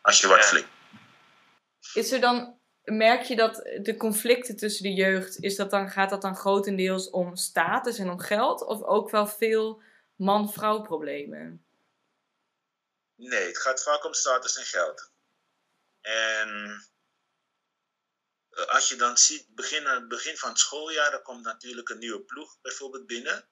Als 0.00 0.20
je 0.20 0.26
wat 0.26 0.38
Ja. 0.38 0.42
flikt. 0.44 0.68
Is 1.94 2.12
er 2.12 2.20
dan, 2.20 2.58
merk 2.84 3.22
je 3.22 3.36
dat 3.36 3.54
de 3.82 3.96
conflicten 3.96 4.56
tussen 4.56 4.82
de 4.82 4.92
jeugd, 4.92 5.42
is 5.42 5.56
dat 5.56 5.70
dan, 5.70 5.90
gaat 5.90 6.10
dat 6.10 6.22
dan 6.22 6.36
grotendeels 6.36 7.10
om 7.10 7.36
status 7.36 7.98
en 7.98 8.10
om 8.10 8.20
geld? 8.20 8.64
Of 8.64 8.82
ook 8.82 9.10
wel 9.10 9.26
veel 9.26 9.82
man-vrouw 10.16 10.80
problemen? 10.80 11.63
Nee, 13.28 13.46
het 13.46 13.58
gaat 13.58 13.82
vaak 13.82 14.04
om 14.04 14.14
status 14.14 14.56
en 14.56 14.64
geld. 14.64 15.10
En 16.00 16.82
eh, 18.50 18.66
als 18.66 18.88
je 18.88 18.96
dan 18.96 19.18
ziet, 19.18 19.54
begin, 19.54 20.08
begin 20.08 20.36
van 20.36 20.48
het 20.48 20.58
schooljaar, 20.58 21.10
dan 21.10 21.22
komt 21.22 21.44
natuurlijk 21.44 21.88
een 21.88 21.98
nieuwe 21.98 22.20
ploeg 22.20 22.60
bijvoorbeeld 22.60 23.06
binnen. 23.06 23.48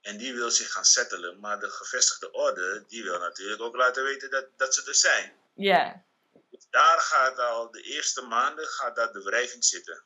En 0.00 0.16
die 0.16 0.34
wil 0.34 0.50
zich 0.50 0.72
gaan 0.72 0.84
settelen. 0.84 1.40
Maar 1.40 1.60
de 1.60 1.70
gevestigde 1.70 2.32
orde, 2.32 2.84
die 2.86 3.02
wil 3.02 3.18
natuurlijk 3.18 3.62
ook 3.62 3.76
laten 3.76 4.04
weten 4.04 4.30
dat, 4.30 4.46
dat 4.56 4.74
ze 4.74 4.84
er 4.86 4.94
zijn. 4.94 5.40
Ja, 5.54 6.04
Dus 6.50 6.66
daar 6.70 7.00
gaat 7.00 7.38
al 7.38 7.70
de 7.70 7.82
eerste 7.82 8.22
maanden 8.22 8.66
gaat 8.66 8.96
daar 8.96 9.12
de 9.12 9.22
wrijving 9.22 9.64
zitten. 9.64 10.04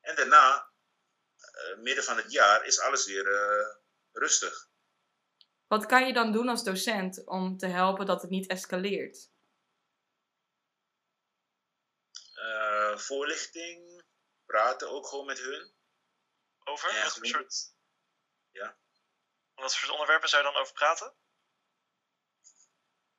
En 0.00 0.14
daarna, 0.14 0.70
eh, 1.36 1.76
midden 1.76 2.04
van 2.04 2.16
het 2.16 2.32
jaar, 2.32 2.64
is 2.66 2.80
alles 2.80 3.06
weer 3.06 3.34
eh, 3.34 3.76
rustig. 4.12 4.67
Wat 5.68 5.86
kan 5.86 6.06
je 6.06 6.12
dan 6.12 6.32
doen 6.32 6.48
als 6.48 6.64
docent 6.64 7.26
om 7.26 7.58
te 7.58 7.66
helpen 7.66 8.06
dat 8.06 8.22
het 8.22 8.30
niet 8.30 8.46
escaleert? 8.48 9.30
Eh, 12.32 12.98
voorlichting, 12.98 14.04
praten 14.44 14.90
ook 14.90 15.06
gewoon 15.06 15.26
met 15.26 15.38
hun. 15.38 15.74
Over? 16.64 16.94
Ja, 16.94 17.02
wat, 17.02 17.12
voor 17.12 17.26
soort, 17.26 17.74
Ja. 18.50 18.78
wat 19.54 19.70
voor 19.70 19.80
soort 19.80 19.92
onderwerpen 19.92 20.28
zou 20.28 20.44
je 20.46 20.52
dan 20.52 20.60
over 20.60 20.72
praten? 20.72 21.16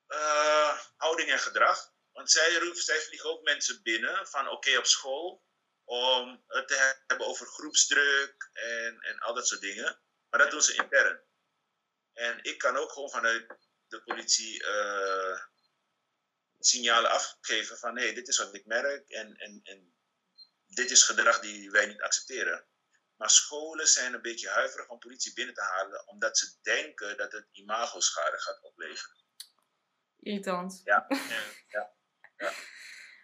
Eh, 0.05 0.79
houding 0.95 1.29
en 1.31 1.39
gedrag. 1.39 1.93
Want 2.12 2.31
zij, 2.31 2.57
roept, 2.59 2.77
zij 2.77 2.99
vliegen 3.01 3.29
ook 3.29 3.43
mensen 3.43 3.81
binnen 3.83 4.27
van 4.27 4.49
oké 4.49 4.77
op 4.77 4.85
school 4.85 5.43
om 5.83 6.43
het 6.47 6.67
te 6.67 7.01
hebben 7.07 7.27
over 7.27 7.47
groepsdruk 7.47 8.49
en, 8.53 8.99
en 8.99 9.19
al 9.19 9.33
dat 9.33 9.47
soort 9.47 9.62
dingen. 9.62 10.01
Maar 10.29 10.39
dat 10.39 10.51
doen 10.51 10.62
ze 10.62 10.73
intern. 10.75 11.28
En 12.19 12.43
ik 12.43 12.58
kan 12.58 12.77
ook 12.77 12.91
gewoon 12.91 13.10
vanuit 13.10 13.47
de 13.88 14.01
politie 14.03 14.63
eh, 14.65 15.39
signalen 16.59 17.11
afgeven 17.11 17.78
van 17.78 17.97
hé, 17.97 18.13
dit 18.13 18.28
is 18.28 18.38
wat 18.38 18.55
ik 18.55 18.65
merk 18.65 19.09
en, 19.09 19.36
en, 19.36 19.59
en 19.63 19.93
dit 20.67 20.91
is 20.91 21.03
gedrag 21.03 21.39
die 21.39 21.72
wij 21.72 21.86
niet 21.86 22.01
accepteren. 22.01 22.65
Maar 23.15 23.30
scholen 23.30 23.88
zijn 23.88 24.13
een 24.13 24.22
beetje 24.22 24.49
huiverig 24.49 24.89
om 24.89 24.99
politie 24.99 25.34
binnen 25.34 25.53
te 25.53 25.61
halen, 25.61 26.07
omdat 26.07 26.38
ze 26.38 26.57
denken 26.61 27.17
dat 27.17 27.32
het 27.32 27.47
imagoschade 27.51 28.39
gaat 28.39 28.61
opleveren. 28.61 29.15
Irritant. 30.20 30.82
Ja. 30.84 31.07
Ja. 32.38 32.53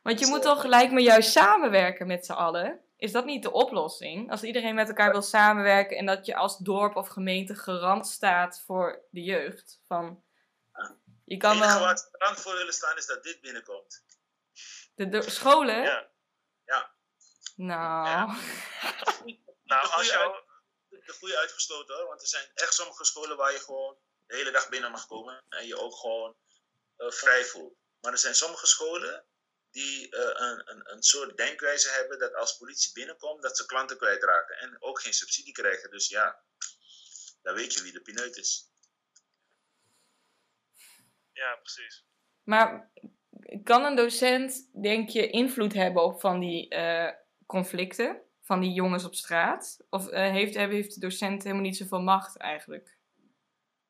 Want 0.04 0.20
je 0.20 0.26
Zo. 0.26 0.32
moet 0.32 0.42
toch 0.42 0.62
gelijk 0.62 0.92
maar 0.92 1.02
juist 1.02 1.32
samenwerken 1.32 2.08
met 2.08 2.26
z'n 2.26 2.32
allen? 2.32 2.85
Is 2.98 3.12
dat 3.12 3.26
niet 3.26 3.44
de 3.44 3.52
oplossing? 3.52 4.32
Als 4.32 4.44
iedereen 4.44 4.76
met 4.76 4.88
elkaar 4.88 5.12
wil 5.12 5.22
samenwerken 5.22 5.98
en 5.98 6.06
dat 6.06 6.26
je 6.26 6.36
als 6.36 6.58
dorp 6.58 6.96
of 6.96 7.08
gemeente 7.08 7.56
garant 7.56 8.08
staat 8.08 8.62
voor 8.66 9.06
de 9.10 9.22
jeugd. 9.22 9.80
Van, 9.88 10.24
je 11.26 11.34
Het 11.34 11.40
kan 11.44 11.60
wel 11.60 11.80
waar 11.80 11.98
ze 11.98 12.08
garant 12.12 12.40
voor 12.42 12.56
willen 12.56 12.74
staan 12.74 12.98
is 12.98 13.06
dat 13.06 13.24
dit 13.24 13.42
binnenkomt. 13.42 14.04
de, 14.96 15.10
de 15.10 15.30
scholen? 15.30 15.82
Ja. 15.82 16.14
Nou, 17.56 18.08
Ja. 18.08 18.26
Nou, 19.64 19.88
de, 19.88 19.94
als 19.94 20.08
jou... 20.08 20.34
uit- 20.34 20.44
de 21.06 21.14
goede 21.20 21.38
uitgestoten 21.38 21.96
hoor, 21.96 22.08
want 22.08 22.22
er 22.22 22.28
zijn 22.28 22.48
echt 22.54 22.74
sommige 22.74 23.06
scholen 23.06 23.38
waar 23.38 23.52
je 23.52 23.60
gewoon 23.60 23.98
de 24.28 24.36
hele 24.36 24.52
dag 24.52 24.70
binnen 24.70 24.92
mag 24.92 25.08
komen. 25.08 25.44
En 25.50 25.68
je 25.68 25.80
ook 25.80 25.96
gewoon 25.96 26.36
uh, 26.98 27.12
vrij 27.12 27.44
voelt. 27.46 27.74
Maar 28.02 28.12
er 28.12 28.18
zijn 28.18 28.36
sommige 28.36 28.68
scholen 28.68 29.26
die 29.76 30.16
uh, 30.16 30.20
een, 30.20 30.72
een, 30.72 30.92
een 30.92 31.04
soort 31.04 31.38
denkwijze 31.38 31.90
hebben 31.90 32.20
dat 32.20 32.34
als 32.34 32.58
politie 32.58 32.94
binnenkomt, 32.94 33.42
dat 33.42 33.58
ze 33.58 33.66
klanten 33.66 33.98
kwijtraken 33.98 34.58
en 34.58 34.82
ook 34.82 35.02
geen 35.02 35.14
subsidie 35.14 35.54
krijgen. 35.54 35.92
Dus 35.92 36.08
ja, 36.08 36.44
dan 37.42 37.56
weet 37.56 37.74
je 37.74 37.82
wie 37.82 37.92
de 37.92 38.02
pineut 38.02 38.38
is. 38.38 38.70
Ja, 41.32 41.56
precies. 41.56 42.06
Maar 42.44 42.92
kan 43.64 43.86
een 43.86 43.96
docent, 43.96 44.70
denk 44.82 45.10
je, 45.10 45.30
invloed 45.30 45.74
hebben 45.74 46.04
op 46.04 46.20
van 46.20 46.40
die 46.40 46.76
uh, 46.76 47.12
conflicten? 47.46 48.22
Van 48.42 48.60
die 48.60 48.72
jongens 48.72 49.04
op 49.04 49.16
straat? 49.16 49.78
Of 49.90 50.08
uh, 50.08 50.32
heeft, 50.32 50.56
heeft 50.56 50.94
de 50.94 51.00
docent 51.00 51.44
helemaal 51.44 51.64
niet 51.64 51.78
zoveel 51.78 52.02
macht 52.02 52.38
eigenlijk? 52.38 52.98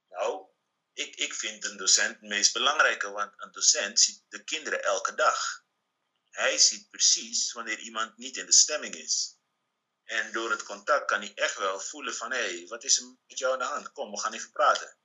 Nou, 0.10 0.46
ik, 0.94 1.16
ik 1.16 1.34
vind 1.34 1.66
een 1.66 1.78
docent 1.78 2.10
het 2.10 2.30
meest 2.30 2.54
belangrijke, 2.54 3.12
want 3.12 3.34
een 3.38 3.52
docent 3.52 4.00
ziet 4.00 4.24
de 4.30 4.44
kinderen 4.44 4.84
elke 4.84 5.16
dag. 5.16 5.65
Hij 6.36 6.58
ziet 6.58 6.90
precies 6.90 7.52
wanneer 7.52 7.80
iemand 7.80 8.18
niet 8.18 8.38
in 8.38 8.46
de 8.46 8.54
stemming 8.54 8.96
is. 8.96 9.38
En 10.04 10.32
door 10.32 10.50
het 10.50 10.64
contact 10.64 11.06
kan 11.06 11.20
hij 11.20 11.32
echt 11.36 11.58
wel 11.58 11.80
voelen 11.80 12.16
van, 12.16 12.32
hé, 12.32 12.38
hey, 12.38 12.66
wat 12.68 12.84
is 12.84 13.00
er 13.00 13.06
met 13.28 13.38
jou 13.38 13.54
aan 13.54 13.60
de 13.60 13.66
hand? 13.66 13.92
Kom, 13.92 14.12
we 14.12 14.20
gaan 14.20 14.34
even 14.34 14.52
praten. 14.52 14.98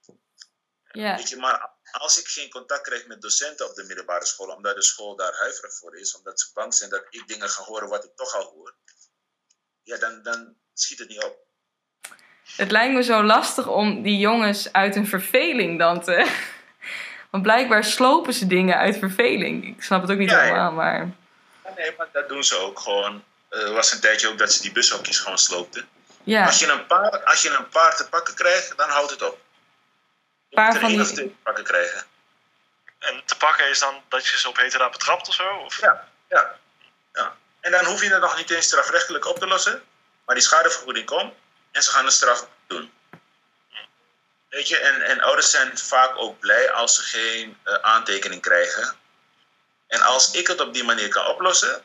Ja. 0.92 1.16
Weet 1.16 1.28
je, 1.28 1.36
maar 1.36 1.70
als 1.90 2.18
ik 2.18 2.26
geen 2.26 2.50
contact 2.50 2.82
krijg 2.82 3.06
met 3.06 3.22
docenten 3.22 3.68
op 3.68 3.74
de 3.74 3.84
middelbare 3.84 4.26
school, 4.26 4.54
omdat 4.54 4.74
de 4.74 4.82
school 4.82 5.16
daar 5.16 5.34
huiverig 5.34 5.74
voor 5.74 5.96
is, 5.96 6.16
omdat 6.16 6.40
ze 6.40 6.50
bang 6.54 6.74
zijn 6.74 6.90
dat 6.90 7.06
ik 7.10 7.26
dingen 7.26 7.48
ga 7.48 7.62
horen 7.62 7.88
wat 7.88 8.04
ik 8.04 8.16
toch 8.16 8.34
al 8.34 8.44
hoor, 8.44 8.74
ja, 9.82 9.98
dan, 9.98 10.22
dan 10.22 10.56
schiet 10.74 10.98
het 10.98 11.08
niet 11.08 11.22
op. 11.22 11.38
Het 12.56 12.70
lijkt 12.70 12.94
me 12.94 13.02
zo 13.02 13.22
lastig 13.22 13.66
om 13.66 14.02
die 14.02 14.18
jongens 14.18 14.72
uit 14.72 14.96
een 14.96 15.06
verveling 15.06 15.78
dan 15.78 16.00
te. 16.00 16.30
Want 17.30 17.42
blijkbaar 17.42 17.84
slopen 17.84 18.32
ze 18.32 18.46
dingen 18.46 18.76
uit 18.76 18.96
verveling. 18.96 19.76
Ik 19.76 19.82
snap 19.82 20.02
het 20.02 20.10
ook 20.10 20.18
niet 20.18 20.30
Ja, 20.30 20.40
helemaal, 20.40 20.72
maar. 20.72 21.18
Nee, 21.76 21.94
maar 21.98 22.08
dat 22.12 22.28
doen 22.28 22.44
ze 22.44 22.56
ook 22.56 22.78
gewoon. 22.80 23.24
Er 23.48 23.72
was 23.72 23.92
een 23.92 24.00
tijdje 24.00 24.28
ook 24.28 24.38
dat 24.38 24.52
ze 24.52 24.62
die 24.62 24.72
bushokjes 24.72 25.18
gewoon 25.18 25.38
sloopten. 25.38 25.88
Ja, 26.24 26.46
Als, 26.46 26.58
je 26.58 26.66
een 26.66 26.86
paar, 26.86 27.24
als 27.24 27.42
je 27.42 27.48
een 27.50 27.68
paar 27.68 27.96
te 27.96 28.08
pakken 28.08 28.34
krijgt, 28.34 28.76
dan 28.76 28.88
houdt 28.88 29.10
het 29.10 29.22
op. 29.22 29.38
Je 30.48 30.56
Paar 30.56 30.64
moet 30.66 30.74
er 30.74 30.80
van 30.80 30.88
één 30.90 30.98
die- 30.98 31.06
of 31.08 31.12
twee 31.14 31.28
te 31.28 31.34
pakken 31.42 31.64
krijgen. 31.64 32.04
En 32.98 33.22
te 33.24 33.36
pakken 33.36 33.68
is 33.68 33.78
dan 33.78 34.02
dat 34.08 34.26
je 34.26 34.38
ze 34.38 34.48
op 34.48 34.56
heterdaad 34.56 34.90
betrapt 34.90 35.28
of 35.28 35.34
zo? 35.34 35.56
Of? 35.56 35.80
Ja, 35.80 36.08
ja, 36.28 36.56
ja. 37.12 37.36
En 37.60 37.70
dan 37.70 37.84
hoef 37.84 38.02
je 38.02 38.10
het 38.12 38.20
nog 38.20 38.36
niet 38.36 38.50
eens 38.50 38.64
strafrechtelijk 38.66 39.26
op 39.26 39.38
te 39.38 39.46
lossen. 39.46 39.82
Maar 40.24 40.34
die 40.34 40.44
schadevergoeding 40.44 41.06
komt 41.06 41.34
en 41.72 41.82
ze 41.82 41.90
gaan 41.90 42.04
de 42.04 42.10
straf 42.10 42.46
doen. 42.66 42.92
Weet 44.48 44.68
je, 44.68 44.78
en, 44.78 45.02
en 45.02 45.20
ouders 45.20 45.50
zijn 45.50 45.78
vaak 45.78 46.16
ook 46.16 46.38
blij 46.40 46.70
als 46.70 46.94
ze 46.94 47.02
geen 47.02 47.58
eh, 47.64 47.74
aantekening 47.74 48.42
krijgen. 48.42 48.96
En 49.90 50.00
als 50.00 50.30
ik 50.30 50.46
het 50.46 50.60
op 50.60 50.74
die 50.74 50.84
manier 50.84 51.08
kan 51.08 51.26
oplossen, 51.26 51.84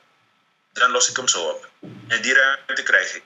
dan 0.73 0.91
los 0.91 1.09
ik 1.09 1.15
hem 1.15 1.27
zo 1.27 1.43
op. 1.49 1.69
En 2.07 2.21
die 2.21 2.33
ruimte 2.33 2.83
krijg 2.83 3.13
ik. 3.15 3.23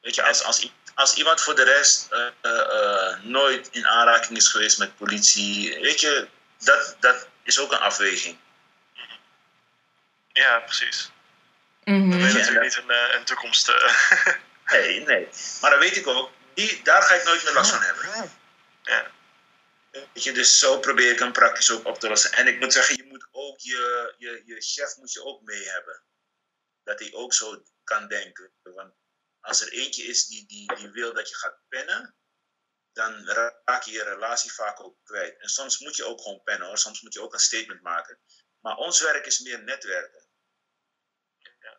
Weet 0.00 0.14
je, 0.14 0.22
als, 0.22 0.42
als, 0.42 0.70
als 0.94 1.14
iemand 1.14 1.40
voor 1.40 1.54
de 1.54 1.62
rest 1.64 2.06
eh, 2.10 2.26
eh, 2.40 2.60
eh, 2.60 3.18
nooit 3.22 3.68
in 3.70 3.86
aanraking 3.88 4.36
is 4.38 4.48
geweest 4.48 4.78
met 4.78 4.96
politie, 4.96 5.80
weet 5.80 6.00
je, 6.00 6.28
dat, 6.58 6.96
dat 7.00 7.26
is 7.42 7.58
ook 7.58 7.72
een 7.72 7.78
afweging. 7.78 8.38
Ja, 10.32 10.58
precies. 10.58 11.10
mhm. 11.84 11.98
Dan 11.98 12.08
ben 12.08 12.18
je 12.18 12.26
Ja. 12.26 12.32
natuurlijk 12.32 12.62
niet 12.64 12.76
een, 12.76 13.16
een 13.18 13.24
toekomst. 13.24 13.68
eh, 13.68 13.94
Nee, 14.72 15.00
nee. 15.00 15.28
Maar 15.60 15.70
dan 15.70 15.78
weet 15.80 15.96
ik 15.96 16.06
ook, 16.06 16.30
die, 16.54 16.80
daar 16.82 17.02
ga 17.02 17.14
ik 17.14 17.24
nooit 17.24 17.44
meer 17.44 17.52
last 17.52 17.70
van 17.70 17.82
hebben. 17.82 18.30
ja. 18.82 19.06
Weet 19.94 20.22
je, 20.22 20.32
dus 20.32 20.58
zo 20.58 20.78
probeer 20.78 21.12
ik 21.12 21.18
hem 21.18 21.32
praktisch 21.32 21.70
ook 21.70 21.86
op 21.86 21.98
te 21.98 22.08
lossen. 22.08 22.32
En 22.32 22.46
ik 22.46 22.60
moet 22.60 22.72
zeggen, 22.72 22.96
je 22.96 23.04
moet 23.04 23.28
ook 23.30 23.58
je, 23.60 24.14
je, 24.18 24.42
je 24.44 24.60
chef 24.60 24.96
moet 24.96 25.12
je 25.12 25.22
ook 25.22 25.42
mee 25.42 25.68
hebben. 25.68 26.04
Dat 26.82 26.98
hij 26.98 27.12
ook 27.12 27.34
zo 27.34 27.62
kan 27.84 28.08
denken. 28.08 28.52
Want 28.62 28.94
als 29.40 29.60
er 29.60 29.72
eentje 29.72 30.02
is 30.02 30.26
die, 30.26 30.46
die, 30.46 30.74
die 30.74 30.90
wil 30.90 31.14
dat 31.14 31.28
je 31.28 31.34
gaat 31.34 31.60
pennen, 31.68 32.16
dan 32.92 33.26
raak 33.64 33.82
je 33.82 33.92
je 33.92 34.02
relatie 34.02 34.52
vaak 34.52 34.80
ook 34.80 34.96
kwijt. 35.04 35.40
En 35.40 35.48
soms 35.48 35.78
moet 35.78 35.96
je 35.96 36.04
ook 36.04 36.20
gewoon 36.20 36.42
pennen 36.42 36.66
hoor. 36.66 36.78
Soms 36.78 37.00
moet 37.02 37.14
je 37.14 37.20
ook 37.20 37.32
een 37.32 37.38
statement 37.38 37.82
maken. 37.82 38.20
Maar 38.60 38.76
ons 38.76 39.00
werk 39.00 39.26
is 39.26 39.38
meer 39.38 39.62
netwerken. 39.62 40.28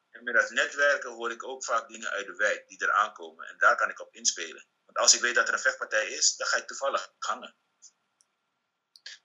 En 0.10 0.24
met 0.24 0.36
dat 0.36 0.50
netwerken 0.50 1.12
hoor 1.12 1.32
ik 1.32 1.44
ook 1.44 1.64
vaak 1.64 1.88
dingen 1.88 2.10
uit 2.10 2.26
de 2.26 2.36
wijk 2.36 2.68
die 2.68 2.84
eraan 2.84 3.14
komen. 3.14 3.48
En 3.48 3.58
daar 3.58 3.76
kan 3.76 3.90
ik 3.90 4.00
op 4.00 4.14
inspelen. 4.14 4.68
Want 4.86 4.98
als 4.98 5.14
ik 5.14 5.22
weet 5.22 5.36
dat 5.36 5.48
er 5.48 5.54
een 5.54 5.60
vechtpartij 5.60 6.08
is, 6.08 6.36
dan 6.36 6.48
ga 6.48 6.58
ik 6.58 6.68
toevallig 6.68 7.14
hangen. 7.18 7.56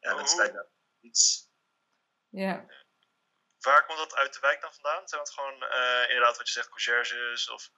Ja, 0.01 0.14
dan 0.14 0.28
Oh. 0.28 0.37
daar 0.37 0.66
iets. 1.01 1.49
ja. 2.28 2.66
Waar 3.61 3.87
komt 3.87 3.99
dat 3.99 4.14
uit 4.14 4.33
de 4.35 4.41
wijk 4.41 4.61
dan 4.61 4.72
vandaan? 4.74 5.09
Zijn 5.09 5.20
het 5.20 5.31
gewoon 5.31 5.62
eh, 5.62 6.03
inderdaad 6.09 6.37
wat 6.37 6.47
je 6.47 6.53
zegt, 6.53 6.68
conciërges? 6.68 7.51
Of... 7.51 7.70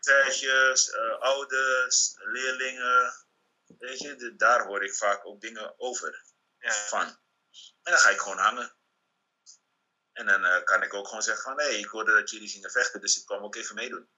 Tijdjes, 0.00 0.90
eh, 0.90 1.18
ouders, 1.18 2.14
leerlingen. 2.16 3.26
Weet 3.78 3.98
je, 3.98 4.14
de- 4.16 4.36
daar 4.36 4.66
hoor 4.66 4.84
ik 4.84 4.94
vaak 4.94 5.26
ook 5.26 5.40
dingen 5.40 5.78
over 5.78 6.24
Ja. 6.58 6.72
van. 6.72 7.06
En 7.82 7.92
dan 7.92 7.98
ga 7.98 8.10
ik 8.10 8.18
gewoon 8.20 8.38
hangen. 8.38 8.76
En 10.12 10.26
dan 10.26 10.44
eh, 10.44 10.62
kan 10.64 10.82
ik 10.82 10.94
ook 10.94 11.06
gewoon 11.06 11.22
zeggen 11.22 11.42
van, 11.44 11.58
hé, 11.58 11.64
hey, 11.64 11.78
ik 11.78 11.86
hoorde 11.88 12.12
dat 12.14 12.30
jullie 12.30 12.48
gingen 12.48 12.70
vechten, 12.70 13.00
dus 13.00 13.18
ik 13.18 13.26
kwam 13.26 13.42
ook 13.44 13.54
even 13.54 13.74
meedoen. 13.74 14.10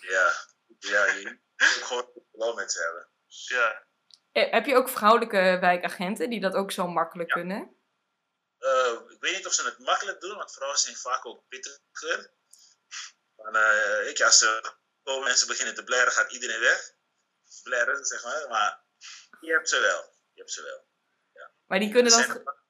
Ja, 0.00 0.32
ja 0.78 1.04
je 1.06 1.38
moet 1.56 1.82
gewoon 1.84 2.10
wel 2.32 2.54
met 2.54 2.72
ze 2.72 2.80
hebben. 2.82 3.08
Ja. 3.26 3.86
Eh, 4.32 4.50
Heb 4.52 4.66
je 4.66 4.74
ook 4.76 4.88
vrouwelijke 4.88 5.56
wijkagenten 5.60 6.30
die 6.30 6.40
dat 6.40 6.54
ook 6.54 6.72
zo 6.72 6.86
makkelijk 6.88 7.28
Ja. 7.28 7.34
kunnen? 7.34 7.74
Eh, 8.58 8.92
ik 9.08 9.16
weet 9.20 9.36
niet 9.36 9.46
of 9.46 9.52
ze 9.52 9.64
het 9.64 9.78
makkelijk 9.78 10.20
doen, 10.20 10.36
want 10.36 10.52
vrouwen 10.52 10.78
zijn 10.78 10.96
vaak 10.96 11.26
ook 11.26 11.48
pittiger. 11.48 12.32
Maar, 13.36 13.52
eh, 13.54 14.04
weet 14.04 14.18
je, 14.18 14.24
als 14.24 14.42
er 14.42 14.78
komen 15.02 15.24
mensen 15.24 15.46
beginnen 15.46 15.74
te 15.74 15.84
blaren, 15.84 16.12
gaat 16.12 16.32
iedereen 16.32 16.60
weg. 16.60 16.92
Blaren, 17.62 18.04
zeg 18.04 18.24
maar. 18.24 18.48
Maar 18.48 18.84
je 19.40 19.52
hebt 19.52 19.68
ze 19.68 19.78
wel. 19.80 20.02
Je 20.32 20.40
hebt 20.40 20.52
ze 20.52 20.62
wel. 20.62 20.88
Maar 21.66 21.78
die 21.78 21.90
kunnen 21.90 22.12
Er 22.12 22.18
dat. 22.18 22.26
zijn, 22.26 22.38
een 22.38 22.44
paar, 22.44 22.62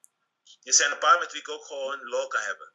er 0.63 0.73
zijn 0.75 0.91
een 0.91 0.99
paar 0.99 1.19
met 1.19 1.33
wie 1.33 1.41
ik 1.41 1.49
ook 1.49 1.65
gewoon 1.65 2.05
lol 2.05 2.27
kan 2.29 2.41
hebben. 2.41 2.73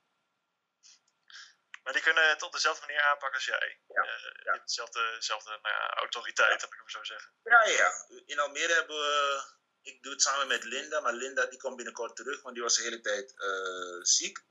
Maar 1.85 1.93
die 1.93 2.03
kunnen 2.03 2.29
het 2.29 2.41
op 2.41 2.51
dezelfde 2.51 2.85
manier 2.85 3.01
aanpakken 3.01 3.33
als 3.37 3.45
jij. 3.45 3.79
Ja, 3.87 4.03
ja. 4.03 4.51
hebt 4.51 4.67
dezelfde, 4.67 5.11
dezelfde 5.15 5.49
nou 5.49 5.75
ja, 5.75 5.93
autoriteit, 5.93 6.61
heb 6.61 6.73
ik 6.73 6.79
hem 6.79 6.89
zo 6.89 7.03
zeggen. 7.03 7.31
Ja, 7.43 7.63
ja. 7.63 7.91
In 8.25 8.39
Almere 8.39 8.73
hebben 8.73 8.95
we... 8.95 9.43
Ik 9.81 10.03
doe 10.03 10.11
het 10.11 10.21
samen 10.21 10.47
met 10.47 10.63
Linda, 10.63 10.99
maar 10.99 11.13
Linda 11.13 11.45
die 11.45 11.59
komt 11.59 11.75
binnenkort 11.75 12.15
terug, 12.15 12.41
want 12.41 12.53
die 12.53 12.63
was 12.63 12.75
de 12.75 12.83
hele 12.83 13.01
tijd 13.01 13.39
eh, 13.39 14.01
ziek 14.01 14.43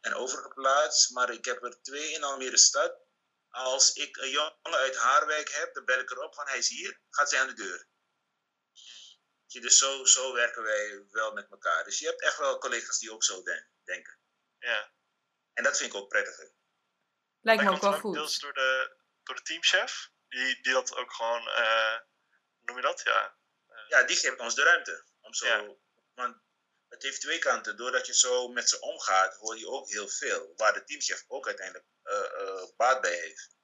en 0.00 0.14
overgeplaatst. 0.14 1.10
Maar 1.10 1.30
ik 1.30 1.44
heb 1.44 1.62
er 1.64 1.82
twee 1.82 2.12
in 2.12 2.24
Almere 2.24 2.58
stad. 2.58 2.98
Als 3.48 3.92
ik 3.92 4.16
een 4.16 4.30
jongen 4.30 4.56
uit 4.62 4.96
Haarwijk 4.96 5.50
heb, 5.50 5.74
dan 5.74 5.84
bel 5.84 5.98
ik 5.98 6.10
erop 6.10 6.34
van 6.34 6.46
hij 6.46 6.58
is 6.58 6.68
hier, 6.68 7.00
gaat 7.10 7.28
zij 7.28 7.40
aan 7.40 7.46
de 7.46 7.54
deur. 7.54 7.88
Dus 9.46 9.78
zo, 9.78 10.04
zo 10.04 10.32
werken 10.32 10.62
wij 10.62 11.04
wel 11.10 11.32
met 11.32 11.50
elkaar. 11.50 11.84
Dus 11.84 11.98
je 11.98 12.06
hebt 12.06 12.22
echt 12.22 12.36
wel 12.38 12.58
collega's 12.58 12.98
die 12.98 13.12
ook 13.12 13.24
zo 13.24 13.42
den- 13.42 13.68
denken. 13.84 14.18
Ja. 14.58 14.92
En 15.52 15.64
dat 15.64 15.76
vind 15.76 15.92
ik 15.92 15.98
ook 15.98 16.08
prettiger. 16.08 16.58
Lijkt 17.40 17.62
me 17.62 17.70
ook 17.70 17.80
wel 17.80 17.92
goed. 17.92 18.14
deels 18.14 18.38
door 18.38 18.52
de, 18.52 18.96
door 19.22 19.34
de 19.36 19.42
teamchef, 19.42 20.10
die, 20.28 20.62
die 20.62 20.72
dat 20.72 20.96
ook 20.96 21.12
gewoon, 21.12 21.48
eh, 21.48 21.96
hoe 22.56 22.64
noem 22.64 22.76
je 22.76 22.82
dat? 22.82 23.00
Ja. 23.04 23.38
Ja, 23.88 24.02
die 24.02 24.16
geeft 24.16 24.38
ons 24.40 24.54
de 24.54 24.62
ruimte. 24.62 25.04
Om 25.20 25.34
zo, 25.34 25.46
Ja. 25.46 25.74
Want 26.14 26.36
het 26.88 27.02
heeft 27.02 27.20
twee 27.20 27.38
kanten. 27.38 27.76
Doordat 27.76 28.06
je 28.06 28.14
zo 28.14 28.48
met 28.48 28.68
ze 28.68 28.80
omgaat, 28.80 29.36
hoor 29.36 29.58
je 29.58 29.68
ook 29.68 29.88
heel 29.88 30.08
veel. 30.08 30.52
Waar 30.56 30.72
de 30.72 30.84
teamchef 30.84 31.24
ook 31.28 31.46
uiteindelijk 31.46 31.86
eh, 32.02 32.18
eh, 32.24 32.62
baat 32.76 33.00
bij 33.00 33.14
heeft. 33.18 33.56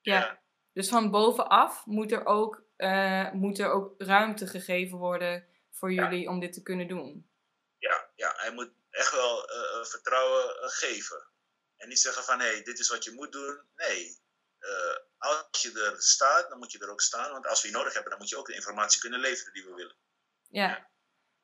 Ja. 0.00 0.42
Dus 0.72 0.88
van 0.88 1.10
bovenaf 1.10 1.86
moet 1.86 2.12
er 2.12 2.24
ook, 2.26 2.62
eh, 2.76 3.30
moet 3.32 3.58
er 3.58 3.70
ook 3.70 3.94
ruimte 3.98 4.46
gegeven 4.46 4.98
worden 4.98 5.48
voor 5.70 5.92
Ja. 5.92 6.02
jullie 6.10 6.28
om 6.28 6.40
dit 6.40 6.52
te 6.52 6.62
kunnen 6.62 6.88
doen. 6.88 7.30
Ja, 7.78 8.10
ja 8.14 8.32
hij 8.36 8.52
moet 8.52 8.70
echt 8.90 9.12
wel 9.12 9.48
eh, 9.48 9.80
eh, 9.80 9.84
vertrouwen 9.84 10.62
eh, 10.62 10.68
geven. 10.68 11.26
En 11.78 11.88
niet 11.88 11.98
zeggen 11.98 12.22
van, 12.22 12.40
hé, 12.40 12.46
hey, 12.46 12.62
dit 12.62 12.78
is 12.78 12.88
wat 12.88 13.04
je 13.04 13.12
moet 13.12 13.32
doen. 13.32 13.60
Nee. 13.76 14.18
Eh, 14.58 14.96
als 15.18 15.62
je 15.62 15.90
er 15.90 16.02
staat, 16.02 16.48
dan 16.48 16.58
moet 16.58 16.72
je 16.72 16.78
er 16.78 16.90
ook 16.90 17.00
staan. 17.00 17.32
Want 17.32 17.46
als 17.46 17.62
we 17.62 17.68
je 17.68 17.74
nodig 17.74 17.92
hebben, 17.92 18.10
dan 18.10 18.20
moet 18.20 18.28
je 18.28 18.36
ook 18.36 18.46
de 18.46 18.54
informatie 18.54 19.00
kunnen 19.00 19.20
leveren 19.20 19.52
die 19.52 19.64
we 19.64 19.74
willen. 19.74 19.96
Ja. 20.48 20.88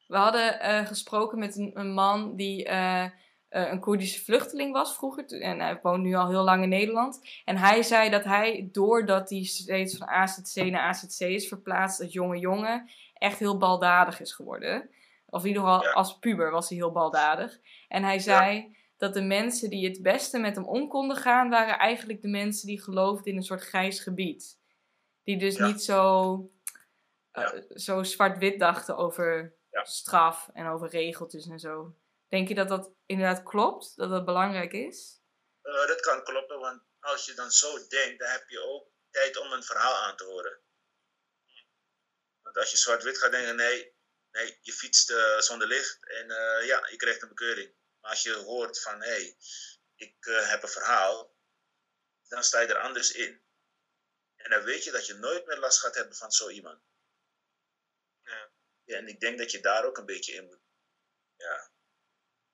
We 0.07 0.16
hadden 0.16 0.61
eh, 0.61 0.87
gesproken 0.87 1.39
met 1.39 1.57
een, 1.57 1.70
een 1.74 1.93
man 1.93 2.37
die 2.37 2.64
eh, 2.64 3.11
een 3.49 3.80
Koerdische 3.80 4.24
vluchteling 4.24 4.72
was 4.72 4.95
vroeger. 4.95 5.41
En 5.41 5.61
hij 5.61 5.78
woont 5.82 6.03
nu 6.03 6.14
al 6.14 6.28
heel 6.28 6.43
lang 6.43 6.62
in 6.62 6.68
Nederland. 6.68 7.20
En 7.45 7.57
hij 7.57 7.82
zei 7.82 8.11
dat 8.11 8.24
hij, 8.24 8.68
doordat 8.72 9.30
hij 9.30 9.45
steeds 9.45 9.97
van 9.97 10.09
AZC 10.09 10.55
naar 10.55 10.80
AZC 10.80 11.20
is 11.20 11.49
verplaatst 11.49 12.01
als 12.01 12.12
jonge 12.12 12.39
jongen, 12.39 12.91
echt 13.14 13.39
heel 13.39 13.59
baldadig 13.59 14.20
is 14.20 14.32
geworden. 14.32 14.91
Of 15.26 15.43
in 15.43 15.49
ieder 15.49 15.62
geval 15.62 15.82
Ja. 15.82 15.91
als 15.91 16.18
puber 16.18 16.51
was 16.51 16.68
hij 16.68 16.78
heel 16.78 16.93
baldadig. 16.93 17.59
En 17.89 18.03
hij 18.05 18.18
zei 18.18 18.74
dat 18.97 19.14
de 19.14 19.22
mensen 19.22 19.70
die 19.70 19.88
het 19.88 20.03
beste 20.03 20.38
met 20.38 20.55
hem 20.55 20.64
om 20.64 20.88
konden 20.88 21.16
gaan, 21.16 21.51
waren 21.51 21.78
eigenlijk 21.78 22.22
de 22.22 22.28
mensen 22.28 22.66
die 22.66 22.82
geloofden 22.82 23.32
in 23.32 23.36
een 23.36 23.42
soort 23.42 23.62
grijs 23.62 24.01
gebied. 24.01 24.59
Die 25.22 25.38
dus 25.38 25.57
Ja. 25.57 25.66
niet 25.66 25.82
zo 25.82 26.49
eh, 27.30 27.53
zo 27.74 28.03
zwart-wit 28.03 28.59
dachten 28.59 28.97
over 28.97 29.55
Ja. 29.70 29.84
straf 29.84 30.51
en 30.53 30.66
over 30.66 30.88
regeltjes 30.88 31.47
en 31.47 31.59
zo. 31.59 31.97
Denk 32.28 32.49
je 32.49 32.55
dat 32.55 32.68
dat 32.68 32.90
inderdaad 33.07 33.42
klopt? 33.42 33.97
Dat 33.97 34.11
dat 34.11 34.24
belangrijk 34.24 34.72
is? 34.72 35.20
Eh, 35.62 35.86
dat 35.86 36.01
kan 36.01 36.24
kloppen, 36.24 36.59
want 36.59 36.82
als 37.01 37.24
je 37.26 37.34
dan 37.34 37.51
zo 37.51 37.86
denkt, 37.88 38.18
dan 38.18 38.30
heb 38.30 38.49
je 38.49 38.61
ook 38.61 38.88
tijd 39.11 39.38
om 39.38 39.53
een 39.53 39.62
verhaal 39.62 39.95
aan 39.95 40.16
te 40.16 40.24
horen. 40.24 40.59
Want 42.42 42.57
als 42.57 42.70
je 42.70 42.76
zwart-wit 42.76 43.18
gaat 43.18 43.30
denken, 43.30 43.57
nee, 43.57 43.92
nee 44.30 44.59
je 44.61 44.72
fietst 44.72 45.11
eh, 45.11 45.38
zonder 45.38 45.66
licht 45.68 45.99
en 46.09 46.26
ja, 46.66 46.86
je 46.90 46.97
krijgt 46.97 47.22
een 47.22 47.28
bekeuring. 47.28 47.72
Maar 48.05 48.12
als 48.12 48.22
je 48.22 48.34
hoort 48.34 48.80
van, 48.80 49.02
hé, 49.02 49.09
hey, 49.09 49.36
ik 49.94 50.26
eh, 50.26 50.48
heb 50.48 50.62
een 50.62 50.68
verhaal, 50.68 51.36
dan 52.28 52.44
sta 52.44 52.61
je 52.61 52.66
er 52.66 52.78
anders 52.78 53.12
in. 53.12 53.42
En 54.36 54.50
dan 54.50 54.64
weet 54.64 54.84
je 54.84 54.90
dat 54.90 55.07
je 55.07 55.14
nooit 55.14 55.46
meer 55.46 55.59
last 55.59 55.78
gaat 55.80 55.94
hebben 55.94 56.16
van 56.16 56.32
zo 56.32 56.48
iemand. 56.48 56.82
Ja. 58.22 58.52
Ja, 58.84 58.96
en 58.96 59.09
ik 59.09 59.20
denk 59.20 59.38
dat 59.38 59.50
je 59.50 59.61
daar 59.61 59.84
ook 59.84 59.98
een 59.98 60.07
beetje 60.07 60.32
in 60.32 60.44
moet, 60.44 60.61
ja, 61.36 61.70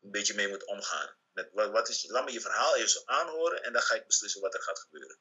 een 0.00 0.10
beetje 0.10 0.34
mee 0.34 0.48
moet 0.48 0.64
omgaan. 0.64 1.16
Met 1.32 1.52
wat, 1.52 1.70
wat 1.70 1.88
is, 1.88 2.06
laat 2.06 2.24
me 2.24 2.32
je 2.32 2.40
verhaal 2.40 2.76
eerst 2.76 3.06
aanhoren 3.06 3.62
en 3.62 3.72
dan 3.72 3.82
ga 3.82 3.94
ik 3.94 4.06
beslissen 4.06 4.40
wat 4.40 4.54
er 4.54 4.62
gaat 4.62 4.78
gebeuren. 4.78 5.20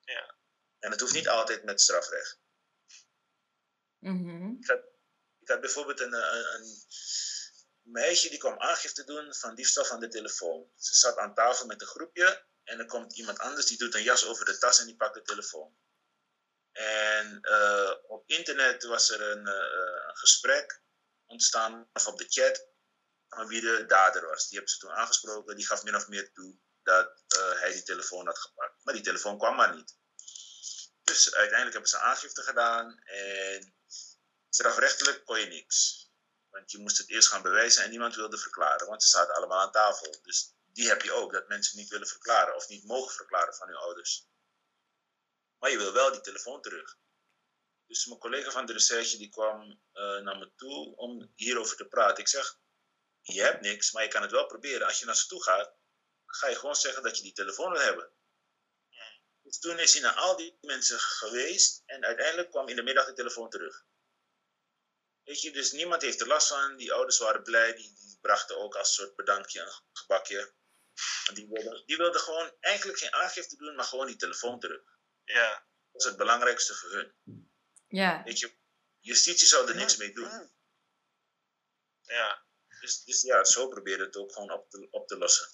Ja. 0.00 0.36
En 0.78 0.90
het 0.90 1.00
hoeft 1.00 1.14
niet 1.14 1.28
altijd 1.28 1.64
met 1.64 1.80
strafrecht. 1.80 2.40
Mhm. 3.98 4.52
Ik 5.40 5.48
had 5.48 5.60
bijvoorbeeld 5.60 6.00
een, 6.00 6.12
een, 6.12 6.54
een 6.54 6.84
meisje 7.90 8.28
die 8.28 8.38
kwam 8.38 8.58
aangifte 8.58 9.04
doen 9.04 9.34
van 9.34 9.54
diefstal 9.54 9.84
van 9.84 10.00
de 10.00 10.08
telefoon. 10.08 10.70
Ze 10.76 10.94
zat 10.94 11.16
aan 11.16 11.34
tafel 11.34 11.66
met 11.66 11.80
een 11.80 11.86
groepje 11.86 12.44
en 12.64 12.78
er 12.78 12.86
komt 12.86 13.16
iemand 13.16 13.38
anders 13.38 13.66
die 13.66 13.78
doet 13.78 13.94
een 13.94 14.02
jas 14.02 14.26
over 14.26 14.44
de 14.44 14.58
tas 14.58 14.80
en 14.80 14.86
die 14.86 14.96
pakt 14.96 15.14
de 15.14 15.22
telefoon. 15.22 15.76
En 16.72 17.40
eh, 17.40 17.92
op 18.08 18.28
internet 18.28 18.82
was 18.82 19.10
er 19.10 19.20
een, 19.20 19.46
eh, 19.46 20.08
een 20.08 20.16
gesprek 20.16 20.82
ontstaan, 21.26 21.88
of 21.92 22.06
op 22.06 22.18
de 22.18 22.26
chat, 22.28 22.68
van 23.28 23.46
wie 23.46 23.60
de 23.60 23.84
dader 23.86 24.26
was. 24.26 24.48
Die 24.48 24.56
hebben 24.56 24.74
ze 24.74 24.78
toen 24.78 24.90
aangesproken, 24.90 25.56
die 25.56 25.66
gaf 25.66 25.82
min 25.82 25.96
of 25.96 26.08
meer 26.08 26.32
toe 26.32 26.58
dat 26.82 27.24
eh, 27.26 27.60
hij 27.60 27.72
die 27.72 27.82
telefoon 27.82 28.26
had 28.26 28.38
gepakt. 28.38 28.84
Maar 28.84 28.94
die 28.94 29.02
telefoon 29.02 29.38
kwam 29.38 29.56
maar 29.56 29.74
niet. 29.74 29.98
Dus 31.02 31.34
uiteindelijk 31.34 31.72
hebben 31.72 31.90
ze 31.90 31.98
aangifte 31.98 32.42
gedaan 32.42 32.98
en 33.04 33.74
strafrechtelijk 34.48 35.24
kon 35.24 35.40
je 35.40 35.46
niks. 35.46 36.09
Want 36.50 36.70
je 36.70 36.78
moest 36.78 36.98
het 36.98 37.10
eerst 37.10 37.28
gaan 37.28 37.42
bewijzen 37.42 37.84
en 37.84 37.90
niemand 37.90 38.14
wilde 38.14 38.38
verklaren, 38.38 38.86
want 38.86 39.02
ze 39.02 39.08
zaten 39.08 39.34
allemaal 39.34 39.60
aan 39.60 39.72
tafel. 39.72 40.20
Dus 40.22 40.54
die 40.66 40.88
heb 40.88 41.02
je 41.02 41.12
ook, 41.12 41.32
dat 41.32 41.48
mensen 41.48 41.78
niet 41.78 41.88
willen 41.88 42.06
verklaren 42.06 42.54
of 42.54 42.68
niet 42.68 42.84
mogen 42.84 43.14
verklaren 43.14 43.54
van 43.54 43.68
hun 43.68 43.76
ouders. 43.76 44.28
Maar 45.58 45.70
je 45.70 45.78
wil 45.78 45.92
wel 45.92 46.12
die 46.12 46.20
telefoon 46.20 46.62
terug. 46.62 46.98
Dus 47.86 48.06
mijn 48.06 48.20
collega 48.20 48.50
van 48.50 48.66
de 48.66 48.72
recherche 48.72 49.16
die 49.16 49.28
kwam 49.28 49.80
eh, 49.92 50.18
naar 50.18 50.38
me 50.38 50.52
toe 50.56 50.96
om 50.96 51.32
hierover 51.34 51.76
te 51.76 51.88
praten. 51.88 52.18
Ik 52.18 52.28
zeg, 52.28 52.58
je 53.20 53.42
hebt 53.42 53.60
niks, 53.60 53.92
maar 53.92 54.02
je 54.02 54.08
kan 54.08 54.22
het 54.22 54.30
wel 54.30 54.46
proberen. 54.46 54.86
Als 54.86 54.98
je 54.98 55.06
naar 55.06 55.16
ze 55.16 55.26
toe 55.26 55.42
gaat, 55.42 55.74
ga 56.26 56.48
je 56.48 56.56
gewoon 56.56 56.76
zeggen 56.76 57.02
dat 57.02 57.16
je 57.16 57.22
die 57.22 57.32
telefoon 57.32 57.72
wil 57.72 57.80
hebben. 57.80 58.12
Dus 59.42 59.58
toen 59.58 59.78
is 59.78 59.92
hij 59.92 60.02
naar 60.02 60.14
al 60.14 60.36
die 60.36 60.58
mensen 60.60 60.98
geweest 60.98 61.82
en 61.86 62.04
uiteindelijk 62.04 62.50
kwam 62.50 62.68
in 62.68 62.76
de 62.76 62.82
middag 62.82 63.06
de 63.06 63.12
telefoon 63.12 63.50
terug. 63.50 63.84
Weet 65.24 65.40
je, 65.40 65.52
dus 65.52 65.72
niemand 65.72 66.02
heeft 66.02 66.20
er 66.20 66.26
last 66.26 66.48
van. 66.48 66.76
Die 66.76 66.92
ouders 66.92 67.18
waren 67.18 67.42
blij, 67.42 67.74
die, 67.74 67.94
die 67.94 68.18
brachten 68.20 68.58
ook 68.58 68.76
als 68.76 68.94
soort 68.94 69.16
bedankje 69.16 69.60
een 69.60 69.72
gebakje. 69.92 70.52
En 71.26 71.34
Die 71.34 71.48
wilden, 71.48 71.86
die 71.86 71.96
wilden 71.96 72.20
gewoon 72.20 72.52
eigenlijk 72.60 72.98
geen 72.98 73.14
aangifte 73.14 73.56
doen, 73.56 73.74
maar 73.74 73.84
gewoon 73.84 74.06
die 74.06 74.16
telefoon 74.16 74.60
terug. 74.60 74.82
Ja. 75.24 75.66
Dat 75.92 76.00
is 76.00 76.08
het 76.08 76.16
belangrijkste 76.16 76.74
voor 76.74 76.90
hun. 76.90 77.14
Ja. 77.88 78.22
Weet 78.24 78.38
je, 78.38 78.56
justitie 79.00 79.46
zou 79.46 79.68
er 79.68 79.76
niks 79.76 79.96
mee 79.96 80.12
doen. 80.12 80.52
ja. 82.02 82.48
Dus, 82.80 83.04
dus 83.04 83.22
ja, 83.22 83.44
zo 83.44 83.68
proberen 83.68 84.06
het 84.06 84.16
ook 84.16 84.32
gewoon 84.32 84.50
op 84.50 84.70
te, 84.70 84.88
op 84.90 85.08
te 85.08 85.18
lossen. 85.18 85.48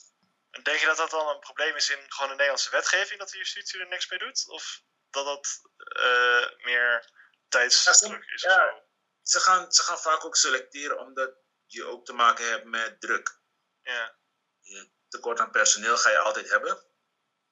En 0.51 0.63
denk 0.63 0.79
je 0.79 0.87
dat 0.87 0.97
dat 0.97 1.11
dan 1.11 1.29
een 1.29 1.39
probleem 1.41 1.77
is 1.77 1.91
in 1.91 2.05
gewoon 2.13 2.29
de 2.29 2.35
Nederlandse 2.35 2.71
wetgeving, 2.71 3.19
dat 3.19 3.31
de 3.31 3.37
justitie 3.37 3.81
er 3.81 3.89
niks 3.89 4.09
mee 4.11 4.19
doet? 4.19 4.49
Of 4.49 4.83
dat 5.11 5.25
dat 5.25 5.61
eh, 5.77 6.65
meer 6.65 7.11
tijdsdruk 7.49 8.25
is 8.25 8.45
of 8.45 8.51
ja. 8.51 8.86
Ze 9.29 9.41
gaan, 9.41 9.73
ze 9.73 9.83
gaan 9.83 9.99
vaak 9.99 10.25
ook 10.25 10.37
selecteren 10.37 10.99
omdat 10.99 11.35
je 11.67 11.85
ook 11.85 12.05
te 12.05 12.13
maken 12.13 12.49
hebt 12.49 12.65
met 12.65 13.01
druk. 13.01 13.41
Ja. 13.83 14.19
Je 14.61 14.91
tekort 15.09 15.41
aan 15.41 15.51
personeel 15.51 15.97
ga 15.97 16.11
je 16.11 16.19
altijd 16.19 16.51
hebben. 16.51 16.85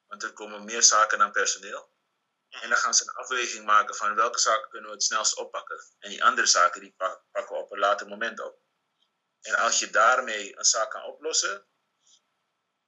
Want 0.07 0.23
er 0.23 0.33
komen 0.33 0.65
meer 0.65 0.83
zaken 0.83 1.19
dan 1.19 1.33
personeel. 1.33 1.93
En 2.49 2.69
dan 2.69 2.79
gaan 2.79 2.95
ze 2.95 3.03
een 3.03 3.15
afweging 3.15 3.65
maken 3.65 3.95
van 3.95 4.15
welke 4.15 4.39
zaken 4.39 4.69
kunnen 4.69 4.89
we 4.89 4.95
het 4.95 5.05
snelst 5.05 5.37
oppakken. 5.37 5.85
En 5.99 6.11
die 6.11 6.25
andere 6.25 6.47
zaken 6.47 6.81
die 6.81 6.95
pak- 6.97 7.25
pakken 7.31 7.57
we 7.57 7.63
op 7.63 7.73
een 7.73 7.79
later 7.79 8.09
moment 8.09 8.41
op. 8.41 8.59
En 9.41 9.55
als 9.55 9.79
je 9.79 9.91
daarmee 9.91 10.59
een 10.59 10.65
zaak 10.65 10.91
kan 10.91 11.05
oplossen, 11.05 11.67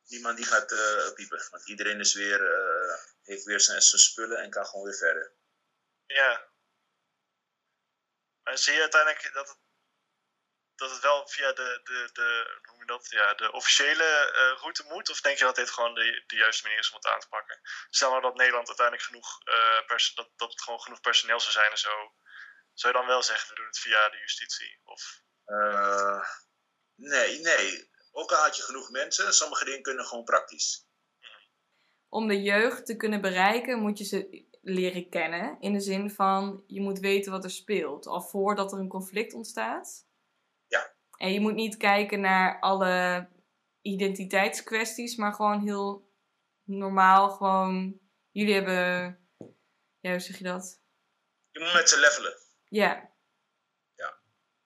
niemand 0.07 0.37
die 0.37 0.47
gaat 0.47 0.73
eh, 0.73 1.13
piepen. 1.15 1.47
Want 1.51 1.69
iedereen 1.69 2.01
is 2.01 2.15
weer, 2.15 2.53
eh, 2.55 2.99
heeft 3.23 3.45
weer 3.45 3.61
zijn, 3.61 3.83
zijn 3.83 4.01
spullen 4.01 4.39
en 4.39 4.51
kan 4.51 4.67
gewoon 4.67 4.85
weer 4.85 4.97
verder. 4.97 5.35
Ja. 6.07 6.55
Maar 8.47 8.59
zie 8.59 8.75
je 8.75 8.81
uiteindelijk 8.81 9.33
dat 9.33 9.49
het, 9.49 9.59
dat 10.75 10.91
het 10.91 11.03
wel 11.03 11.29
via 11.29 11.53
de, 11.53 11.81
de, 11.85 12.11
de, 12.13 12.59
hoe 12.63 12.67
noem 12.71 12.79
je 12.81 12.87
dat? 12.87 13.07
Ja, 13.11 13.35
de 13.35 13.53
officiële 13.53 14.05
eh, 14.05 14.61
route 14.61 14.85
moet? 14.85 15.11
Of 15.11 15.21
denk 15.21 15.39
je 15.39 15.45
dat 15.45 15.57
dit 15.57 15.71
gewoon 15.71 15.95
de, 15.95 16.23
de 16.27 16.37
juiste 16.37 16.63
manier 16.63 16.79
is 16.79 16.91
om 16.91 16.97
het 16.97 17.07
aan 17.07 17.21
te 17.21 17.29
pakken? 17.29 17.61
Stel 17.91 18.11
nou 18.11 18.23
dat 18.23 18.37
Nederland 18.37 18.69
uiteindelijk 18.69 19.07
genoeg, 19.07 19.43
eh, 19.45 19.87
pers- 19.87 20.15
dat, 20.15 20.31
dat 20.37 20.51
het 20.51 20.63
gewoon 20.63 20.81
genoeg 20.81 21.01
personeel 21.01 21.41
zou 21.41 21.53
zijn 21.53 21.71
en 21.71 21.79
zo. 21.79 22.13
Zou 22.73 22.93
je 22.93 22.99
dan 22.99 23.09
wel 23.09 23.23
zeggen, 23.23 23.49
we 23.49 23.55
doen 23.55 23.67
het 23.67 23.79
via 23.79 24.09
de 24.09 24.19
justitie? 24.19 24.81
Of, 24.85 25.25
Eh, 25.45 26.23
nee, 26.95 27.39
nee. 27.41 27.91
Ook 28.13 28.33
al 28.33 28.43
had 28.43 28.57
je 28.57 28.63
genoeg 28.63 28.91
mensen, 28.91 29.35
sommige 29.35 29.65
dingen 29.65 29.83
kunnen 29.83 30.05
gewoon 30.07 30.25
praktisch. 30.25 30.85
Om 32.09 32.29
de 32.29 32.43
jeugd 32.43 32.87
te 32.87 32.97
kunnen 32.97 33.21
bereiken, 33.21 33.79
moet 33.79 33.99
je 33.99 34.05
ze 34.05 34.47
leren 34.69 35.09
kennen. 35.09 35.57
In 35.61 35.73
de 35.73 35.81
zin 35.81 36.11
van, 36.11 36.65
je 36.67 36.81
moet 36.81 36.99
weten 36.99 37.33
wat 37.33 37.45
er 37.45 37.51
speelt. 37.51 38.07
Al 38.07 38.23
voordat 38.23 38.73
er 38.73 38.79
een 38.79 38.89
conflict 38.89 39.35
ontstaat. 39.35 40.07
Ja. 40.67 40.95
En 41.17 41.33
je 41.33 41.41
moet 41.41 41.55
niet 41.55 41.77
kijken 41.77 42.21
naar 42.21 42.61
alle 42.61 43.29
identiteitskwesties, 43.81 45.17
maar 45.17 45.33
gewoon 45.33 45.61
heel 45.61 46.11
normaal. 46.65 47.31
Gewoon, 47.31 48.01
jullie 48.31 48.55
hebben, 48.55 48.75
ja, 50.01 50.11
hoe 50.11 50.21
zeg 50.21 50.39
je 50.39 50.45
dat? 50.45 50.81
Je 51.51 51.61
moet 51.61 51.73
met 51.73 51.89
ze 51.89 52.01
levelen. 52.01 52.35
Ja, 52.69 53.15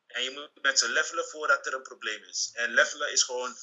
En 0.06 0.22
je 0.22 0.30
moet 0.30 0.62
met 0.62 0.78
ze 0.78 0.88
levelen 0.90 1.24
voordat 1.24 1.66
er 1.66 1.74
een 1.74 1.82
probleem 1.82 2.22
is. 2.22 2.50
En 2.54 2.70
levelen 2.70 3.12
is 3.12 3.22
gewoon 3.22 3.54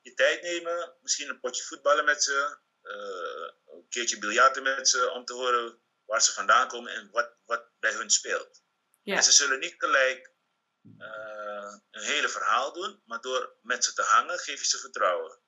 je 0.00 0.14
tijd 0.14 0.42
nemen, 0.42 0.96
misschien 1.00 1.28
een 1.28 1.40
potje 1.40 1.62
voetballen 1.62 2.04
met 2.04 2.22
ze, 2.22 2.58
eh, 2.82 3.67
een 3.88 3.94
keertje 4.00 4.18
biljarten 4.18 4.62
met 4.62 4.88
ze, 4.88 5.10
om 5.10 5.24
te 5.24 5.32
horen 5.32 5.82
waar 6.04 6.22
ze 6.22 6.32
vandaan 6.32 6.68
komen 6.68 6.92
en 6.92 7.10
wat, 7.10 7.36
wat 7.44 7.70
bij 7.78 7.92
hun 7.92 8.10
speelt. 8.10 8.62
ja, 9.02 9.16
En 9.16 9.22
ze 9.22 9.32
zullen 9.32 9.58
niet 9.58 9.74
gelijk 9.78 10.32
eh, 10.98 11.76
een 11.90 12.02
hele 12.02 12.28
verhaal 12.28 12.72
doen, 12.72 13.02
maar 13.04 13.20
door 13.20 13.56
met 13.62 13.84
ze 13.84 13.92
te 13.92 14.02
hangen 14.02 14.38
geef 14.38 14.58
je 14.60 14.66
ze 14.66 14.78
vertrouwen. 14.78 15.40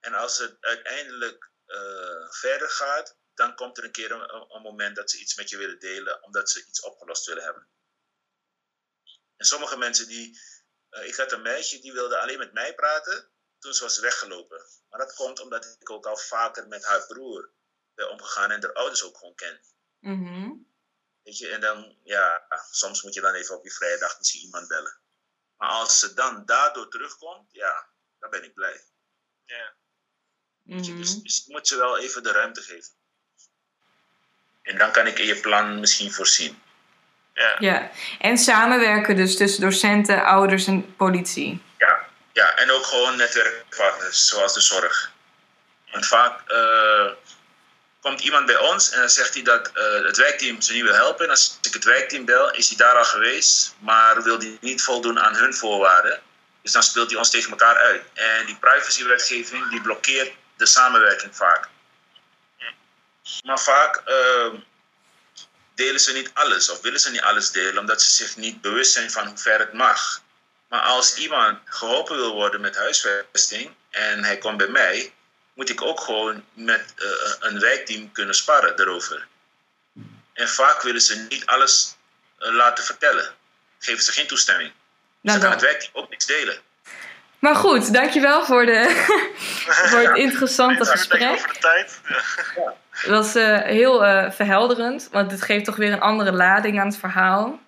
En 0.00 0.14
als 0.14 0.38
het 0.38 0.56
uiteindelijk 0.60 1.50
eh, 1.66 2.30
verder 2.30 2.70
gaat, 2.70 3.18
dan 3.34 3.54
komt 3.54 3.78
er 3.78 3.84
een 3.84 3.92
keer 3.92 4.10
een, 4.12 4.54
een 4.54 4.62
moment 4.62 4.96
dat 4.96 5.10
ze 5.10 5.18
iets 5.18 5.34
met 5.34 5.48
je 5.50 5.56
willen 5.56 5.78
delen, 5.78 6.22
omdat 6.22 6.50
ze 6.50 6.66
iets 6.66 6.80
opgelost 6.80 7.26
willen 7.26 7.42
hebben. 7.44 7.68
En 9.36 9.46
sommige 9.46 9.76
mensen 9.76 10.06
die. 10.08 10.40
eh, 10.88 11.06
ik 11.06 11.14
had 11.14 11.32
een 11.32 11.42
meisje 11.42 11.78
die 11.80 11.92
wilde 11.92 12.18
alleen 12.18 12.38
met 12.38 12.52
mij 12.52 12.74
praten 12.74 13.31
toen 13.62 13.74
ze 13.74 13.82
was 13.82 13.98
weggelopen. 13.98 14.62
Maar 14.90 14.98
dat 14.98 15.14
komt 15.14 15.40
omdat 15.40 15.76
ik 15.80 15.90
ook 15.90 16.06
al 16.06 16.16
vaker 16.16 16.68
met 16.68 16.84
haar 16.84 17.06
broer 17.06 17.50
ben 17.94 18.10
omgegaan 18.10 18.50
en 18.50 18.60
de 18.60 18.74
ouders 18.74 19.02
ook 19.02 19.16
gewoon 19.16 19.34
ken. 19.34 19.60
mhm. 20.00 20.50
Weet 21.22 21.38
je, 21.38 21.48
en 21.48 21.60
dan, 21.60 21.96
ja, 22.04 22.46
soms 22.70 23.02
moet 23.02 23.14
je 23.14 23.20
dan 23.20 23.34
even 23.34 23.56
op 23.56 23.64
je 23.64 23.70
vrije 23.70 23.98
dag 23.98 24.18
misschien 24.18 24.42
iemand 24.42 24.68
bellen. 24.68 25.00
Maar 25.56 25.68
als 25.68 25.98
ze 25.98 26.14
dan 26.14 26.44
daardoor 26.44 26.88
terugkomt, 26.90 27.48
ja, 27.52 27.88
dan 28.18 28.30
ben 28.30 28.44
ik 28.44 28.54
blij. 28.54 28.84
ja. 29.44 29.74
Weet 30.62 30.86
je, 30.86 30.92
mhm. 30.92 31.00
dus, 31.00 31.22
dus 31.22 31.44
je 31.46 31.52
moet 31.52 31.68
ze 31.68 31.76
wel 31.76 31.98
even 31.98 32.22
de 32.22 32.32
ruimte 32.32 32.60
geven. 32.60 32.92
En 34.62 34.78
dan 34.78 34.92
kan 34.92 35.06
ik 35.06 35.18
in 35.18 35.26
je 35.26 35.40
plan 35.40 35.80
misschien 35.80 36.12
voorzien. 36.12 36.62
Ja. 37.34 37.56
ja. 37.58 37.90
En 38.18 38.38
samenwerken 38.38 39.16
dus 39.16 39.36
tussen 39.36 39.62
docenten, 39.62 40.24
ouders 40.24 40.66
en 40.66 40.96
politie. 40.96 41.62
Ja, 42.32 42.56
en 42.56 42.70
ook 42.70 42.86
gewoon 42.86 43.16
netwerkpartners, 43.16 44.28
zoals 44.28 44.54
de 44.54 44.60
zorg. 44.60 45.10
Want 45.90 46.06
vaak 46.06 46.50
eh, 46.50 47.10
komt 48.00 48.20
iemand 48.20 48.46
bij 48.46 48.58
ons 48.58 48.90
en 48.90 48.98
dan 48.98 49.10
zegt 49.10 49.34
hij 49.34 49.42
dat 49.42 49.70
eh, 49.72 50.04
het 50.04 50.16
wijkteam 50.16 50.60
ze 50.60 50.72
niet 50.72 50.82
wil 50.82 50.94
helpen. 50.94 51.24
En 51.24 51.30
als 51.30 51.58
ik 51.62 51.72
het 51.74 51.84
wijkteam 51.84 52.24
bel, 52.24 52.50
is 52.50 52.68
hij 52.68 52.76
daar 52.76 52.96
al 52.96 53.04
geweest, 53.04 53.74
maar 53.78 54.22
wil 54.22 54.38
hij 54.38 54.58
niet 54.60 54.82
voldoen 54.82 55.20
aan 55.20 55.36
hun 55.36 55.54
voorwaarden. 55.54 56.20
Dus 56.62 56.72
dan 56.72 56.82
speelt 56.82 57.10
hij 57.10 57.18
ons 57.18 57.30
tegen 57.30 57.50
elkaar 57.50 57.76
uit. 57.76 58.02
En 58.14 58.46
die 58.46 58.56
privacywetgeving 58.56 59.70
die 59.70 59.80
blokkeert 59.80 60.32
de 60.56 60.66
samenwerking 60.66 61.36
vaak. 61.36 61.68
Maar 63.44 63.60
vaak 63.60 63.96
eh, 63.96 64.52
delen 65.74 66.00
ze 66.00 66.12
niet 66.12 66.30
alles 66.34 66.70
of 66.70 66.80
willen 66.80 67.00
ze 67.00 67.10
niet 67.10 67.20
alles 67.20 67.50
delen 67.50 67.78
omdat 67.78 68.02
ze 68.02 68.10
zich 68.10 68.36
niet 68.36 68.60
bewust 68.60 68.92
zijn 68.92 69.10
van 69.10 69.26
hoe 69.26 69.38
ver 69.38 69.58
het 69.58 69.72
mag. 69.72 70.22
Maar 70.72 70.80
als 70.80 71.16
iemand 71.16 71.58
geholpen 71.64 72.16
wil 72.16 72.34
worden 72.34 72.60
met 72.60 72.76
huisvesting 72.76 73.70
en 73.90 74.24
hij 74.24 74.38
komt 74.38 74.56
bij 74.56 74.68
mij, 74.68 75.12
moet 75.54 75.70
ik 75.70 75.82
ook 75.82 76.00
gewoon 76.00 76.44
met 76.52 76.94
uh, 76.96 77.08
een 77.40 77.60
wijkteam 77.60 78.12
kunnen 78.12 78.34
sparren 78.34 78.80
erover. 78.80 79.26
En 80.32 80.48
vaak 80.48 80.82
willen 80.82 81.00
ze 81.00 81.26
niet 81.28 81.46
alles 81.46 81.96
uh, 82.38 82.52
laten 82.52 82.84
vertellen. 82.84 83.34
Geven 83.78 84.02
ze 84.02 84.12
geen 84.12 84.26
toestemming. 84.26 84.72
Nou, 85.20 85.38
ze 85.38 85.44
gaan 85.44 85.52
het 85.52 85.62
wijkteam 85.62 85.90
ook 85.94 86.10
niks 86.10 86.26
delen. 86.26 86.56
Maar 87.38 87.56
goed, 87.56 87.92
dankjewel 87.92 88.44
voor, 88.44 88.66
de, 88.66 89.04
voor 89.90 89.98
het 89.98 90.16
interessante 90.16 90.84
gesprek. 90.84 91.30
Over 91.30 91.52
de 91.52 91.58
tijd. 91.58 92.00
Ja. 92.54 92.74
Het 92.90 93.10
was 93.10 93.36
uh, 93.36 93.60
heel 93.60 93.98
verhelderend, 94.30 95.08
want 95.10 95.30
het 95.30 95.42
geeft 95.42 95.64
toch 95.64 95.76
weer 95.76 95.92
een 95.92 96.00
andere 96.00 96.32
lading 96.32 96.80
aan 96.80 96.86
het 96.86 96.98
verhaal. 96.98 97.60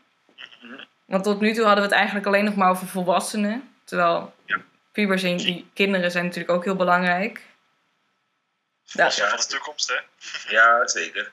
Want 1.05 1.25
tot 1.25 1.41
nu 1.41 1.53
toe 1.53 1.65
hadden 1.65 1.83
we 1.83 1.89
het 1.89 1.99
eigenlijk 1.99 2.27
alleen 2.27 2.45
nog 2.45 2.55
maar 2.55 2.71
over 2.71 2.87
volwassenen. 2.87 3.75
Terwijl 3.85 4.35
ja. 4.45 4.61
pubers 4.93 5.23
en 5.23 5.37
die 5.37 5.71
kinderen 5.75 6.11
zijn 6.11 6.25
natuurlijk 6.25 6.53
ook 6.53 6.65
heel 6.65 6.77
belangrijk. 6.77 7.41
Dat 8.93 9.09
is 9.13 9.21
van 9.21 9.39
de 9.39 9.47
toekomst, 9.47 9.89
hè? 9.89 10.01
Ja, 10.55 10.87
zeker. 10.89 11.33